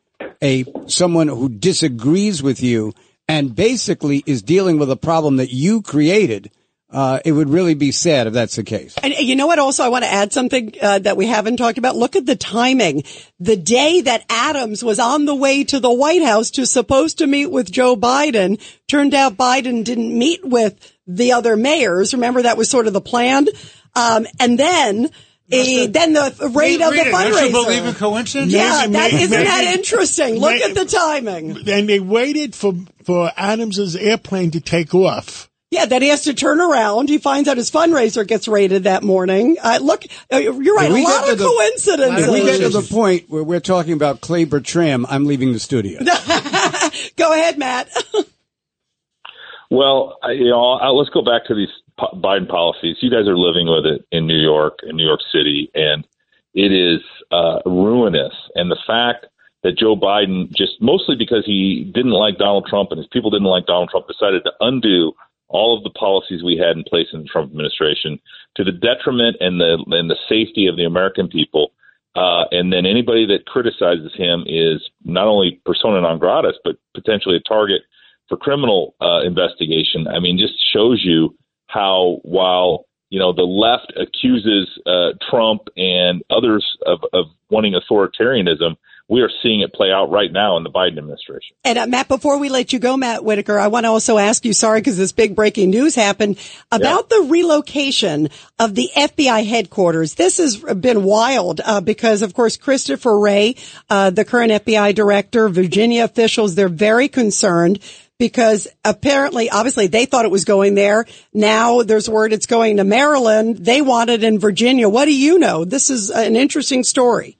a 0.43 0.65
someone 0.87 1.29
who 1.29 1.47
disagrees 1.47 2.43
with 2.43 2.61
you 2.61 2.93
and 3.27 3.55
basically 3.55 4.23
is 4.25 4.41
dealing 4.41 4.77
with 4.77 4.91
a 4.91 4.95
problem 4.95 5.37
that 5.37 5.51
you 5.51 5.81
created, 5.81 6.51
uh, 6.91 7.19
it 7.25 7.31
would 7.31 7.49
really 7.49 7.73
be 7.73 7.91
sad 7.91 8.27
if 8.27 8.33
that's 8.33 8.55
the 8.55 8.63
case. 8.63 8.95
And 9.01 9.13
you 9.13 9.35
know 9.35 9.47
what? 9.47 9.59
Also, 9.59 9.83
I 9.83 9.89
want 9.89 10.05
to 10.05 10.11
add 10.11 10.31
something 10.31 10.73
uh, 10.81 10.99
that 10.99 11.17
we 11.17 11.25
haven't 11.25 11.57
talked 11.57 11.77
about. 11.77 11.95
Look 11.95 12.15
at 12.15 12.25
the 12.25 12.35
timing. 12.35 13.03
The 13.39 13.57
day 13.57 14.01
that 14.01 14.23
Adams 14.29 14.83
was 14.83 14.99
on 14.99 15.25
the 15.25 15.35
way 15.35 15.63
to 15.65 15.79
the 15.79 15.91
White 15.91 16.23
House 16.23 16.51
to 16.51 16.65
supposed 16.65 17.17
to 17.17 17.27
meet 17.27 17.47
with 17.47 17.71
Joe 17.71 17.95
Biden, 17.95 18.61
turned 18.87 19.13
out 19.13 19.35
Biden 19.35 19.83
didn't 19.83 20.17
meet 20.17 20.45
with 20.45 20.93
the 21.07 21.33
other 21.33 21.57
mayors. 21.57 22.13
Remember 22.13 22.43
that 22.43 22.57
was 22.57 22.69
sort 22.69 22.87
of 22.87 22.93
the 22.93 23.01
plan. 23.01 23.47
Um, 23.95 24.27
and 24.39 24.59
then 24.59 25.09
a, 25.51 25.87
then 25.87 26.13
the 26.13 26.51
rate 26.55 26.81
of 26.81 26.91
the 26.91 26.97
fundraiser. 26.97 27.31
Don't 27.31 27.45
you 27.45 27.51
believe 27.51 27.85
in 27.85 27.93
coincidence? 27.93 28.51
Yeah, 28.51 28.87
that 28.87 29.13
isn't 29.13 29.29
that 29.29 29.75
interesting. 29.75 30.35
Look 30.39 30.55
at 30.55 30.73
the 30.73 30.85
timing. 30.85 31.69
And 31.69 31.87
they 31.87 31.99
waited 31.99 32.55
for 32.55 32.73
for 33.03 33.31
Adams's 33.37 33.95
airplane 33.95 34.51
to 34.51 34.59
take 34.59 34.95
off. 34.95 35.49
Yeah, 35.71 35.85
then 35.85 36.01
he 36.01 36.07
has 36.09 36.23
to 36.23 36.33
turn 36.33 36.61
around. 36.61 37.09
He 37.09 37.17
finds 37.17 37.49
out 37.49 37.57
his 37.57 37.69
fundraiser 37.69 38.25
gets 38.25 38.47
raided 38.47 38.83
that 38.83 39.03
morning. 39.03 39.57
Uh, 39.61 39.79
look, 39.81 40.03
uh, 40.31 40.37
you're 40.37 40.75
right. 40.75 40.89
A 40.89 41.03
lot 41.03 41.29
of 41.29 41.37
the, 41.37 41.43
coincidences. 41.43 42.27
If 42.27 42.33
we 42.33 42.43
get 42.43 42.59
to 42.59 42.69
the 42.69 42.81
point 42.81 43.29
where 43.29 43.43
we're 43.43 43.59
talking 43.59 43.93
about 43.93 44.21
Clay 44.21 44.45
Bertrand, 44.45 45.05
I'm 45.09 45.25
leaving 45.25 45.53
the 45.53 45.59
studio. 45.59 45.99
Go 47.17 47.33
ahead, 47.33 47.57
Matt. 47.57 47.89
well, 49.69 50.17
you 50.29 50.49
know, 50.49 50.75
let's 50.93 51.09
go 51.09 51.23
back 51.23 51.45
to 51.47 51.55
these 51.55 51.69
Biden 51.99 52.47
policies. 52.47 52.97
You 53.01 53.09
guys 53.09 53.27
are 53.27 53.37
living 53.37 53.67
with 53.67 53.85
it 53.85 54.05
in 54.11 54.27
New 54.27 54.39
York, 54.39 54.79
in 54.83 54.95
New 54.95 55.05
York 55.05 55.21
City, 55.31 55.71
and 55.73 56.05
it 56.53 56.71
is 56.71 57.01
uh, 57.31 57.59
ruinous. 57.65 58.33
And 58.55 58.69
the 58.69 58.79
fact 58.85 59.25
that 59.63 59.77
Joe 59.77 59.95
Biden, 59.95 60.49
just 60.55 60.81
mostly 60.81 61.15
because 61.15 61.45
he 61.45 61.89
didn't 61.93 62.11
like 62.11 62.37
Donald 62.37 62.67
Trump 62.69 62.91
and 62.91 62.97
his 62.99 63.07
people 63.07 63.29
didn't 63.31 63.47
like 63.47 63.65
Donald 63.65 63.89
Trump, 63.89 64.07
decided 64.07 64.43
to 64.43 64.51
undo 64.59 65.13
all 65.47 65.77
of 65.77 65.83
the 65.83 65.89
policies 65.89 66.43
we 66.43 66.57
had 66.57 66.75
in 66.75 66.83
place 66.83 67.07
in 67.13 67.21
the 67.21 67.27
Trump 67.27 67.51
administration 67.51 68.19
to 68.55 68.63
the 68.63 68.71
detriment 68.71 69.37
and 69.39 69.59
the 69.59 69.83
and 69.91 70.09
the 70.09 70.17
safety 70.27 70.67
of 70.67 70.75
the 70.75 70.85
American 70.85 71.27
people. 71.27 71.71
Uh, 72.15 72.45
and 72.51 72.71
then 72.71 72.85
anybody 72.85 73.25
that 73.25 73.45
criticizes 73.45 74.13
him 74.15 74.43
is 74.47 74.81
not 75.03 75.27
only 75.27 75.61
persona 75.65 75.99
non 76.01 76.17
grata, 76.17 76.53
but 76.63 76.77
potentially 76.93 77.35
a 77.35 77.47
target 77.47 77.81
for 78.29 78.37
criminal 78.37 78.95
uh, 79.01 79.21
investigation. 79.21 80.07
I 80.07 80.19
mean, 80.19 80.37
just 80.37 80.55
shows 80.73 81.01
you 81.03 81.35
how 81.67 82.19
while 82.23 82.85
you 83.09 83.19
know 83.19 83.33
the 83.33 83.43
left 83.43 83.93
accuses 83.97 84.69
uh, 84.85 85.11
Trump 85.29 85.61
and 85.77 86.23
others 86.29 86.65
of, 86.85 86.99
of 87.13 87.25
wanting 87.49 87.73
authoritarianism, 87.73 88.75
we 89.07 89.21
are 89.21 89.29
seeing 89.43 89.61
it 89.61 89.71
play 89.71 89.91
out 89.91 90.09
right 90.09 90.31
now 90.31 90.57
in 90.57 90.63
the 90.63 90.69
Biden 90.69 90.97
administration. 90.97 91.55
And 91.63 91.77
uh, 91.77 91.85
Matt, 91.85 92.07
before 92.07 92.39
we 92.39 92.49
let 92.49 92.73
you 92.73 92.79
go, 92.79 92.97
Matt 92.97 93.23
Whitaker, 93.23 93.59
I 93.59 93.67
want 93.67 93.83
to 93.83 93.89
also 93.89 94.17
ask 94.17 94.43
you, 94.45 94.53
sorry, 94.53 94.81
because 94.81 94.97
this 94.97 95.11
big 95.11 95.35
breaking 95.35 95.69
news 95.69 95.93
happened 95.93 96.39
about 96.71 97.07
yeah. 97.11 97.17
the 97.19 97.27
relocation 97.29 98.29
of 98.57 98.73
the 98.73 98.89
FBI 98.95 99.45
headquarters. 99.45 100.15
This 100.15 100.37
has 100.37 100.57
been 100.57 101.03
wild 101.03 101.61
uh, 101.63 101.81
because, 101.81 102.23
of 102.23 102.33
course, 102.33 102.57
Christopher 102.57 103.19
Wray, 103.19 103.55
uh, 103.89 104.09
the 104.09 104.25
current 104.25 104.51
FBI 104.51 104.95
director, 104.95 105.49
Virginia 105.49 106.03
officials, 106.03 106.55
they're 106.55 106.67
very 106.67 107.07
concerned 107.07 107.79
because 108.17 108.67
apparently, 108.83 109.49
obviously 109.49 109.87
they 109.87 110.05
thought 110.05 110.25
it 110.25 110.31
was 110.31 110.45
going 110.45 110.75
there. 110.75 111.05
Now 111.33 111.81
there's 111.81 112.09
word 112.09 112.33
it's 112.33 112.45
going 112.45 112.77
to 112.77 112.83
Maryland. 112.83 113.57
They 113.57 113.81
want 113.81 114.09
it 114.09 114.23
in 114.23 114.39
Virginia. 114.39 114.87
What 114.89 115.05
do 115.05 115.15
you 115.15 115.39
know? 115.39 115.65
This 115.65 115.89
is 115.89 116.09
an 116.09 116.35
interesting 116.35 116.83
story. 116.83 117.37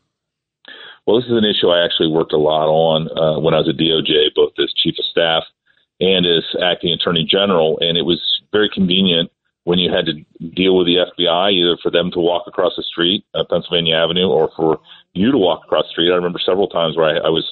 Well, 1.05 1.17
this 1.19 1.30
is 1.30 1.38
an 1.38 1.45
issue 1.45 1.69
I 1.69 1.86
actually 1.86 2.09
worked 2.09 2.34
a 2.34 2.38
lot 2.38 2.67
on 2.67 3.07
uh, 3.11 3.39
when 3.39 3.53
I 3.53 3.59
was 3.59 3.69
at 3.69 3.78
DOJ, 3.78 4.34
both 4.36 4.53
as 4.57 4.73
chief 4.73 4.95
of 4.97 5.05
staff 5.05 5.43
and 5.99 6.26
as 6.26 6.43
acting 6.61 6.93
attorney 6.93 7.28
general. 7.30 7.78
And 7.80 7.97
it 7.97 8.01
was 8.01 8.19
very 8.51 8.69
convenient 8.73 9.32
when 9.65 9.80
you 9.80 9.91
had 9.91 10.05
to 10.05 10.13
deal 10.49 10.78
with 10.78 10.88
the 10.88 11.05
FBI, 11.05 11.53
either 11.53 11.78
for 11.82 11.91
them 11.91 12.11
to 12.11 12.19
walk 12.19 12.47
across 12.47 12.73
the 12.76 12.84
street, 12.84 13.26
uh, 13.34 13.43
Pennsylvania 13.49 13.95
Avenue, 13.95 14.28
or 14.28 14.51
for 14.55 14.80
you 15.13 15.32
to 15.32 15.38
walk 15.38 15.63
across 15.65 15.86
the 15.86 15.91
street. 15.91 16.11
I 16.11 16.15
remember 16.15 16.39
several 16.43 16.67
times 16.67 16.97
where 16.97 17.05
I, 17.05 17.28
I 17.28 17.30
was 17.30 17.45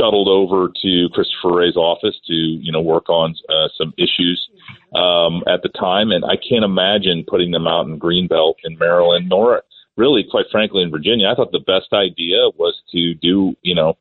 shuttled 0.00 0.28
over 0.28 0.72
to 0.82 1.08
Christopher 1.12 1.54
Wray's 1.54 1.76
office 1.76 2.16
to 2.26 2.32
you 2.32 2.72
know 2.72 2.80
work 2.80 3.08
on 3.08 3.34
uh, 3.48 3.68
some 3.76 3.92
issues 3.98 4.48
um, 4.94 5.42
at 5.46 5.62
the 5.62 5.68
time, 5.68 6.10
and 6.10 6.24
I 6.24 6.36
can't 6.36 6.64
imagine 6.64 7.24
putting 7.26 7.50
them 7.50 7.66
out 7.66 7.86
in 7.86 7.98
Greenbelt 7.98 8.54
in 8.64 8.78
Maryland, 8.78 9.28
nor 9.28 9.62
really, 9.96 10.24
quite 10.30 10.46
frankly, 10.50 10.82
in 10.82 10.90
Virginia. 10.90 11.28
I 11.28 11.34
thought 11.34 11.52
the 11.52 11.58
best 11.58 11.92
idea 11.92 12.48
was 12.56 12.80
to 12.92 13.14
do 13.14 13.54
you 13.62 13.74
know 13.74 13.98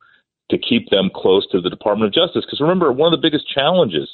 to 0.50 0.58
keep 0.58 0.90
them 0.90 1.12
close 1.14 1.48
to 1.52 1.62
the 1.62 1.70
Department 1.70 2.08
of 2.08 2.14
Justice. 2.14 2.46
Because 2.46 2.62
remember 2.62 2.92
one 2.92 3.14
of 3.14 3.20
the 3.20 3.28
biggest 3.28 3.48
challenges 3.54 4.10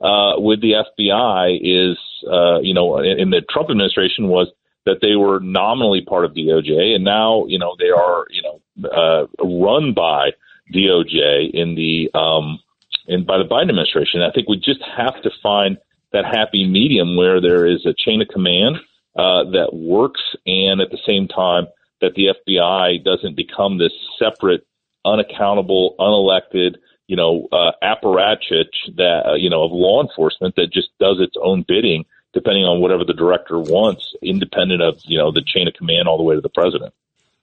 uh, 0.00 0.34
with 0.36 0.60
the 0.60 0.84
FBI 0.98 1.58
is 1.62 1.98
uh, 2.30 2.60
you 2.60 2.74
know 2.74 2.98
in, 2.98 3.18
in 3.18 3.30
the 3.30 3.42
Trump 3.48 3.70
administration 3.70 4.28
was 4.28 4.48
that 4.86 4.98
they 5.02 5.14
were 5.14 5.40
nominally 5.40 6.00
part 6.00 6.24
of 6.24 6.32
DOJ, 6.32 6.94
and 6.94 7.04
now 7.04 7.46
you 7.46 7.58
know 7.58 7.76
they 7.78 7.90
are 7.90 8.26
you 8.30 8.42
know 8.42 8.60
uh, 8.88 9.26
run 9.44 9.94
by 9.94 10.30
DOJ 10.72 11.50
in 11.52 11.74
the 11.74 12.10
um, 12.18 12.60
in 13.06 13.24
by 13.24 13.38
the 13.38 13.44
Biden 13.44 13.70
administration. 13.70 14.22
I 14.22 14.30
think 14.32 14.48
we 14.48 14.56
just 14.56 14.82
have 14.96 15.20
to 15.22 15.30
find 15.42 15.78
that 16.12 16.24
happy 16.24 16.66
medium 16.66 17.16
where 17.16 17.40
there 17.40 17.66
is 17.66 17.86
a 17.86 17.94
chain 17.94 18.20
of 18.22 18.28
command 18.28 18.76
uh, 19.16 19.44
that 19.50 19.70
works, 19.72 20.20
and 20.46 20.80
at 20.80 20.90
the 20.90 20.98
same 21.06 21.28
time 21.28 21.66
that 22.00 22.14
the 22.14 22.34
FBI 22.48 23.04
doesn't 23.04 23.36
become 23.36 23.78
this 23.78 23.92
separate, 24.18 24.66
unaccountable, 25.04 25.94
unelected, 25.98 26.76
you 27.06 27.16
know, 27.16 27.48
uh, 27.52 27.72
apparatchik 27.82 28.70
that 28.96 29.22
uh, 29.26 29.34
you 29.34 29.50
know 29.50 29.64
of 29.64 29.72
law 29.72 30.02
enforcement 30.02 30.54
that 30.56 30.72
just 30.72 30.88
does 30.98 31.16
its 31.20 31.34
own 31.42 31.64
bidding, 31.66 32.04
depending 32.32 32.64
on 32.64 32.80
whatever 32.80 33.04
the 33.04 33.14
director 33.14 33.58
wants, 33.58 34.14
independent 34.22 34.82
of 34.82 35.00
you 35.04 35.18
know 35.18 35.32
the 35.32 35.42
chain 35.44 35.68
of 35.68 35.74
command 35.74 36.08
all 36.08 36.16
the 36.16 36.22
way 36.22 36.34
to 36.34 36.40
the 36.40 36.48
president. 36.48 36.94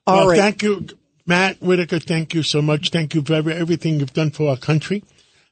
All 0.06 0.20
well, 0.20 0.28
right. 0.30 0.38
Thank 0.38 0.64
you. 0.64 0.88
Matt 1.28 1.62
Whitaker, 1.62 2.00
thank 2.00 2.34
you 2.34 2.42
so 2.42 2.62
much. 2.62 2.90
Thank 2.90 3.14
you 3.14 3.22
for 3.22 3.34
everything 3.34 4.00
you've 4.00 4.14
done 4.14 4.32
for 4.32 4.50
our 4.50 4.58
country. 4.58 5.04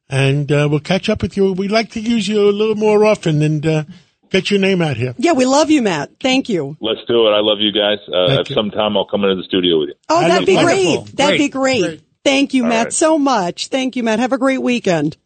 And 0.09 0.51
uh, 0.51 0.67
we'll 0.71 0.79
catch 0.79 1.09
up 1.09 1.21
with 1.21 1.35
you. 1.35 1.51
We'd 1.51 1.71
like 1.71 1.91
to 1.91 1.99
use 1.99 2.27
you 2.27 2.49
a 2.49 2.51
little 2.51 2.75
more 2.75 3.03
often 3.05 3.41
and 3.41 3.65
uh, 3.65 3.83
get 4.29 4.49
your 4.49 4.59
name 4.59 4.81
out 4.81 4.95
here. 4.97 5.13
Yeah, 5.17 5.33
we 5.33 5.45
love 5.45 5.69
you, 5.69 5.81
Matt. 5.81 6.11
Thank 6.21 6.47
you. 6.47 6.77
Let's 6.79 7.01
do 7.07 7.27
it. 7.27 7.31
I 7.31 7.41
love 7.41 7.57
you 7.59 7.71
guys. 7.71 7.97
Uh, 8.07 8.39
at 8.39 8.47
some 8.47 8.71
time, 8.71 8.95
I'll 8.95 9.05
come 9.05 9.23
into 9.23 9.35
the 9.35 9.43
studio 9.43 9.79
with 9.79 9.89
you. 9.89 9.95
Oh, 10.07 10.21
that'd 10.21 10.45
be 10.45 10.57
great. 10.57 11.05
That'd 11.17 11.37
be 11.37 11.49
great. 11.49 11.81
great. 11.81 12.01
Thank 12.23 12.53
you, 12.53 12.63
All 12.63 12.69
Matt, 12.69 12.85
right. 12.85 12.93
so 12.93 13.19
much. 13.19 13.67
Thank 13.67 13.95
you, 13.95 14.03
Matt. 14.03 14.19
Have 14.19 14.33
a 14.33 14.37
great 14.37 14.61
weekend. 14.61 15.17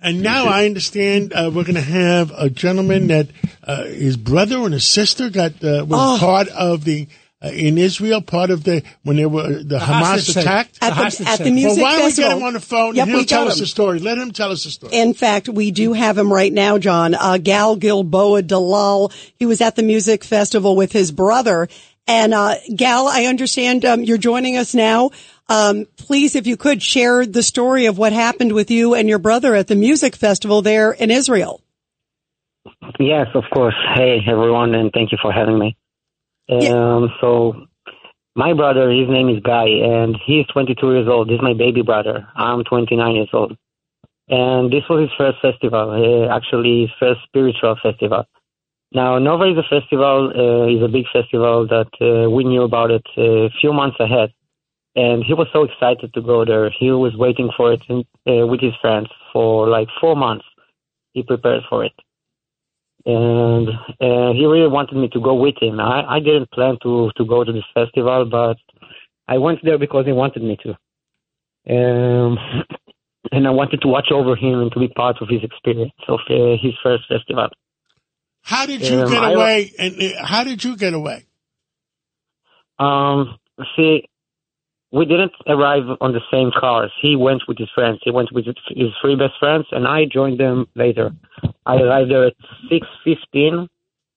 And 0.00 0.22
now 0.22 0.44
I 0.44 0.64
understand 0.64 1.32
uh, 1.32 1.50
we're 1.52 1.64
going 1.64 1.74
to 1.74 1.80
have 1.80 2.30
a 2.30 2.48
gentleman 2.48 3.08
that 3.08 3.28
uh, 3.64 3.84
his 3.84 4.16
brother 4.16 4.58
and 4.58 4.72
his 4.72 4.86
sister 4.86 5.28
got 5.28 5.52
uh, 5.64 5.84
was 5.84 6.22
oh. 6.22 6.24
part 6.24 6.48
of 6.48 6.84
the 6.84 7.08
uh, 7.40 7.48
in 7.48 7.78
Israel, 7.78 8.20
part 8.20 8.50
of 8.50 8.64
the 8.64 8.82
when 9.04 9.16
they 9.16 9.26
were 9.26 9.58
the, 9.58 9.62
the 9.62 9.78
Hamas 9.78 10.36
attacked 10.36 10.78
at 10.82 10.94
the, 10.94 11.28
at 11.28 11.38
the 11.38 11.52
music 11.52 11.80
well, 11.80 11.92
why 11.92 11.98
don't 11.98 12.06
we 12.06 12.12
get 12.12 12.36
him 12.36 12.42
on 12.42 12.52
the 12.54 12.60
phone 12.60 12.96
yep, 12.96 13.06
and 13.06 13.16
he'll 13.16 13.24
tell 13.24 13.46
us 13.46 13.60
the 13.60 13.66
story? 13.66 14.00
Let 14.00 14.18
him 14.18 14.32
tell 14.32 14.50
us 14.50 14.64
the 14.64 14.70
story. 14.70 14.92
In 14.92 15.14
fact, 15.14 15.48
we 15.48 15.70
do 15.70 15.92
have 15.92 16.18
him 16.18 16.32
right 16.32 16.52
now, 16.52 16.78
John. 16.78 17.14
Uh, 17.14 17.38
Gal 17.38 17.76
Gilboa 17.76 18.42
Dalal. 18.42 19.12
He 19.36 19.46
was 19.46 19.60
at 19.60 19.76
the 19.76 19.84
music 19.84 20.24
festival 20.24 20.74
with 20.74 20.90
his 20.90 21.12
brother. 21.12 21.68
And 22.08 22.34
uh, 22.34 22.56
Gal, 22.74 23.06
I 23.06 23.26
understand 23.26 23.84
um, 23.84 24.02
you're 24.02 24.18
joining 24.18 24.56
us 24.56 24.74
now. 24.74 25.10
Um, 25.48 25.86
please, 25.96 26.34
if 26.34 26.46
you 26.46 26.56
could 26.56 26.82
share 26.82 27.24
the 27.24 27.42
story 27.42 27.86
of 27.86 27.98
what 27.98 28.12
happened 28.12 28.52
with 28.52 28.70
you 28.70 28.94
and 28.94 29.08
your 29.08 29.18
brother 29.20 29.54
at 29.54 29.68
the 29.68 29.76
music 29.76 30.16
festival 30.16 30.60
there 30.60 30.90
in 30.90 31.12
Israel. 31.12 31.62
Yes, 32.98 33.28
of 33.34 33.44
course. 33.54 33.76
Hey, 33.94 34.18
everyone, 34.28 34.74
and 34.74 34.90
thank 34.92 35.12
you 35.12 35.18
for 35.22 35.30
having 35.30 35.58
me. 35.58 35.76
Um, 36.50 37.12
so 37.20 37.66
my 38.34 38.54
brother, 38.54 38.90
his 38.90 39.08
name 39.08 39.28
is 39.28 39.40
Guy, 39.42 39.66
and 39.66 40.16
he's 40.24 40.46
22 40.46 40.92
years 40.92 41.08
old. 41.08 41.28
He's 41.28 41.42
my 41.42 41.54
baby 41.54 41.82
brother. 41.82 42.26
I'm 42.34 42.64
29 42.64 43.14
years 43.14 43.28
old. 43.32 43.56
And 44.28 44.72
this 44.72 44.84
was 44.88 45.00
his 45.00 45.10
first 45.18 45.38
festival, 45.40 45.90
uh, 45.90 46.34
actually 46.34 46.82
his 46.82 46.90
first 46.98 47.20
spiritual 47.24 47.76
festival. 47.82 48.24
Now, 48.92 49.18
Nova 49.18 49.44
is 49.44 49.58
a 49.58 49.62
festival, 49.68 50.32
uh, 50.34 50.66
is 50.68 50.82
a 50.82 50.88
big 50.88 51.06
festival 51.12 51.66
that 51.66 51.90
uh, 52.00 52.30
we 52.30 52.44
knew 52.44 52.62
about 52.62 52.90
it 52.90 53.06
a 53.16 53.50
few 53.60 53.72
months 53.72 53.96
ahead. 54.00 54.32
And 54.96 55.22
he 55.22 55.34
was 55.34 55.48
so 55.52 55.64
excited 55.64 56.12
to 56.14 56.22
go 56.22 56.44
there. 56.44 56.70
He 56.70 56.90
was 56.90 57.14
waiting 57.16 57.50
for 57.56 57.72
it 57.72 57.82
in, 57.88 58.04
uh, 58.26 58.46
with 58.46 58.60
his 58.60 58.74
friends 58.80 59.08
for 59.32 59.68
like 59.68 59.88
four 60.00 60.16
months. 60.16 60.44
He 61.12 61.22
prepared 61.22 61.62
for 61.68 61.84
it 61.84 61.92
and 63.08 63.68
uh, 63.68 64.32
he 64.34 64.44
really 64.44 64.68
wanted 64.68 64.96
me 64.96 65.08
to 65.08 65.20
go 65.20 65.34
with 65.34 65.54
him. 65.60 65.80
I, 65.80 66.16
I 66.16 66.20
didn't 66.20 66.50
plan 66.50 66.76
to 66.82 67.10
to 67.16 67.24
go 67.24 67.42
to 67.42 67.52
this 67.52 67.64
festival, 67.72 68.26
but 68.30 68.58
I 69.26 69.38
went 69.38 69.60
there 69.64 69.78
because 69.78 70.04
he 70.04 70.12
wanted 70.12 70.42
me 70.42 70.58
to, 70.62 70.70
um, 71.74 72.38
and 73.32 73.46
I 73.46 73.50
wanted 73.50 73.80
to 73.80 73.88
watch 73.88 74.08
over 74.12 74.36
him 74.36 74.60
and 74.60 74.70
to 74.72 74.78
be 74.78 74.88
part 74.88 75.16
of 75.22 75.28
his 75.28 75.42
experience 75.42 75.92
of 76.06 76.20
uh, 76.28 76.56
his 76.60 76.74
first 76.82 77.04
festival. 77.08 77.48
How 78.42 78.66
did 78.66 78.86
you 78.86 79.00
um, 79.00 79.10
get 79.10 79.24
away? 79.24 79.72
I, 79.78 79.82
and 79.84 80.02
uh, 80.02 80.26
how 80.26 80.44
did 80.44 80.62
you 80.62 80.76
get 80.76 80.92
away? 80.92 81.24
Um, 82.78 83.38
see, 83.74 84.06
we 84.90 85.04
didn't 85.04 85.32
arrive 85.46 85.84
on 86.00 86.12
the 86.12 86.20
same 86.30 86.50
cars. 86.58 86.90
He 87.00 87.14
went 87.16 87.42
with 87.46 87.58
his 87.58 87.68
friends. 87.74 87.98
He 88.02 88.10
went 88.10 88.32
with 88.32 88.46
his 88.46 88.92
three 89.00 89.16
best 89.16 89.34
friends, 89.38 89.66
and 89.70 89.86
I 89.86 90.04
joined 90.10 90.40
them 90.40 90.66
later. 90.74 91.10
I 91.66 91.76
arrived 91.76 92.10
there 92.10 92.26
at 92.26 92.34
six 92.70 92.86
fifteen, 93.04 93.68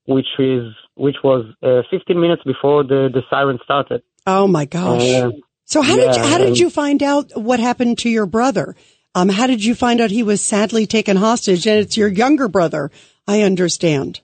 which 0.05 0.27
is 0.39 0.73
which 0.95 1.17
was 1.23 1.45
uh, 1.61 1.81
fifteen 1.89 2.21
minutes 2.21 2.43
before 2.43 2.83
the 2.83 3.09
the 3.13 3.21
siren 3.29 3.59
started. 3.63 4.01
Oh 4.25 4.47
my 4.47 4.65
gosh! 4.65 5.01
Uh, 5.01 5.31
so 5.65 5.81
how 5.81 5.95
yeah, 5.95 6.05
did 6.05 6.15
you, 6.15 6.23
how 6.23 6.37
did 6.37 6.59
you 6.59 6.69
find 6.69 7.03
out 7.03 7.31
what 7.35 7.59
happened 7.59 7.97
to 7.99 8.09
your 8.09 8.25
brother? 8.25 8.75
Um, 9.13 9.27
how 9.27 9.47
did 9.47 9.63
you 9.63 9.75
find 9.75 9.99
out 9.99 10.09
he 10.09 10.23
was 10.23 10.43
sadly 10.43 10.87
taken 10.87 11.17
hostage? 11.17 11.67
And 11.67 11.79
it's 11.79 11.97
your 11.97 12.07
younger 12.07 12.47
brother. 12.47 12.91
I 13.27 13.41
understand. 13.41 14.21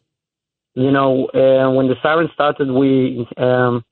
You 0.76 0.91
know, 0.91 1.26
uh, 1.26 1.72
when 1.72 1.88
the 1.88 1.95
siren 2.02 2.30
started, 2.34 2.72
we 2.72 3.28
um, 3.36 3.84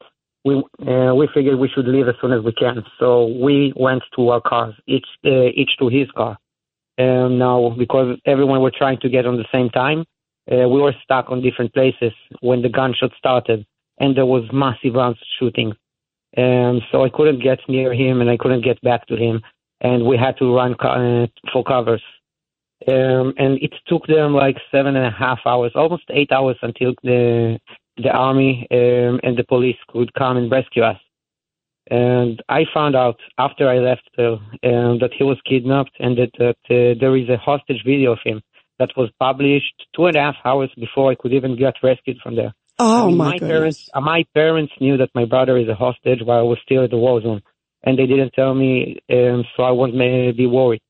we 0.46 0.64
uh, 0.88 1.14
we 1.16 1.28
figured 1.34 1.58
we 1.58 1.68
should 1.68 1.88
leave 1.88 2.08
as 2.08 2.16
soon 2.22 2.32
as 2.32 2.44
we 2.44 2.54
can. 2.54 2.84
So 3.00 3.26
we 3.26 3.74
went 3.76 4.04
to 4.16 4.30
our 4.30 4.42
cars, 4.42 4.76
each 4.88 5.08
uh, 5.26 5.50
each 5.62 5.72
to 5.80 5.90
his 5.90 6.10
car. 6.12 6.38
And 6.98 7.40
now, 7.40 7.76
because 7.78 8.18
everyone 8.26 8.62
were 8.62 8.72
trying 8.72 9.00
to 9.02 9.10
get 9.10 9.26
on 9.26 9.36
the 9.36 9.48
same 9.52 9.70
time, 9.70 10.06
uh, 10.50 10.70
we 10.70 10.80
were 10.80 10.94
stuck 11.04 11.30
on 11.30 11.42
different 11.42 11.74
places 11.74 12.14
when 12.40 12.62
the 12.62 12.70
gunshot 12.70 13.12
started, 13.18 13.66
and 14.00 14.16
there 14.16 14.26
was 14.26 14.44
massive 14.54 14.94
rounds 14.94 15.20
shooting. 15.38 15.74
And 16.38 16.82
so 16.92 17.04
I 17.04 17.10
couldn't 17.10 17.42
get 17.42 17.60
near 17.68 17.94
him, 17.94 18.22
and 18.22 18.30
I 18.30 18.38
couldn't 18.38 18.64
get 18.64 18.80
back 18.82 19.08
to 19.08 19.16
him, 19.18 19.42
and 19.82 20.06
we 20.06 20.16
had 20.16 20.38
to 20.38 20.56
run 20.56 20.76
co- 20.76 21.24
uh, 21.24 21.28
for 21.52 21.64
covers. 21.64 22.04
Um, 22.88 23.34
and 23.38 23.58
it 23.64 23.74
took 23.88 24.06
them 24.06 24.34
like 24.34 24.58
seven 24.72 24.96
and 24.96 25.06
a 25.06 25.18
half 25.18 25.40
hours, 25.46 25.72
almost 25.76 26.04
eight 26.12 26.32
hours 26.32 26.58
until 26.62 26.94
the 27.04 27.60
the 27.98 28.10
army 28.10 28.68
um, 28.72 29.20
and 29.24 29.38
the 29.38 29.46
police 29.48 29.78
could 29.88 30.14
come 30.14 30.38
and 30.38 30.52
rescue 30.52 30.84
us. 30.84 31.00
And 31.90 32.42
I 32.50 32.66
found 32.74 32.96
out 32.96 33.20
after 33.38 33.70
I 33.70 33.78
left 33.78 34.10
there 34.18 34.34
um, 34.34 35.00
that 35.00 35.12
he 35.16 35.24
was 35.24 35.38
kidnapped 35.48 35.92
and 36.00 36.18
that, 36.18 36.32
that 36.40 36.58
uh, 36.70 37.00
there 37.00 37.16
is 37.16 37.30
a 37.30 37.38
hostage 37.38 37.84
video 37.86 38.14
of 38.14 38.20
him 38.24 38.42
that 38.80 38.90
was 38.98 39.10
published 39.20 39.86
two 39.96 40.08
and 40.08 40.16
a 40.16 40.22
half 40.22 40.36
hours 40.44 40.72
before 40.78 41.12
I 41.12 41.16
could 41.16 41.32
even 41.32 41.58
get 41.58 41.76
rescued 41.84 42.18
from 42.22 42.36
there. 42.36 42.54
Oh 42.80 43.06
I 43.06 43.08
mean, 43.08 43.18
my, 43.18 43.30
my 43.32 43.40
parents, 43.40 43.90
uh, 43.94 44.02
my 44.02 44.26
parents 44.34 44.74
knew 44.82 44.98
that 44.98 45.10
my 45.16 45.26
brother 45.26 45.58
is 45.58 45.70
a 45.70 45.76
hostage 45.76 46.20
while 46.24 46.40
I 46.40 46.42
was 46.42 46.58
still 46.64 46.84
at 46.84 46.90
the 46.90 46.98
war 46.98 47.22
zone, 47.22 47.42
and 47.84 47.98
they 47.98 48.06
didn't 48.06 48.34
tell 48.34 48.54
me, 48.54 48.98
um, 49.10 49.46
so 49.56 49.64
I 49.64 49.72
wouldn't 49.72 50.36
be 50.36 50.48
worried 50.48 50.82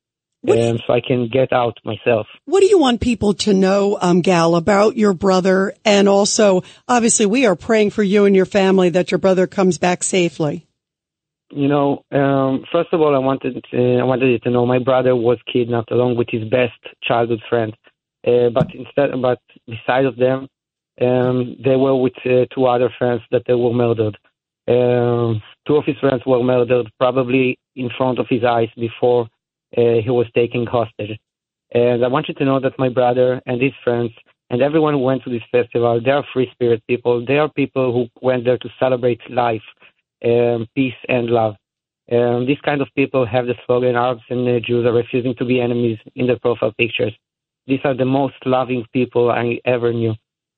um, 0.48 0.78
so 0.86 0.92
I 0.92 1.00
can 1.00 1.28
get 1.28 1.52
out 1.52 1.78
myself. 1.84 2.26
What 2.44 2.60
do 2.60 2.66
you 2.66 2.78
want 2.78 3.00
people 3.00 3.34
to 3.34 3.54
know, 3.54 3.98
um, 4.00 4.20
Gal, 4.20 4.54
about 4.54 4.96
your 4.96 5.12
brother? 5.12 5.74
And 5.84 6.08
also, 6.08 6.62
obviously, 6.88 7.26
we 7.26 7.46
are 7.46 7.56
praying 7.56 7.90
for 7.90 8.02
you 8.02 8.24
and 8.24 8.36
your 8.36 8.46
family 8.46 8.90
that 8.90 9.10
your 9.10 9.18
brother 9.18 9.46
comes 9.46 9.78
back 9.78 10.02
safely. 10.02 10.66
You 11.50 11.68
know, 11.68 12.04
um, 12.10 12.64
first 12.72 12.92
of 12.92 13.00
all, 13.00 13.14
I 13.14 13.18
wanted 13.18 13.64
to, 13.70 13.98
I 13.98 14.04
wanted 14.04 14.30
you 14.30 14.38
to 14.40 14.50
know 14.50 14.66
my 14.66 14.80
brother 14.80 15.14
was 15.14 15.38
kidnapped 15.52 15.92
along 15.92 16.16
with 16.16 16.28
his 16.30 16.44
best 16.48 16.78
childhood 17.02 17.40
friend. 17.48 17.76
Uh, 18.26 18.50
but 18.50 18.66
instead, 18.74 19.10
but 19.22 19.38
beside 19.66 20.04
of 20.04 20.16
them, 20.16 20.48
um, 21.00 21.56
they 21.64 21.76
were 21.76 21.94
with 21.94 22.14
uh, 22.24 22.46
two 22.52 22.66
other 22.66 22.90
friends 22.98 23.22
that 23.30 23.42
they 23.46 23.54
were 23.54 23.72
murdered. 23.72 24.18
Um, 24.68 25.40
two 25.66 25.76
of 25.76 25.84
his 25.84 25.96
friends 25.98 26.22
were 26.26 26.42
murdered, 26.42 26.90
probably 26.98 27.58
in 27.76 27.90
front 27.96 28.18
of 28.18 28.26
his 28.28 28.42
eyes 28.42 28.68
before 28.76 29.28
uh, 29.76 30.00
he 30.02 30.10
was 30.10 30.26
taken 30.34 30.66
hostage. 30.66 31.18
And 31.72 32.04
I 32.04 32.08
want 32.08 32.28
you 32.28 32.34
to 32.34 32.44
know 32.44 32.60
that 32.60 32.78
my 32.78 32.88
brother 32.88 33.40
and 33.46 33.60
his 33.60 33.72
friends 33.82 34.12
and 34.50 34.62
everyone 34.62 34.94
who 34.94 35.00
went 35.00 35.24
to 35.24 35.30
this 35.30 35.42
festival, 35.50 36.00
they 36.02 36.10
are 36.10 36.24
free 36.32 36.48
spirit 36.52 36.82
people. 36.86 37.24
They 37.24 37.38
are 37.38 37.48
people 37.48 37.92
who 37.92 38.08
went 38.20 38.44
there 38.44 38.58
to 38.58 38.68
celebrate 38.78 39.20
life, 39.28 39.62
um, 40.24 40.68
peace, 40.74 40.94
and 41.08 41.28
love. 41.28 41.56
Um, 42.10 42.46
these 42.46 42.60
kind 42.64 42.80
of 42.80 42.88
people 42.94 43.26
have 43.26 43.46
the 43.46 43.56
slogan 43.66 43.96
Arabs 43.96 44.22
and 44.30 44.46
uh, 44.48 44.60
Jews 44.60 44.86
are 44.86 44.92
refusing 44.92 45.34
to 45.38 45.44
be 45.44 45.60
enemies 45.60 45.98
in 46.14 46.28
their 46.28 46.38
profile 46.38 46.72
pictures. 46.78 47.12
These 47.66 47.80
are 47.84 47.94
the 47.94 48.04
most 48.04 48.36
loving 48.44 48.86
people 48.92 49.30
I 49.30 49.58
ever 49.64 49.92
knew. 49.92 50.14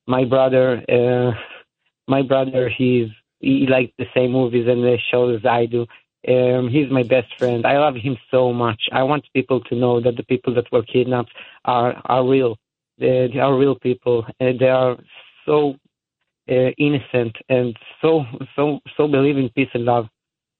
my 0.07 0.25
brother, 0.25 0.83
uh, 0.87 1.31
my 2.07 2.21
brother, 2.21 2.69
he's 2.69 3.09
he 3.39 3.67
likes 3.67 3.93
the 3.97 4.05
same 4.13 4.31
movies 4.31 4.67
and 4.67 4.83
the 4.83 4.97
shows 5.09 5.39
as 5.39 5.45
I 5.45 5.65
do. 5.65 5.87
Um, 6.27 6.69
he's 6.69 6.91
my 6.91 7.03
best 7.03 7.27
friend. 7.37 7.65
I 7.65 7.77
love 7.77 7.95
him 7.95 8.17
so 8.29 8.51
much. 8.51 8.81
I 8.91 9.03
want 9.03 9.25
people 9.33 9.61
to 9.61 9.75
know 9.75 10.01
that 10.01 10.17
the 10.17 10.23
people 10.23 10.53
that 10.55 10.71
were 10.71 10.83
kidnapped 10.83 11.31
are 11.63 11.93
are 12.05 12.27
real. 12.27 12.57
They, 12.97 13.29
they 13.33 13.39
are 13.39 13.57
real 13.57 13.75
people. 13.75 14.25
And 14.39 14.59
they 14.59 14.67
are 14.67 14.97
so 15.45 15.75
uh, 16.49 16.71
innocent 16.77 17.37
and 17.47 17.77
so 18.01 18.25
so 18.55 18.79
so 18.97 19.07
believe 19.07 19.37
in 19.37 19.49
peace 19.49 19.69
and 19.73 19.85
love. 19.85 20.05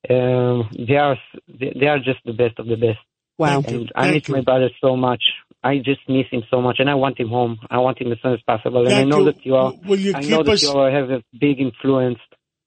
Um, 0.10 0.70
they 0.88 0.96
are 0.96 1.18
they 1.48 1.88
are 1.88 2.00
just 2.00 2.20
the 2.26 2.34
best 2.34 2.58
of 2.60 2.68
the 2.68 2.78
best. 2.78 3.00
Wow. 3.38 3.64
And 3.66 3.92
I 3.96 4.12
miss 4.12 4.30
my 4.30 4.42
brother 4.42 4.70
so 4.82 4.96
much. 4.96 5.24
I 5.64 5.78
just 5.78 6.02
miss 6.08 6.26
him 6.32 6.44
so 6.50 6.62
much, 6.62 6.78
and 6.80 6.90
I 6.90 6.96
want 6.96 7.20
him 7.20 7.30
home. 7.30 7.60
I 7.70 7.80
want 7.80 8.02
him 8.02 8.12
as 8.12 8.18
soon 8.22 8.34
as 8.34 8.42
possible. 8.42 8.86
And 8.86 8.96
I 8.96 9.04
know 9.04 9.20
you. 9.20 9.26
that 9.26 9.46
you 9.46 9.56
are. 9.56 9.74
Will 9.86 10.00
you 10.00 10.14
I 10.16 10.22
keep 10.22 10.32
know 10.32 10.44
that 10.44 10.62
you 10.62 10.70
all 10.70 10.90
have 10.90 11.10
a 11.10 11.22
big 11.38 11.60
influence, 11.60 12.20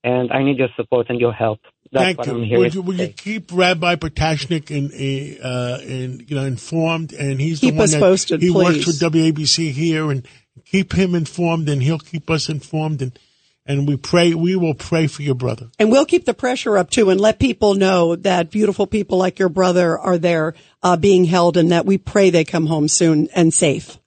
and 0.04 0.32
I 0.32 0.42
need 0.42 0.58
your 0.58 0.68
support 0.76 1.06
and 1.10 1.20
your 1.20 1.32
help. 1.32 1.60
That's 1.92 2.04
Thank 2.04 2.18
what 2.18 2.26
you. 2.26 2.34
I'm 2.34 2.44
here 2.44 2.58
Will 2.58 2.68
you, 2.68 2.82
will 2.82 3.00
you 3.00 3.08
keep 3.08 3.52
Rabbi 3.52 3.96
Potasnik 3.96 4.70
in, 4.70 4.86
uh, 5.42 5.78
in, 5.82 6.24
you 6.26 6.36
know, 6.36 6.44
informed? 6.46 7.12
And 7.12 7.38
he's 7.38 7.60
Keep 7.60 7.74
the 7.74 7.78
one 7.78 7.84
us 7.84 7.92
that 7.92 8.00
posted, 8.00 8.42
he 8.42 8.50
works 8.50 8.84
please. 8.84 9.02
with 9.02 9.12
WABC 9.12 9.72
here, 9.72 10.10
and 10.10 10.26
keep 10.64 10.94
him 10.94 11.14
informed, 11.14 11.68
and 11.68 11.82
he'll 11.82 11.98
keep 11.98 12.30
us 12.30 12.48
informed. 12.48 13.02
And 13.02 13.18
and 13.64 13.86
we 13.86 13.96
pray, 13.96 14.34
we 14.34 14.56
will 14.56 14.74
pray 14.74 15.06
for 15.06 15.22
your 15.22 15.36
brother. 15.36 15.70
And 15.78 15.92
we'll 15.92 16.06
keep 16.06 16.24
the 16.24 16.34
pressure 16.34 16.76
up 16.76 16.90
too 16.90 17.10
and 17.10 17.20
let 17.20 17.38
people 17.38 17.74
know 17.74 18.16
that 18.16 18.50
beautiful 18.50 18.88
people 18.88 19.18
like 19.18 19.38
your 19.38 19.48
brother 19.48 19.96
are 19.96 20.18
there 20.18 20.54
uh, 20.82 20.96
being 20.96 21.24
held 21.24 21.56
and 21.56 21.70
that 21.70 21.86
we 21.86 21.96
pray 21.96 22.30
they 22.30 22.44
come 22.44 22.66
home 22.66 22.88
soon 22.88 23.28
and 23.34 23.54
safe. 23.54 23.98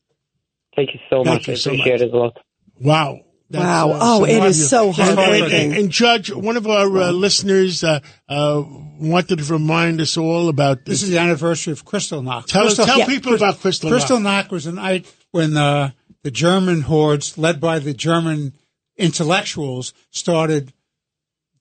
Thank 0.76 0.94
you 0.94 1.00
so 1.10 1.24
Thank 1.24 1.28
much. 1.28 1.48
you 1.48 1.54
I 1.54 1.56
so 1.56 1.72
appreciate 1.72 2.02
it 2.02 2.14
a 2.14 2.18
lot. 2.18 2.38
Wow. 2.82 3.22
Wow. 3.52 3.98
Oh, 4.02 4.24
it 4.26 4.44
is 4.44 4.70
so 4.70 4.88
And- 4.88 4.98
and- 4.98 5.54
And, 5.54 5.74
and 5.74 5.90
Judge, 5.92 6.32
one 6.32 6.58
of 6.58 6.66
our 6.68 6.88
uh, 6.98 7.12
listeners 7.12 7.84
uh, 7.84 8.00
uh, 8.28 8.64
wanted 9.00 9.38
to 9.40 9.46
remind 9.54 10.02
us 10.02 10.18
all 10.18 10.50
about 10.50 10.86
This 10.86 11.02
this 11.02 11.04
is 11.04 11.10
the 11.12 11.20
anniversary 11.20 11.72
of 11.74 11.86
Kristallnacht. 11.86 12.48
Tell- 12.48 12.64
Crystal, 12.64 12.86
tell 12.86 13.06
people 13.06 13.36
about 13.36 13.56
Kristallnacht. 13.60 13.90
Crystal 13.92 14.20
Knock 14.20 14.52
was 14.52 14.66
a 14.66 14.72
night 14.72 15.06
when 15.32 15.56
uh, 15.56 15.92
the 16.24 16.32
German 16.32 16.82
hordes, 16.82 17.38
led 17.38 17.62
by 17.62 17.78
the 17.80 17.94
German 17.94 18.54
intellectuals, 18.98 19.94
started 20.10 20.74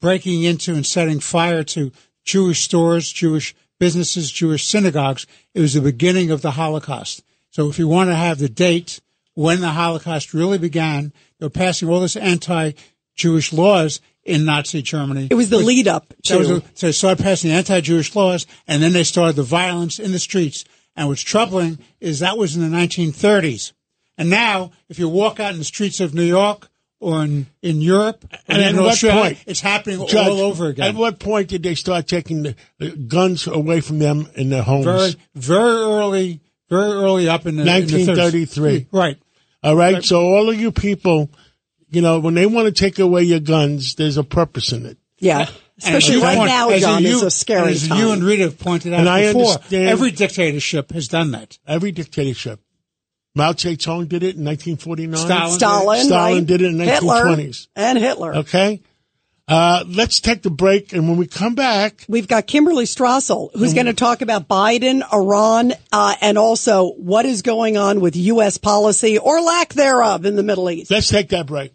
breaking 0.01 0.43
into 0.43 0.75
and 0.75 0.87
setting 0.87 1.21
fire 1.21 1.63
to 1.65 1.93
Jewish 2.25 2.61
stores, 2.63 3.13
Jewish 3.13 3.55
businesses, 3.79 4.31
Jewish 4.31 4.67
synagogues. 4.67 5.27
It 5.53 5.61
was 5.61 5.75
the 5.75 5.81
beginning 5.81 6.31
of 6.31 6.41
the 6.43 6.53
Holocaust. 6.53 7.23
So 7.51 7.69
if 7.69 7.79
you 7.79 7.89
want 7.89 8.09
to 8.11 8.15
have 8.17 8.39
the 8.39 8.49
date 8.49 9.01
when 9.35 9.61
the 9.61 9.71
Holocaust 9.71 10.33
really 10.35 10.59
began, 10.59 11.13
they 11.39 11.47
were 11.47 11.51
passing 11.51 11.89
all 11.89 12.01
this 12.01 12.17
anti-Jewish 12.17 13.53
laws 13.53 14.01
in 14.25 14.45
Nazi 14.45 14.81
Germany. 14.83 15.29
It 15.31 15.35
was 15.35 15.51
the 15.51 15.59
lead 15.59 15.87
up 15.89 16.09
That 16.29 16.39
was 16.39 16.49
to. 16.49 16.57
a- 16.57 16.63
so 16.75 16.87
they 16.87 16.93
started 16.93 17.23
passing 17.23 17.51
anti-Jewish 17.51 18.15
laws, 18.17 18.47
and 18.67 18.83
then 18.83 18.93
they 18.93 19.05
started 19.05 19.37
the 19.37 19.43
violence 19.43 19.99
in 19.99 20.13
the 20.13 20.19
streets. 20.19 20.65
And 20.97 21.09
what's 21.09 21.23
troubling 21.23 21.79
is 22.01 22.21
that 22.21 22.39
was 22.39 22.57
in 22.57 22.63
the 22.63 22.75
1930s. 22.77 23.73
And 24.17 24.31
now, 24.31 24.71
if 24.89 24.99
you 24.99 25.09
walk 25.09 25.41
out 25.41 25.53
in 25.53 25.59
the 25.59 25.65
streets 25.65 25.99
of 26.01 26.15
New 26.15 26.23
York 26.23 26.69
or 27.01 27.25
in, 27.25 27.47
in 27.63 27.81
Europe, 27.83 28.25
or 28.33 28.39
And 28.47 28.63
in 28.63 28.79
Australia, 28.79 29.23
point? 29.23 29.39
it's 29.47 29.61
happening 29.61 30.07
Judge, 30.07 30.29
all 30.29 30.39
over 30.41 30.69
again. 30.69 30.89
At 30.91 30.95
what 30.95 31.19
point 31.19 31.49
did 31.49 31.65
they 31.65 31.75
start 31.75 32.07
taking 32.07 32.45
the, 32.45 32.55
the 32.79 32.91
guns 32.91 33.47
away 33.49 33.81
from 33.81 33.99
them 33.99 34.29
in 34.37 34.49
their 34.51 34.63
homes? 34.63 34.85
very, 34.87 35.15
very 35.35 35.81
early, 35.83 36.41
very 36.71 36.93
early 36.93 37.29
up 37.29 37.45
in 37.45 37.57
the 37.57 37.63
in 37.63 37.67
the 37.67 37.73
30s. 37.73 38.07
1933. 38.07 38.87
Right. 38.93 39.19
All 39.65 39.75
right. 39.77 40.05
So 40.05 40.21
all 40.23 40.49
of 40.51 40.61
you 40.61 40.71
people, 40.71 41.31
you 41.91 42.03
know, 42.03 42.21
when 42.21 42.35
they 42.35 42.47
want 42.47 42.67
to 42.67 42.73
take 42.73 42.99
away 42.99 43.23
your 43.23 43.41
guns, 43.41 43.95
there's 43.97 44.17
a 44.19 44.25
purpose 44.25 44.73
in 44.73 44.87
it. 44.87 44.99
Yeah. 45.19 45.49
Especially 45.79 46.17
as 46.17 46.23
right 46.23 46.37
point- 46.37 46.49
now, 46.51 46.69
as 46.71 46.83
John, 46.83 47.03
you, 47.03 47.17
is 47.17 47.23
a 47.23 47.31
scary 47.31 47.63
and 47.63 47.71
as 47.71 47.89
time. 47.89 47.99
you 47.99 48.11
and 48.13 48.23
Rita 48.23 48.45
have 48.45 48.59
pointed 48.59 48.93
out 48.93 49.07
And 49.07 49.35
before, 49.35 49.53
understand- 49.55 49.89
every 49.89 50.11
dictatorship 50.13 50.93
has 50.93 51.09
done 51.09 51.33
that. 51.33 51.59
Every 51.67 51.91
dictatorship. 51.91 52.61
Mao 53.35 53.53
Zedong 53.53 54.09
did 54.09 54.23
it 54.23 54.37
in 54.37 54.45
1949. 54.45 55.17
Stalin 55.19 55.47
did 55.49 55.55
it. 55.55 55.59
Stalin, 55.59 56.05
Stalin 56.07 56.35
right? 56.39 56.47
did 56.47 56.63
it 56.63 56.67
in 56.67 56.79
the 56.79 56.85
Hitler 56.85 57.25
1920s. 57.25 57.67
and 57.75 57.99
Hitler. 57.99 58.37
Okay. 58.37 58.81
Uh, 59.47 59.85
let's 59.87 60.21
take 60.21 60.41
the 60.43 60.49
break, 60.51 60.95
and 60.95 61.07
when 61.07 61.19
we 61.19 61.27
come 61.27 61.55
back, 61.55 62.07
We've 62.09 62.27
got 62.27 62.47
Kimberly 62.47 62.87
Strassel, 62.87 63.51
who's 63.53 63.69
Mm-hmm. 63.71 63.75
going 63.75 63.87
to 63.87 63.93
talk 63.93 64.23
about 64.23 64.49
Biden, 64.49 65.03
Iran, 65.13 65.75
uh, 65.93 66.15
and 66.23 66.39
also 66.39 66.93
what 66.93 67.27
is 67.27 67.43
going 67.43 67.77
on 67.77 68.01
with 68.01 68.17
U.S. 68.17 68.57
policy 68.57 69.19
or 69.19 69.43
lack 69.43 69.75
thereof 69.75 70.25
in 70.25 70.37
the 70.37 70.43
Middle 70.43 70.71
East. 70.71 70.91
let's 70.91 71.09
take 71.09 71.29
that 71.29 71.47
break. 71.47 71.73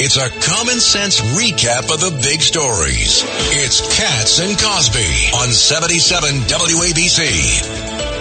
It's 0.00 0.16
a 0.16 0.28
common 0.48 0.78
sense 0.78 1.20
recap 1.36 1.92
of 1.92 1.98
the 2.00 2.16
big 2.22 2.40
stories. 2.40 3.24
It's 3.58 3.80
Cats 3.98 4.38
and 4.38 4.56
Cosby 4.56 5.32
on 5.42 5.48
77 5.48 6.30
WABC. 6.46 8.17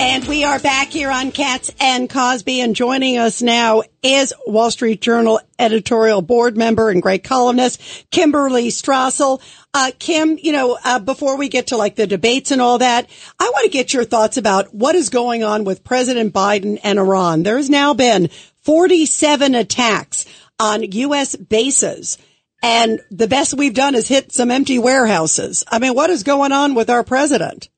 And 0.00 0.26
we 0.26 0.44
are 0.44 0.58
back 0.58 0.88
here 0.88 1.10
on 1.10 1.30
Cats 1.30 1.70
and 1.78 2.08
Cosby, 2.08 2.62
and 2.62 2.74
joining 2.74 3.18
us 3.18 3.42
now 3.42 3.82
is 4.02 4.32
Wall 4.46 4.70
Street 4.70 5.02
Journal 5.02 5.42
editorial 5.58 6.22
board 6.22 6.56
member 6.56 6.88
and 6.88 7.02
great 7.02 7.22
columnist 7.22 7.82
Kimberly 8.10 8.68
Strassel. 8.68 9.42
Uh, 9.74 9.90
Kim, 9.98 10.38
you 10.40 10.52
know, 10.52 10.78
uh, 10.82 11.00
before 11.00 11.36
we 11.36 11.50
get 11.50 11.66
to 11.66 11.76
like 11.76 11.96
the 11.96 12.06
debates 12.06 12.50
and 12.50 12.62
all 12.62 12.78
that, 12.78 13.10
I 13.38 13.50
want 13.50 13.64
to 13.64 13.70
get 13.70 13.92
your 13.92 14.04
thoughts 14.04 14.38
about 14.38 14.74
what 14.74 14.94
is 14.94 15.10
going 15.10 15.44
on 15.44 15.64
with 15.64 15.84
President 15.84 16.32
Biden 16.32 16.80
and 16.82 16.98
Iran. 16.98 17.42
There 17.42 17.58
has 17.58 17.68
now 17.68 17.92
been 17.92 18.30
47 18.62 19.54
attacks 19.54 20.24
on 20.58 20.82
U.S. 20.82 21.36
bases. 21.36 22.16
And 22.62 23.00
the 23.10 23.28
best 23.28 23.52
we've 23.52 23.74
done 23.74 23.94
is 23.94 24.08
hit 24.08 24.32
some 24.32 24.50
empty 24.50 24.78
warehouses. 24.78 25.62
I 25.68 25.78
mean, 25.78 25.94
what 25.94 26.08
is 26.08 26.22
going 26.22 26.52
on 26.52 26.74
with 26.74 26.88
our 26.88 27.04
president? 27.04 27.68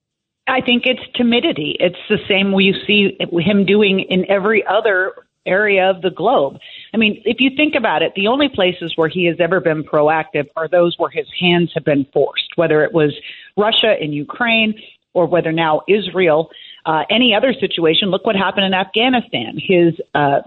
I 0.46 0.60
think 0.60 0.84
it's 0.86 1.02
timidity. 1.14 1.76
It's 1.78 1.96
the 2.08 2.18
same 2.28 2.52
we 2.52 2.74
see 2.86 3.16
him 3.40 3.64
doing 3.64 4.00
in 4.00 4.28
every 4.30 4.64
other 4.66 5.14
area 5.46 5.90
of 5.90 6.02
the 6.02 6.10
globe. 6.10 6.58
I 6.94 6.96
mean, 6.96 7.22
if 7.24 7.38
you 7.40 7.50
think 7.56 7.74
about 7.74 8.02
it, 8.02 8.12
the 8.14 8.28
only 8.28 8.48
places 8.48 8.92
where 8.96 9.08
he 9.08 9.24
has 9.26 9.36
ever 9.40 9.60
been 9.60 9.82
proactive 9.82 10.46
are 10.56 10.68
those 10.68 10.94
where 10.98 11.10
his 11.10 11.26
hands 11.40 11.70
have 11.74 11.84
been 11.84 12.06
forced, 12.12 12.50
whether 12.56 12.84
it 12.84 12.92
was 12.92 13.14
Russia 13.56 13.94
and 14.00 14.14
Ukraine 14.14 14.74
or 15.14 15.26
whether 15.26 15.52
now 15.52 15.82
Israel. 15.88 16.50
Uh, 16.84 17.02
any 17.10 17.34
other 17.34 17.52
situation, 17.52 18.10
look 18.10 18.24
what 18.24 18.36
happened 18.36 18.66
in 18.66 18.74
Afghanistan. 18.74 19.56
His 19.56 19.94
uh, 20.14 20.40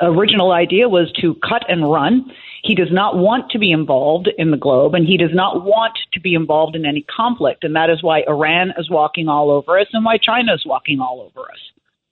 original 0.00 0.52
idea 0.52 0.88
was 0.88 1.12
to 1.20 1.34
cut 1.36 1.64
and 1.68 1.90
run. 1.90 2.32
He 2.62 2.74
does 2.74 2.90
not 2.90 3.16
want 3.16 3.50
to 3.52 3.58
be 3.58 3.70
involved 3.70 4.28
in 4.38 4.50
the 4.50 4.56
globe, 4.56 4.94
and 4.94 5.06
he 5.06 5.16
does 5.16 5.32
not 5.32 5.64
want 5.64 5.96
to 6.12 6.20
be 6.20 6.34
involved 6.34 6.74
in 6.74 6.84
any 6.84 7.02
conflict. 7.02 7.62
And 7.64 7.76
that 7.76 7.90
is 7.90 8.02
why 8.02 8.22
Iran 8.26 8.72
is 8.76 8.90
walking 8.90 9.28
all 9.28 9.50
over 9.50 9.78
us 9.78 9.86
and 9.92 10.04
why 10.04 10.18
China 10.18 10.54
is 10.54 10.64
walking 10.66 11.00
all 11.00 11.20
over 11.20 11.48
us. 11.48 11.58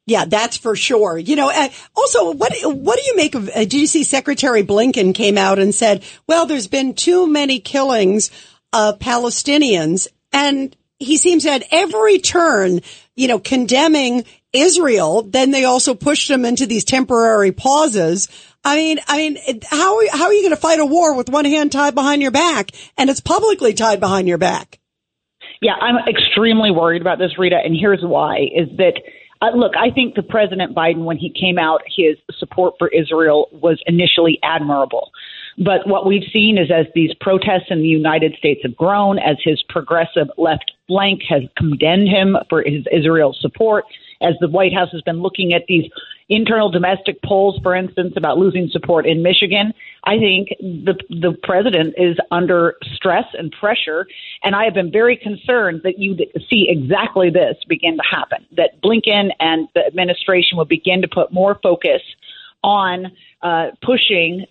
Yeah, 0.07 0.27
that's 0.27 0.57
for 0.57 0.77
sure. 0.77 1.17
You 1.17 1.35
know, 1.35 1.51
also, 1.97 2.33
what 2.33 2.53
what 2.63 2.99
do 2.99 3.05
you 3.07 3.17
make 3.17 3.35
of? 3.35 3.49
Uh, 3.49 3.61
did 3.61 3.73
you 3.73 3.87
see 3.87 4.05
Secretary 4.05 4.63
Blinken 4.63 5.15
came 5.15 5.39
out 5.39 5.59
and 5.59 5.75
said, 5.75 6.05
"Well, 6.29 6.45
there's 6.45 6.69
been 6.69 6.95
too 6.95 7.27
many 7.27 7.59
killings 7.59 8.31
of 8.73 8.99
Palestinians," 8.99 10.07
and 10.31 10.77
he 10.99 11.17
seems 11.17 11.47
at 11.47 11.65
every 11.71 12.19
turn, 12.19 12.81
you 13.17 13.29
know, 13.29 13.39
condemning 13.39 14.25
Israel. 14.55 15.23
Then 15.23 15.51
they 15.51 15.65
also 15.65 15.95
pushed 15.95 16.29
them 16.29 16.45
into 16.45 16.67
these 16.67 16.85
temporary 16.85 17.53
pauses. 17.53 18.29
I 18.65 18.77
mean, 18.77 18.99
I 19.07 19.17
mean, 19.19 19.61
how 19.67 20.09
how 20.09 20.25
are 20.25 20.33
you 20.33 20.43
going 20.43 20.55
to 20.55 20.61
fight 20.61 20.79
a 20.79 20.87
war 20.87 21.15
with 21.15 21.29
one 21.29 21.45
hand 21.45 21.73
tied 21.73 21.95
behind 21.95 22.23
your 22.23 22.31
back 22.31 22.71
and 22.97 23.11
it's 23.11 23.21
publicly 23.21 23.75
tied 23.75 24.01
behind 24.01 24.29
your 24.29 24.39
back? 24.39 24.79
Yeah, 25.61 25.75
I'm 25.75 25.97
extremely 26.09 26.71
worried 26.71 27.03
about 27.03 27.19
this, 27.19 27.39
Rita, 27.39 27.57
and 27.63 27.77
here's 27.79 28.03
why: 28.03 28.49
is 28.55 28.69
that 28.79 28.95
uh, 29.43 29.57
look, 29.57 29.73
I 29.77 29.91
think 29.91 30.15
the 30.15 30.23
President 30.23 30.75
Biden, 30.75 31.05
when 31.05 31.19
he 31.19 31.31
came 31.31 31.59
out, 31.59 31.83
his 31.95 32.17
support 32.39 32.75
for 32.79 32.89
Israel 32.89 33.49
was 33.53 33.83
initially 33.87 34.39
admirable. 34.43 35.11
But 35.59 35.87
what 35.87 36.07
we've 36.07 36.29
seen 36.33 36.59
is 36.59 36.71
as 36.71 36.87
these 36.95 37.13
protests 37.21 37.71
in 37.71 37.79
the 37.81 37.89
United 37.89 38.35
States 38.39 38.61
have 38.63 38.77
grown, 38.77 39.19
as 39.19 39.37
his 39.45 39.63
progressive 39.69 40.29
left 40.37 40.73
flank 40.87 41.23
has 41.29 41.43
condemned 41.57 42.09
him 42.09 42.37
for 42.49 42.63
his 42.63 42.85
Israel 42.93 43.35
support, 43.41 43.85
as 44.21 44.35
the 44.41 44.49
White 44.49 44.73
House 44.73 44.91
has 44.93 45.03
been 45.03 45.21
looking 45.21 45.53
at 45.53 45.65
these 45.69 45.91
internal 46.29 46.71
domestic 46.71 47.21
polls, 47.23 47.59
for 47.63 47.75
instance, 47.75 48.15
about 48.17 48.39
losing 48.39 48.69
support 48.71 49.07
in 49.07 49.23
Michigan, 49.23 49.75
I 50.05 50.19
think 50.19 50.49
the 50.61 50.95
the 51.11 51.37
president 51.43 51.95
is 51.97 52.17
under 52.31 52.77
stress 52.95 53.25
and 53.35 53.53
pressure, 53.53 54.07
and 54.43 54.55
I 54.55 54.65
have 54.65 54.75
been 54.75 54.91
very 54.91 55.17
concerned 55.17 55.83
that 55.85 55.99
you 55.99 56.17
see 56.51 56.67
exactly 56.69 57.31
this 57.31 57.57
begin 57.69 57.97
to 57.97 58.03
happen. 58.11 58.47
That 58.57 58.81
Blinken 58.83 59.31
and 59.41 59.69
the 59.75 59.87
administration 59.87 60.57
will 60.57 60.65
begin 60.65 61.03
to 61.03 61.09
put 61.09 61.33
more 61.33 61.59
focus 61.63 62.03
on 62.63 63.13
uh, 63.43 63.67
pushing 63.83 64.47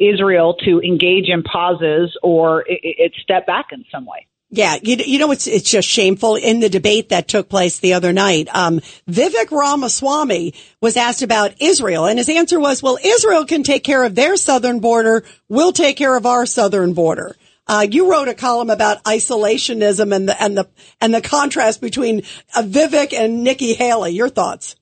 Israel 0.00 0.54
to 0.64 0.80
engage 0.80 1.28
in 1.28 1.44
pauses 1.44 2.16
or 2.22 2.62
it, 2.62 2.80
it 2.82 3.12
step 3.22 3.46
back 3.46 3.66
in 3.70 3.84
some 3.90 4.04
way. 4.04 4.26
Yeah, 4.54 4.76
you, 4.82 4.96
you 4.96 5.18
know 5.18 5.30
it's 5.30 5.46
it's 5.46 5.70
just 5.70 5.88
shameful. 5.88 6.36
In 6.36 6.60
the 6.60 6.68
debate 6.68 7.08
that 7.08 7.26
took 7.26 7.48
place 7.48 7.80
the 7.80 7.94
other 7.94 8.12
night, 8.12 8.48
um, 8.54 8.80
Vivek 9.10 9.50
Ramaswamy 9.50 10.52
was 10.78 10.98
asked 10.98 11.22
about 11.22 11.54
Israel, 11.58 12.04
and 12.04 12.18
his 12.18 12.28
answer 12.28 12.60
was, 12.60 12.82
"Well, 12.82 12.98
Israel 13.02 13.46
can 13.46 13.62
take 13.62 13.82
care 13.82 14.04
of 14.04 14.14
their 14.14 14.36
southern 14.36 14.80
border. 14.80 15.24
We'll 15.48 15.72
take 15.72 15.96
care 15.96 16.14
of 16.14 16.26
our 16.26 16.44
southern 16.44 16.92
border." 16.92 17.34
Uh, 17.66 17.86
you 17.90 18.10
wrote 18.10 18.28
a 18.28 18.34
column 18.34 18.68
about 18.68 19.02
isolationism 19.04 20.14
and 20.14 20.28
the 20.28 20.42
and 20.42 20.58
the 20.58 20.68
and 21.00 21.14
the 21.14 21.22
contrast 21.22 21.80
between 21.80 22.22
uh, 22.54 22.62
Vivek 22.62 23.14
and 23.14 23.44
Nikki 23.44 23.72
Haley. 23.72 24.10
Your 24.10 24.28
thoughts? 24.28 24.76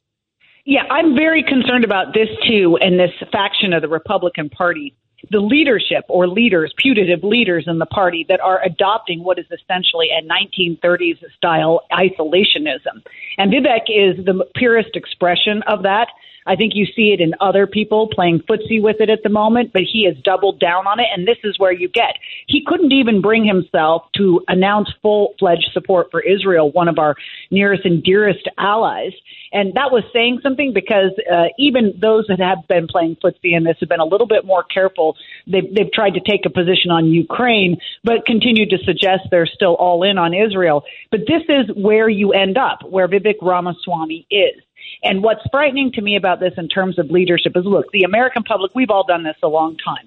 Yeah, 0.64 0.82
I'm 0.90 1.14
very 1.14 1.44
concerned 1.44 1.84
about 1.84 2.12
this 2.12 2.28
too, 2.48 2.76
and 2.80 2.98
this 2.98 3.12
faction 3.30 3.72
of 3.72 3.82
the 3.82 3.88
Republican 3.88 4.50
Party 4.50 4.96
the 5.30 5.40
leadership 5.40 6.04
or 6.08 6.26
leaders, 6.26 6.72
putative 6.76 7.22
leaders 7.22 7.64
in 7.66 7.78
the 7.78 7.86
party 7.86 8.24
that 8.28 8.40
are 8.40 8.62
adopting 8.64 9.22
what 9.22 9.38
is 9.38 9.46
essentially 9.46 10.08
a 10.10 10.22
1930s 10.26 11.18
style 11.36 11.82
isolationism. 11.92 13.04
And 13.36 13.52
Vivek 13.52 13.88
is 13.88 14.24
the 14.24 14.46
purest 14.54 14.96
expression 14.96 15.62
of 15.66 15.82
that. 15.82 16.08
I 16.46 16.56
think 16.56 16.72
you 16.74 16.86
see 16.86 17.12
it 17.12 17.20
in 17.20 17.34
other 17.40 17.66
people 17.66 18.08
playing 18.08 18.40
footsie 18.40 18.82
with 18.82 18.96
it 19.00 19.10
at 19.10 19.22
the 19.22 19.28
moment, 19.28 19.72
but 19.72 19.82
he 19.82 20.04
has 20.06 20.16
doubled 20.22 20.58
down 20.60 20.86
on 20.86 21.00
it. 21.00 21.06
And 21.14 21.26
this 21.26 21.38
is 21.44 21.58
where 21.58 21.72
you 21.72 21.88
get. 21.88 22.16
He 22.46 22.64
couldn't 22.66 22.92
even 22.92 23.20
bring 23.20 23.44
himself 23.44 24.04
to 24.16 24.42
announce 24.48 24.90
full 25.02 25.34
fledged 25.38 25.70
support 25.72 26.08
for 26.10 26.20
Israel, 26.20 26.70
one 26.70 26.88
of 26.88 26.98
our 26.98 27.16
nearest 27.50 27.84
and 27.84 28.02
dearest 28.02 28.48
allies. 28.58 29.12
And 29.52 29.74
that 29.74 29.90
was 29.90 30.04
saying 30.12 30.40
something 30.42 30.72
because 30.72 31.10
uh, 31.30 31.46
even 31.58 31.94
those 32.00 32.26
that 32.28 32.38
have 32.40 32.68
been 32.68 32.86
playing 32.86 33.16
footsie 33.16 33.56
in 33.56 33.64
this 33.64 33.76
have 33.80 33.88
been 33.88 34.00
a 34.00 34.04
little 34.04 34.26
bit 34.26 34.44
more 34.44 34.62
careful. 34.62 35.16
They've, 35.46 35.74
they've 35.74 35.92
tried 35.92 36.14
to 36.14 36.20
take 36.20 36.46
a 36.46 36.50
position 36.50 36.90
on 36.90 37.06
Ukraine, 37.06 37.78
but 38.04 38.26
continue 38.26 38.68
to 38.68 38.78
suggest 38.84 39.28
they're 39.30 39.46
still 39.46 39.74
all 39.74 40.04
in 40.04 40.18
on 40.18 40.34
Israel. 40.34 40.84
But 41.10 41.20
this 41.26 41.42
is 41.48 41.74
where 41.76 42.08
you 42.08 42.32
end 42.32 42.58
up, 42.58 42.88
where 42.88 43.08
Vivek 43.08 43.42
Ramaswamy 43.42 44.26
is. 44.30 44.62
And 45.02 45.22
what's 45.22 45.42
frightening 45.50 45.92
to 45.92 46.02
me 46.02 46.16
about 46.16 46.40
this 46.40 46.54
in 46.56 46.68
terms 46.68 46.98
of 46.98 47.10
leadership 47.10 47.56
is 47.56 47.64
look, 47.64 47.90
the 47.92 48.02
American 48.02 48.42
public, 48.42 48.74
we've 48.74 48.90
all 48.90 49.04
done 49.04 49.22
this 49.24 49.36
a 49.42 49.48
long 49.48 49.76
time. 49.76 50.06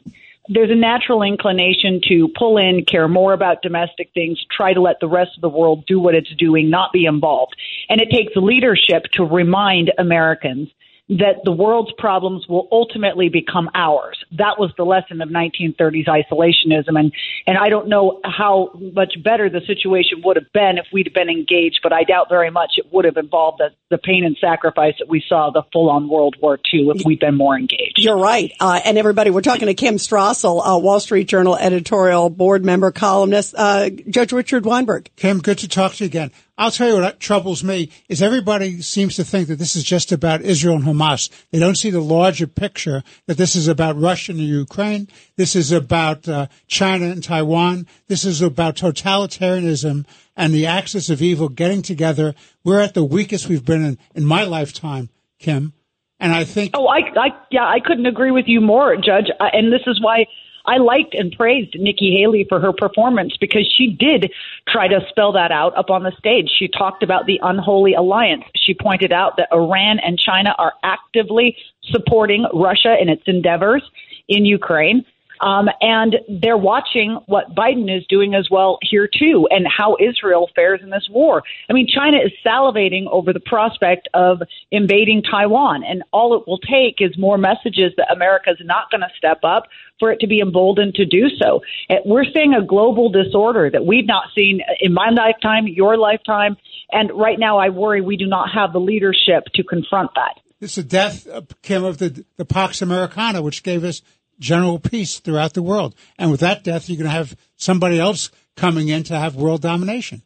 There's 0.49 0.69
a 0.69 0.75
natural 0.75 1.23
inclination 1.23 2.01
to 2.09 2.27
pull 2.37 2.57
in, 2.57 2.83
care 2.83 3.07
more 3.07 3.31
about 3.31 3.61
domestic 3.61 4.11
things, 4.13 4.43
try 4.51 4.73
to 4.73 4.81
let 4.81 4.99
the 4.99 5.07
rest 5.07 5.31
of 5.35 5.41
the 5.41 5.49
world 5.49 5.85
do 5.85 6.01
what 6.01 6.15
it's 6.15 6.33
doing, 6.35 6.69
not 6.69 6.91
be 6.91 7.05
involved. 7.05 7.55
And 7.89 8.01
it 8.01 8.09
takes 8.11 8.35
leadership 8.35 9.05
to 9.13 9.23
remind 9.23 9.93
Americans 9.97 10.69
that 11.09 11.41
the 11.43 11.51
world's 11.51 11.91
problems 11.97 12.47
will 12.47 12.67
ultimately 12.71 13.27
become 13.27 13.69
ours. 13.75 14.17
That 14.37 14.57
was 14.57 14.71
the 14.77 14.85
lesson 14.85 15.21
of 15.21 15.29
1930s 15.29 16.07
isolationism. 16.07 16.97
And, 16.97 17.11
and 17.45 17.57
I 17.57 17.67
don't 17.69 17.89
know 17.89 18.21
how 18.23 18.71
much 18.93 19.15
better 19.21 19.49
the 19.49 19.59
situation 19.67 20.21
would 20.23 20.37
have 20.37 20.51
been 20.53 20.77
if 20.77 20.85
we'd 20.93 21.13
been 21.13 21.29
engaged, 21.29 21.81
but 21.83 21.91
I 21.91 22.03
doubt 22.03 22.29
very 22.29 22.49
much 22.51 22.73
it 22.77 22.85
would 22.93 23.03
have 23.03 23.17
involved 23.17 23.59
the, 23.59 23.69
the 23.89 23.97
pain 23.97 24.23
and 24.23 24.37
sacrifice 24.39 24.93
that 24.99 25.09
we 25.09 25.21
saw 25.27 25.51
the 25.51 25.63
full 25.73 25.89
on 25.89 26.07
World 26.07 26.37
War 26.41 26.57
II 26.73 26.91
if 26.95 27.05
we'd 27.05 27.19
been 27.19 27.35
more 27.35 27.57
engaged. 27.57 27.97
You're 27.97 28.17
right. 28.17 28.53
Uh, 28.59 28.79
and 28.85 28.97
everybody, 28.97 29.29
we're 29.29 29.41
talking 29.41 29.67
to 29.67 29.73
Kim 29.73 29.95
Strassel, 29.95 30.61
uh, 30.65 30.79
Wall 30.79 31.01
Street 31.01 31.27
Journal 31.27 31.57
editorial 31.57 32.29
board 32.29 32.63
member, 32.63 32.91
columnist, 32.91 33.53
uh, 33.57 33.89
Judge 33.89 34.31
Richard 34.31 34.65
Weinberg. 34.65 35.09
Kim, 35.17 35.39
good 35.39 35.57
to 35.59 35.67
talk 35.67 35.95
to 35.95 36.05
you 36.05 36.07
again. 36.07 36.31
I'll 36.55 36.69
tell 36.69 36.87
you 36.87 37.01
what 37.01 37.19
troubles 37.19 37.63
me 37.63 37.89
is 38.07 38.21
everybody 38.21 38.79
seems 38.81 39.15
to 39.15 39.23
think 39.23 39.47
that 39.47 39.57
this 39.57 39.75
is 39.75 39.83
just 39.83 40.11
about 40.11 40.41
Israel 40.41 40.75
and 40.75 40.83
Hamas. 40.83 41.29
They 41.49 41.57
don't 41.57 41.77
see 41.77 41.89
the 41.89 41.99
larger 41.99 42.45
picture 42.45 43.03
that 43.25 43.37
this 43.37 43.55
is 43.55 43.67
about 43.67 43.99
Russia 43.99 44.33
and 44.33 44.41
Ukraine. 44.41 45.07
This 45.35 45.55
is 45.55 45.71
about 45.71 46.29
uh, 46.29 46.47
China 46.67 47.05
and 47.05 47.23
Taiwan. 47.23 47.87
This 48.07 48.23
is 48.23 48.41
about 48.41 48.75
totalitarianism 48.75 50.05
and 50.35 50.53
the 50.53 50.67
axis 50.67 51.09
of 51.09 51.23
evil 51.23 51.49
getting 51.49 51.81
together. 51.81 52.35
We're 52.63 52.81
at 52.81 52.93
the 52.93 53.03
weakest 53.03 53.49
we've 53.49 53.65
been 53.65 53.83
in, 53.83 53.97
in 54.13 54.25
my 54.25 54.43
lifetime, 54.43 55.09
Kim. 55.39 55.73
And 56.19 56.33
I 56.33 56.43
think. 56.43 56.71
Oh, 56.75 56.87
I, 56.87 56.99
I, 57.19 57.29
yeah, 57.49 57.65
I 57.65 57.79
couldn't 57.83 58.05
agree 58.05 58.31
with 58.31 58.45
you 58.47 58.61
more, 58.61 58.95
Judge. 58.95 59.29
Uh, 59.39 59.49
and 59.51 59.73
this 59.73 59.81
is 59.87 59.99
why 60.01 60.25
I 60.65 60.77
liked 60.77 61.13
and 61.13 61.31
praised 61.31 61.75
Nikki 61.77 62.17
Haley 62.17 62.45
for 62.47 62.59
her 62.59 62.71
performance 62.71 63.35
because 63.37 63.71
she 63.77 63.87
did 63.87 64.31
try 64.67 64.87
to 64.87 65.01
spell 65.09 65.33
that 65.33 65.51
out 65.51 65.75
up 65.77 65.89
on 65.89 66.03
the 66.03 66.13
stage. 66.17 66.49
She 66.57 66.67
talked 66.67 67.03
about 67.03 67.25
the 67.25 67.39
unholy 67.43 67.93
alliance. 67.93 68.43
She 68.55 68.73
pointed 68.73 69.11
out 69.11 69.37
that 69.37 69.49
Iran 69.51 69.99
and 69.99 70.17
China 70.17 70.55
are 70.57 70.73
actively 70.83 71.57
supporting 71.83 72.45
Russia 72.53 72.95
in 72.99 73.09
its 73.09 73.23
endeavors 73.25 73.83
in 74.27 74.45
Ukraine. 74.45 75.05
Um, 75.43 75.67
and 75.81 76.15
they're 76.41 76.57
watching 76.57 77.19
what 77.25 77.53
Biden 77.53 77.95
is 77.95 78.05
doing 78.07 78.33
as 78.33 78.47
well 78.49 78.77
here 78.81 79.09
too, 79.13 79.45
and 79.51 79.67
how 79.67 79.97
Israel 79.99 80.49
fares 80.55 80.79
in 80.81 80.89
this 80.89 81.07
war. 81.11 81.43
I 81.69 81.73
mean, 81.73 81.85
China 81.93 82.17
is 82.17 82.31
salivating 82.45 83.07
over 83.11 83.33
the 83.33 83.41
prospect 83.41 84.07
of 84.13 84.41
invading 84.71 85.21
Taiwan, 85.29 85.83
and 85.83 86.01
all 86.13 86.33
it 86.39 86.47
will 86.47 86.59
take 86.59 86.95
is 86.99 87.17
more 87.17 87.37
messages 87.37 87.91
that 87.97 88.09
America 88.09 88.51
is 88.51 88.57
not 88.63 88.89
going 88.89 89.01
to 89.01 89.09
step 89.17 89.39
up 89.43 89.63
for 89.99 90.11
it 90.13 90.19
to 90.21 90.27
be 90.27 90.39
emboldened 90.39 90.95
to 90.95 91.05
do 91.05 91.27
so. 91.41 91.61
We're 92.05 92.25
seeing 92.33 92.53
a 92.53 92.65
global 92.65 93.09
disorder 93.09 93.69
that 93.69 93.85
we've 93.85 94.07
not 94.07 94.25
seen 94.33 94.61
in 94.79 94.93
my 94.93 95.09
lifetime, 95.09 95.67
your 95.67 95.97
lifetime, 95.97 96.55
and 96.91 97.11
right 97.13 97.37
now 97.37 97.57
I 97.57 97.67
worry 97.67 97.99
we 97.99 98.15
do 98.15 98.27
not 98.27 98.49
have 98.53 98.71
the 98.71 98.79
leadership 98.79 99.43
to 99.55 99.63
confront 99.63 100.11
that. 100.15 100.39
It's 100.61 100.75
the 100.75 100.83
death, 100.83 101.27
Kim, 101.61 101.83
of 101.83 101.97
the, 101.97 102.23
the 102.37 102.45
Pax 102.45 102.81
Americana, 102.81 103.41
which 103.41 103.63
gave 103.63 103.83
us 103.83 104.01
general 104.39 104.79
peace 104.79 105.19
throughout 105.19 105.53
the 105.53 105.61
world. 105.61 105.95
And 106.17 106.31
with 106.31 106.39
that 106.41 106.63
death, 106.63 106.89
you're 106.89 106.97
going 106.97 107.09
to 107.09 107.15
have 107.15 107.35
somebody 107.55 107.99
else 107.99 108.31
coming 108.55 108.89
in 108.89 109.03
to 109.03 109.17
have 109.17 109.35
world 109.35 109.61
domination. 109.61 110.21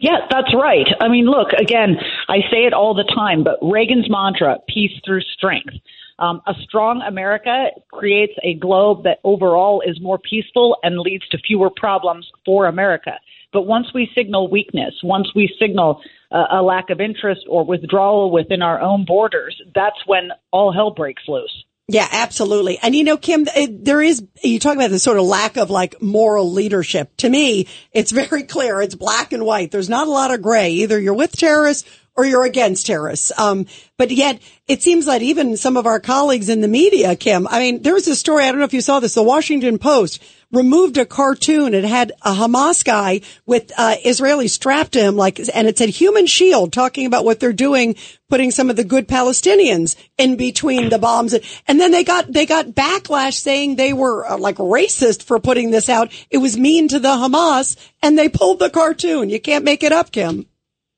Yeah, 0.00 0.18
that's 0.30 0.54
right. 0.54 0.86
I 1.00 1.08
mean, 1.08 1.26
look, 1.26 1.48
again, 1.58 1.96
I 2.28 2.38
say 2.50 2.64
it 2.66 2.72
all 2.72 2.94
the 2.94 3.10
time, 3.14 3.44
but 3.44 3.58
Reagan's 3.62 4.08
mantra, 4.10 4.58
peace 4.68 4.92
through 5.04 5.22
strength. 5.36 5.74
Um, 6.18 6.42
a 6.46 6.54
strong 6.62 7.02
America 7.02 7.70
creates 7.90 8.34
a 8.42 8.54
globe 8.54 9.02
that 9.04 9.18
overall 9.24 9.82
is 9.84 10.00
more 10.00 10.18
peaceful 10.18 10.76
and 10.82 10.98
leads 10.98 11.26
to 11.28 11.38
fewer 11.38 11.70
problems 11.74 12.28
for 12.44 12.66
America. 12.66 13.18
But 13.52 13.62
once 13.62 13.86
we 13.94 14.10
signal 14.14 14.48
weakness, 14.48 14.94
once 15.02 15.28
we 15.34 15.52
signal 15.58 16.02
uh, 16.30 16.44
a 16.52 16.62
lack 16.62 16.90
of 16.90 17.00
interest 17.00 17.42
or 17.48 17.64
withdrawal 17.64 18.30
within 18.30 18.62
our 18.62 18.80
own 18.80 19.04
borders, 19.04 19.60
that's 19.74 20.06
when 20.06 20.30
all 20.52 20.72
hell 20.72 20.90
breaks 20.90 21.22
loose. 21.28 21.63
Yeah, 21.86 22.08
absolutely. 22.10 22.78
And 22.78 22.94
you 22.94 23.04
know, 23.04 23.18
Kim, 23.18 23.46
there 23.68 24.00
is, 24.00 24.24
you 24.42 24.58
talk 24.58 24.74
about 24.74 24.90
the 24.90 24.98
sort 24.98 25.18
of 25.18 25.24
lack 25.24 25.58
of 25.58 25.68
like 25.68 26.00
moral 26.00 26.50
leadership. 26.50 27.14
To 27.18 27.28
me, 27.28 27.68
it's 27.92 28.10
very 28.12 28.44
clear. 28.44 28.80
It's 28.80 28.94
black 28.94 29.32
and 29.32 29.44
white. 29.44 29.70
There's 29.70 29.90
not 29.90 30.08
a 30.08 30.10
lot 30.10 30.32
of 30.32 30.40
gray. 30.40 30.70
Either 30.70 30.98
you're 30.98 31.14
with 31.14 31.32
terrorists 31.32 31.88
or 32.16 32.24
you're 32.24 32.44
against 32.44 32.86
terrorists. 32.86 33.32
Um, 33.38 33.66
but 33.96 34.10
yet 34.10 34.40
it 34.66 34.82
seems 34.82 35.06
that 35.06 35.22
even 35.22 35.56
some 35.56 35.76
of 35.76 35.86
our 35.86 36.00
colleagues 36.00 36.48
in 36.48 36.60
the 36.60 36.68
media, 36.68 37.16
Kim, 37.16 37.46
I 37.48 37.58
mean, 37.58 37.82
there 37.82 37.94
was 37.94 38.08
a 38.08 38.16
story. 38.16 38.44
I 38.44 38.50
don't 38.50 38.58
know 38.58 38.64
if 38.64 38.74
you 38.74 38.80
saw 38.80 39.00
this. 39.00 39.14
The 39.14 39.22
Washington 39.22 39.78
Post 39.78 40.22
removed 40.54 40.96
a 40.96 41.04
cartoon. 41.04 41.74
It 41.74 41.84
had 41.84 42.12
a 42.22 42.32
Hamas 42.32 42.84
guy 42.84 43.20
with 43.44 43.72
uh, 43.76 43.96
Israelis 44.04 44.50
strapped 44.50 44.92
to 44.92 45.00
him, 45.00 45.16
like, 45.16 45.38
and 45.38 45.66
it 45.66 45.76
said 45.76 45.88
"Human 45.90 46.26
Shield," 46.26 46.72
talking 46.72 47.06
about 47.06 47.24
what 47.24 47.40
they're 47.40 47.52
doing, 47.52 47.96
putting 48.30 48.50
some 48.50 48.70
of 48.70 48.76
the 48.76 48.84
good 48.84 49.08
Palestinians 49.08 49.96
in 50.16 50.36
between 50.36 50.88
the 50.88 50.98
bombs. 50.98 51.34
And 51.66 51.80
then 51.80 51.90
they 51.90 52.04
got 52.04 52.32
they 52.32 52.46
got 52.46 52.68
backlash 52.68 53.34
saying 53.34 53.76
they 53.76 53.92
were 53.92 54.26
uh, 54.26 54.38
like 54.38 54.56
racist 54.56 55.24
for 55.24 55.38
putting 55.40 55.70
this 55.70 55.88
out. 55.88 56.12
It 56.30 56.38
was 56.38 56.56
mean 56.56 56.88
to 56.88 56.98
the 56.98 57.08
Hamas, 57.08 57.76
and 58.02 58.16
they 58.16 58.28
pulled 58.28 58.60
the 58.60 58.70
cartoon. 58.70 59.30
You 59.30 59.40
can't 59.40 59.64
make 59.64 59.82
it 59.82 59.92
up, 59.92 60.12
Kim. 60.12 60.46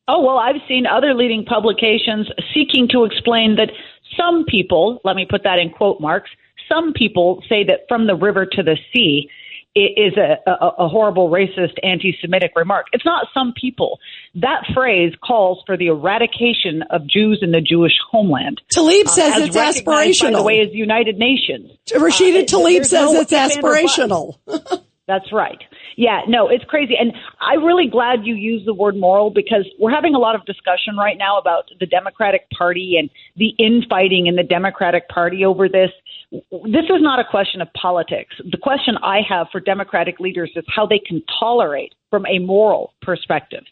Oh, 0.08 0.22
well, 0.22 0.38
I've 0.38 0.62
seen 0.68 0.86
other 0.86 1.14
leading 1.14 1.44
publications 1.44 2.28
seeking 2.54 2.88
to 2.92 3.04
explain 3.04 3.56
that 3.56 3.70
some 4.16 4.44
people, 4.44 5.00
let 5.04 5.16
me 5.16 5.26
put 5.28 5.42
that 5.44 5.58
in 5.58 5.70
quote 5.70 6.00
marks, 6.00 6.30
some 6.68 6.92
people 6.92 7.42
say 7.48 7.64
that 7.64 7.80
from 7.88 8.06
the 8.06 8.14
river 8.14 8.46
to 8.46 8.62
the 8.62 8.76
sea 8.92 9.28
is 9.76 10.16
a, 10.16 10.38
a, 10.50 10.84
a 10.84 10.88
horrible 10.88 11.28
racist 11.28 11.74
anti-Semitic 11.82 12.52
remark. 12.56 12.86
It's 12.92 13.04
not 13.04 13.26
some 13.34 13.52
people. 13.52 13.98
That 14.34 14.62
phrase 14.74 15.12
calls 15.22 15.62
for 15.66 15.76
the 15.76 15.88
eradication 15.88 16.82
of 16.88 17.06
Jews 17.06 17.40
in 17.42 17.50
the 17.50 17.60
Jewish 17.60 17.92
homeland. 18.10 18.62
Tlaib 18.72 19.06
says 19.08 19.34
uh, 19.34 19.44
it's 19.44 19.56
aspirational. 19.56 20.32
By 20.32 20.38
the 20.38 20.42
way, 20.42 20.60
as 20.60 20.72
United 20.72 21.18
Nations. 21.18 21.70
Rashida 21.88 22.42
uh, 22.42 22.46
Tlaib 22.46 22.86
says 22.86 23.12
no 23.12 23.20
it's 23.20 23.32
aspirational. 23.32 24.36
That's 25.06 25.30
right. 25.30 25.62
Yeah, 25.96 26.20
no, 26.28 26.48
it's 26.48 26.64
crazy. 26.64 26.94
And 26.98 27.12
I'm 27.40 27.64
really 27.64 27.88
glad 27.88 28.24
you 28.24 28.34
used 28.34 28.66
the 28.66 28.74
word 28.74 28.96
moral 28.96 29.30
because 29.30 29.66
we're 29.78 29.90
having 29.90 30.14
a 30.14 30.18
lot 30.18 30.34
of 30.34 30.44
discussion 30.44 30.96
right 30.98 31.16
now 31.18 31.38
about 31.38 31.70
the 31.80 31.86
Democratic 31.86 32.48
Party 32.50 32.96
and 32.98 33.08
the 33.36 33.48
infighting 33.58 34.26
in 34.26 34.36
the 34.36 34.42
Democratic 34.42 35.08
Party 35.08 35.44
over 35.44 35.68
this. 35.68 35.90
This 36.30 36.84
is 36.84 37.00
not 37.00 37.18
a 37.18 37.24
question 37.30 37.62
of 37.62 37.72
politics. 37.72 38.34
The 38.44 38.58
question 38.58 38.96
I 39.02 39.20
have 39.26 39.46
for 39.50 39.58
Democratic 39.58 40.20
leaders 40.20 40.50
is 40.54 40.64
how 40.68 40.86
they 40.86 40.98
can 40.98 41.22
tolerate, 41.40 41.94
from 42.10 42.26
a 42.26 42.40
moral 42.40 42.92
perspective, 43.00 43.64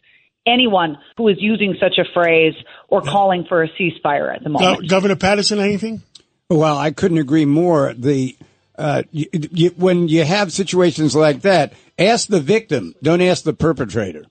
anyone 0.46 0.96
who 1.16 1.28
is 1.28 1.36
using 1.40 1.74
such 1.78 1.98
a 1.98 2.04
phrase 2.14 2.54
or 2.88 3.02
calling 3.02 3.44
for 3.48 3.62
a 3.62 3.68
ceasefire 3.68 4.34
at 4.34 4.42
the 4.42 4.48
moment. 4.48 4.88
Governor 4.88 5.16
Paterson, 5.16 5.58
anything? 5.58 6.02
Well, 6.48 6.76
I 6.76 6.90
couldn't 6.90 7.18
agree 7.18 7.44
more. 7.44 7.92
The 7.94 8.36
uh, 8.76 9.02
you, 9.10 9.26
you, 9.32 9.70
when 9.70 10.08
you 10.08 10.24
have 10.24 10.52
situations 10.52 11.14
like 11.14 11.42
that, 11.42 11.72
ask 11.98 12.28
the 12.28 12.40
victim, 12.40 12.94
don't 13.02 13.20
ask 13.20 13.44
the 13.44 13.54
perpetrator. 13.54 14.24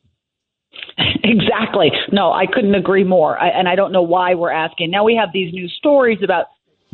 Exactly. 1.25 1.89
No, 2.11 2.31
I 2.31 2.45
couldn't 2.45 2.75
agree 2.75 3.05
more. 3.05 3.41
I, 3.41 3.47
and 3.47 3.67
I 3.67 3.75
don't 3.75 3.91
know 3.91 4.03
why 4.03 4.35
we're 4.35 4.51
asking. 4.51 4.91
Now 4.91 5.05
we 5.05 5.15
have 5.15 5.29
these 5.33 5.53
new 5.53 5.67
stories 5.67 6.19
about 6.21 6.47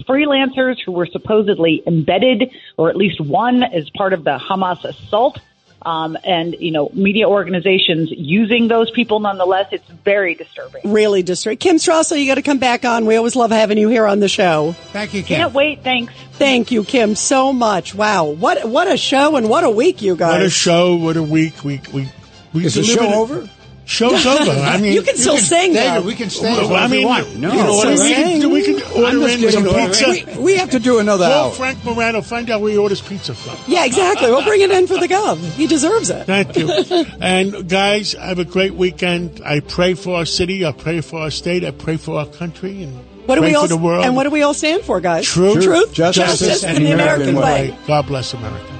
freelancers 0.07 0.75
who 0.85 0.91
were 0.91 1.07
supposedly 1.11 1.81
embedded, 1.87 2.51
or 2.77 2.89
at 2.89 2.95
least 2.95 3.19
one, 3.19 3.63
as 3.63 3.89
part 3.97 4.13
of 4.13 4.23
the 4.23 4.37
Hamas 4.37 4.83
assault. 4.85 5.39
Um, 5.81 6.17
and 6.25 6.55
you 6.59 6.71
know, 6.71 6.89
media 6.93 7.27
organizations 7.27 8.09
using 8.11 8.67
those 8.67 8.91
people 8.91 9.19
nonetheless. 9.19 9.67
It's 9.71 9.87
very 10.03 10.35
disturbing. 10.35 10.81
Really 10.83 11.23
disturbing. 11.23 11.57
Kim 11.57 11.77
Strassel, 11.77 12.19
you 12.19 12.27
got 12.27 12.35
to 12.35 12.41
come 12.41 12.57
back 12.59 12.83
on. 12.83 13.05
We 13.05 13.15
always 13.15 13.35
love 13.35 13.51
having 13.51 13.77
you 13.77 13.87
here 13.87 14.05
on 14.05 14.19
the 14.19 14.27
show. 14.27 14.73
Thank 14.91 15.13
you, 15.13 15.23
Kim. 15.23 15.37
Can't 15.37 15.53
wait. 15.53 15.83
Thanks. 15.83 16.13
Thank 16.33 16.71
you, 16.71 16.83
Kim, 16.83 17.15
so 17.15 17.53
much. 17.53 17.95
Wow, 17.95 18.25
what 18.25 18.67
what 18.69 18.91
a 18.91 18.97
show 18.97 19.35
and 19.35 19.49
what 19.49 19.63
a 19.63 19.69
week, 19.69 20.01
you 20.01 20.15
guys. 20.15 20.33
What 20.33 20.41
a 20.43 20.49
show! 20.49 20.95
What 20.95 21.17
a 21.17 21.23
week! 21.23 21.63
We 21.63 21.81
we 21.93 22.09
we 22.53 22.65
Is 22.65 22.75
the 22.75 22.81
delivered 22.81 23.01
show 23.03 23.09
it. 23.11 23.15
over? 23.15 23.49
Show's 23.89 24.23
over. 24.27 24.51
I 24.51 24.79
mean, 24.79 24.93
you 24.93 25.01
can 25.01 25.17
still 25.17 25.37
sing. 25.37 25.73
stay, 25.73 25.83
though. 25.89 26.03
we 26.03 26.13
can 26.13 26.29
stay 26.29 26.43
Well, 26.43 26.61
as 26.61 26.69
long 26.69 26.77
I 26.77 26.85
as 26.85 26.91
we 26.91 26.97
mean, 26.97 27.07
want. 27.07 27.35
No, 27.37 27.51
you 27.51 27.57
know 27.63 27.73
what? 27.73 27.87
We 27.89 28.13
can, 28.13 28.51
we 28.51 28.63
can 28.63 29.03
order 29.03 29.27
in 29.27 29.51
some 29.51 29.63
pizza. 29.65 30.09
We, 30.37 30.43
we 30.43 30.57
have 30.57 30.69
to 30.69 30.79
do 30.79 30.99
another 30.99 31.25
Call 31.25 31.47
hour. 31.47 31.51
Frank 31.53 31.83
Morano. 31.83 32.21
Find 32.21 32.51
out 32.51 32.61
where 32.61 32.71
he 32.71 32.77
orders 32.77 33.01
pizza 33.01 33.33
from. 33.33 33.57
Yeah, 33.67 33.85
exactly. 33.85 34.29
We'll 34.29 34.43
bring 34.43 34.61
it 34.61 34.69
in 34.69 34.85
for 34.85 34.99
the 34.99 35.07
gov. 35.07 35.39
He 35.53 35.65
deserves 35.65 36.11
it. 36.11 36.25
Thank 36.25 36.55
you. 36.55 36.69
and 37.19 37.67
guys, 37.67 38.13
have 38.13 38.37
a 38.37 38.45
great 38.45 38.75
weekend. 38.75 39.41
I 39.43 39.59
pray 39.61 39.95
for 39.95 40.17
our 40.17 40.25
city. 40.25 40.63
I 40.67 40.71
pray 40.71 41.01
for 41.01 41.21
our 41.21 41.31
state. 41.31 41.63
I 41.63 41.71
pray 41.71 41.97
for 41.97 42.19
our 42.19 42.27
country. 42.27 42.83
And 42.83 42.93
What 43.25 43.35
do 43.35 43.41
pray 43.41 43.49
we 43.49 43.55
all 43.55 43.67
the 43.67 43.75
world. 43.75 44.05
and 44.05 44.15
what 44.15 44.23
do 44.25 44.29
we 44.29 44.43
all 44.43 44.53
stand 44.53 44.83
for, 44.83 45.01
guys? 45.01 45.25
Truth, 45.25 45.63
Truth, 45.63 45.93
justice, 45.93 46.23
justice, 46.39 46.63
and 46.63 46.77
and 46.77 46.85
the 46.85 46.89
the 46.89 46.93
American 46.93 47.29
American 47.37 47.71
way. 47.73 47.77
God 47.87 48.05
bless 48.05 48.35
America. 48.35 48.78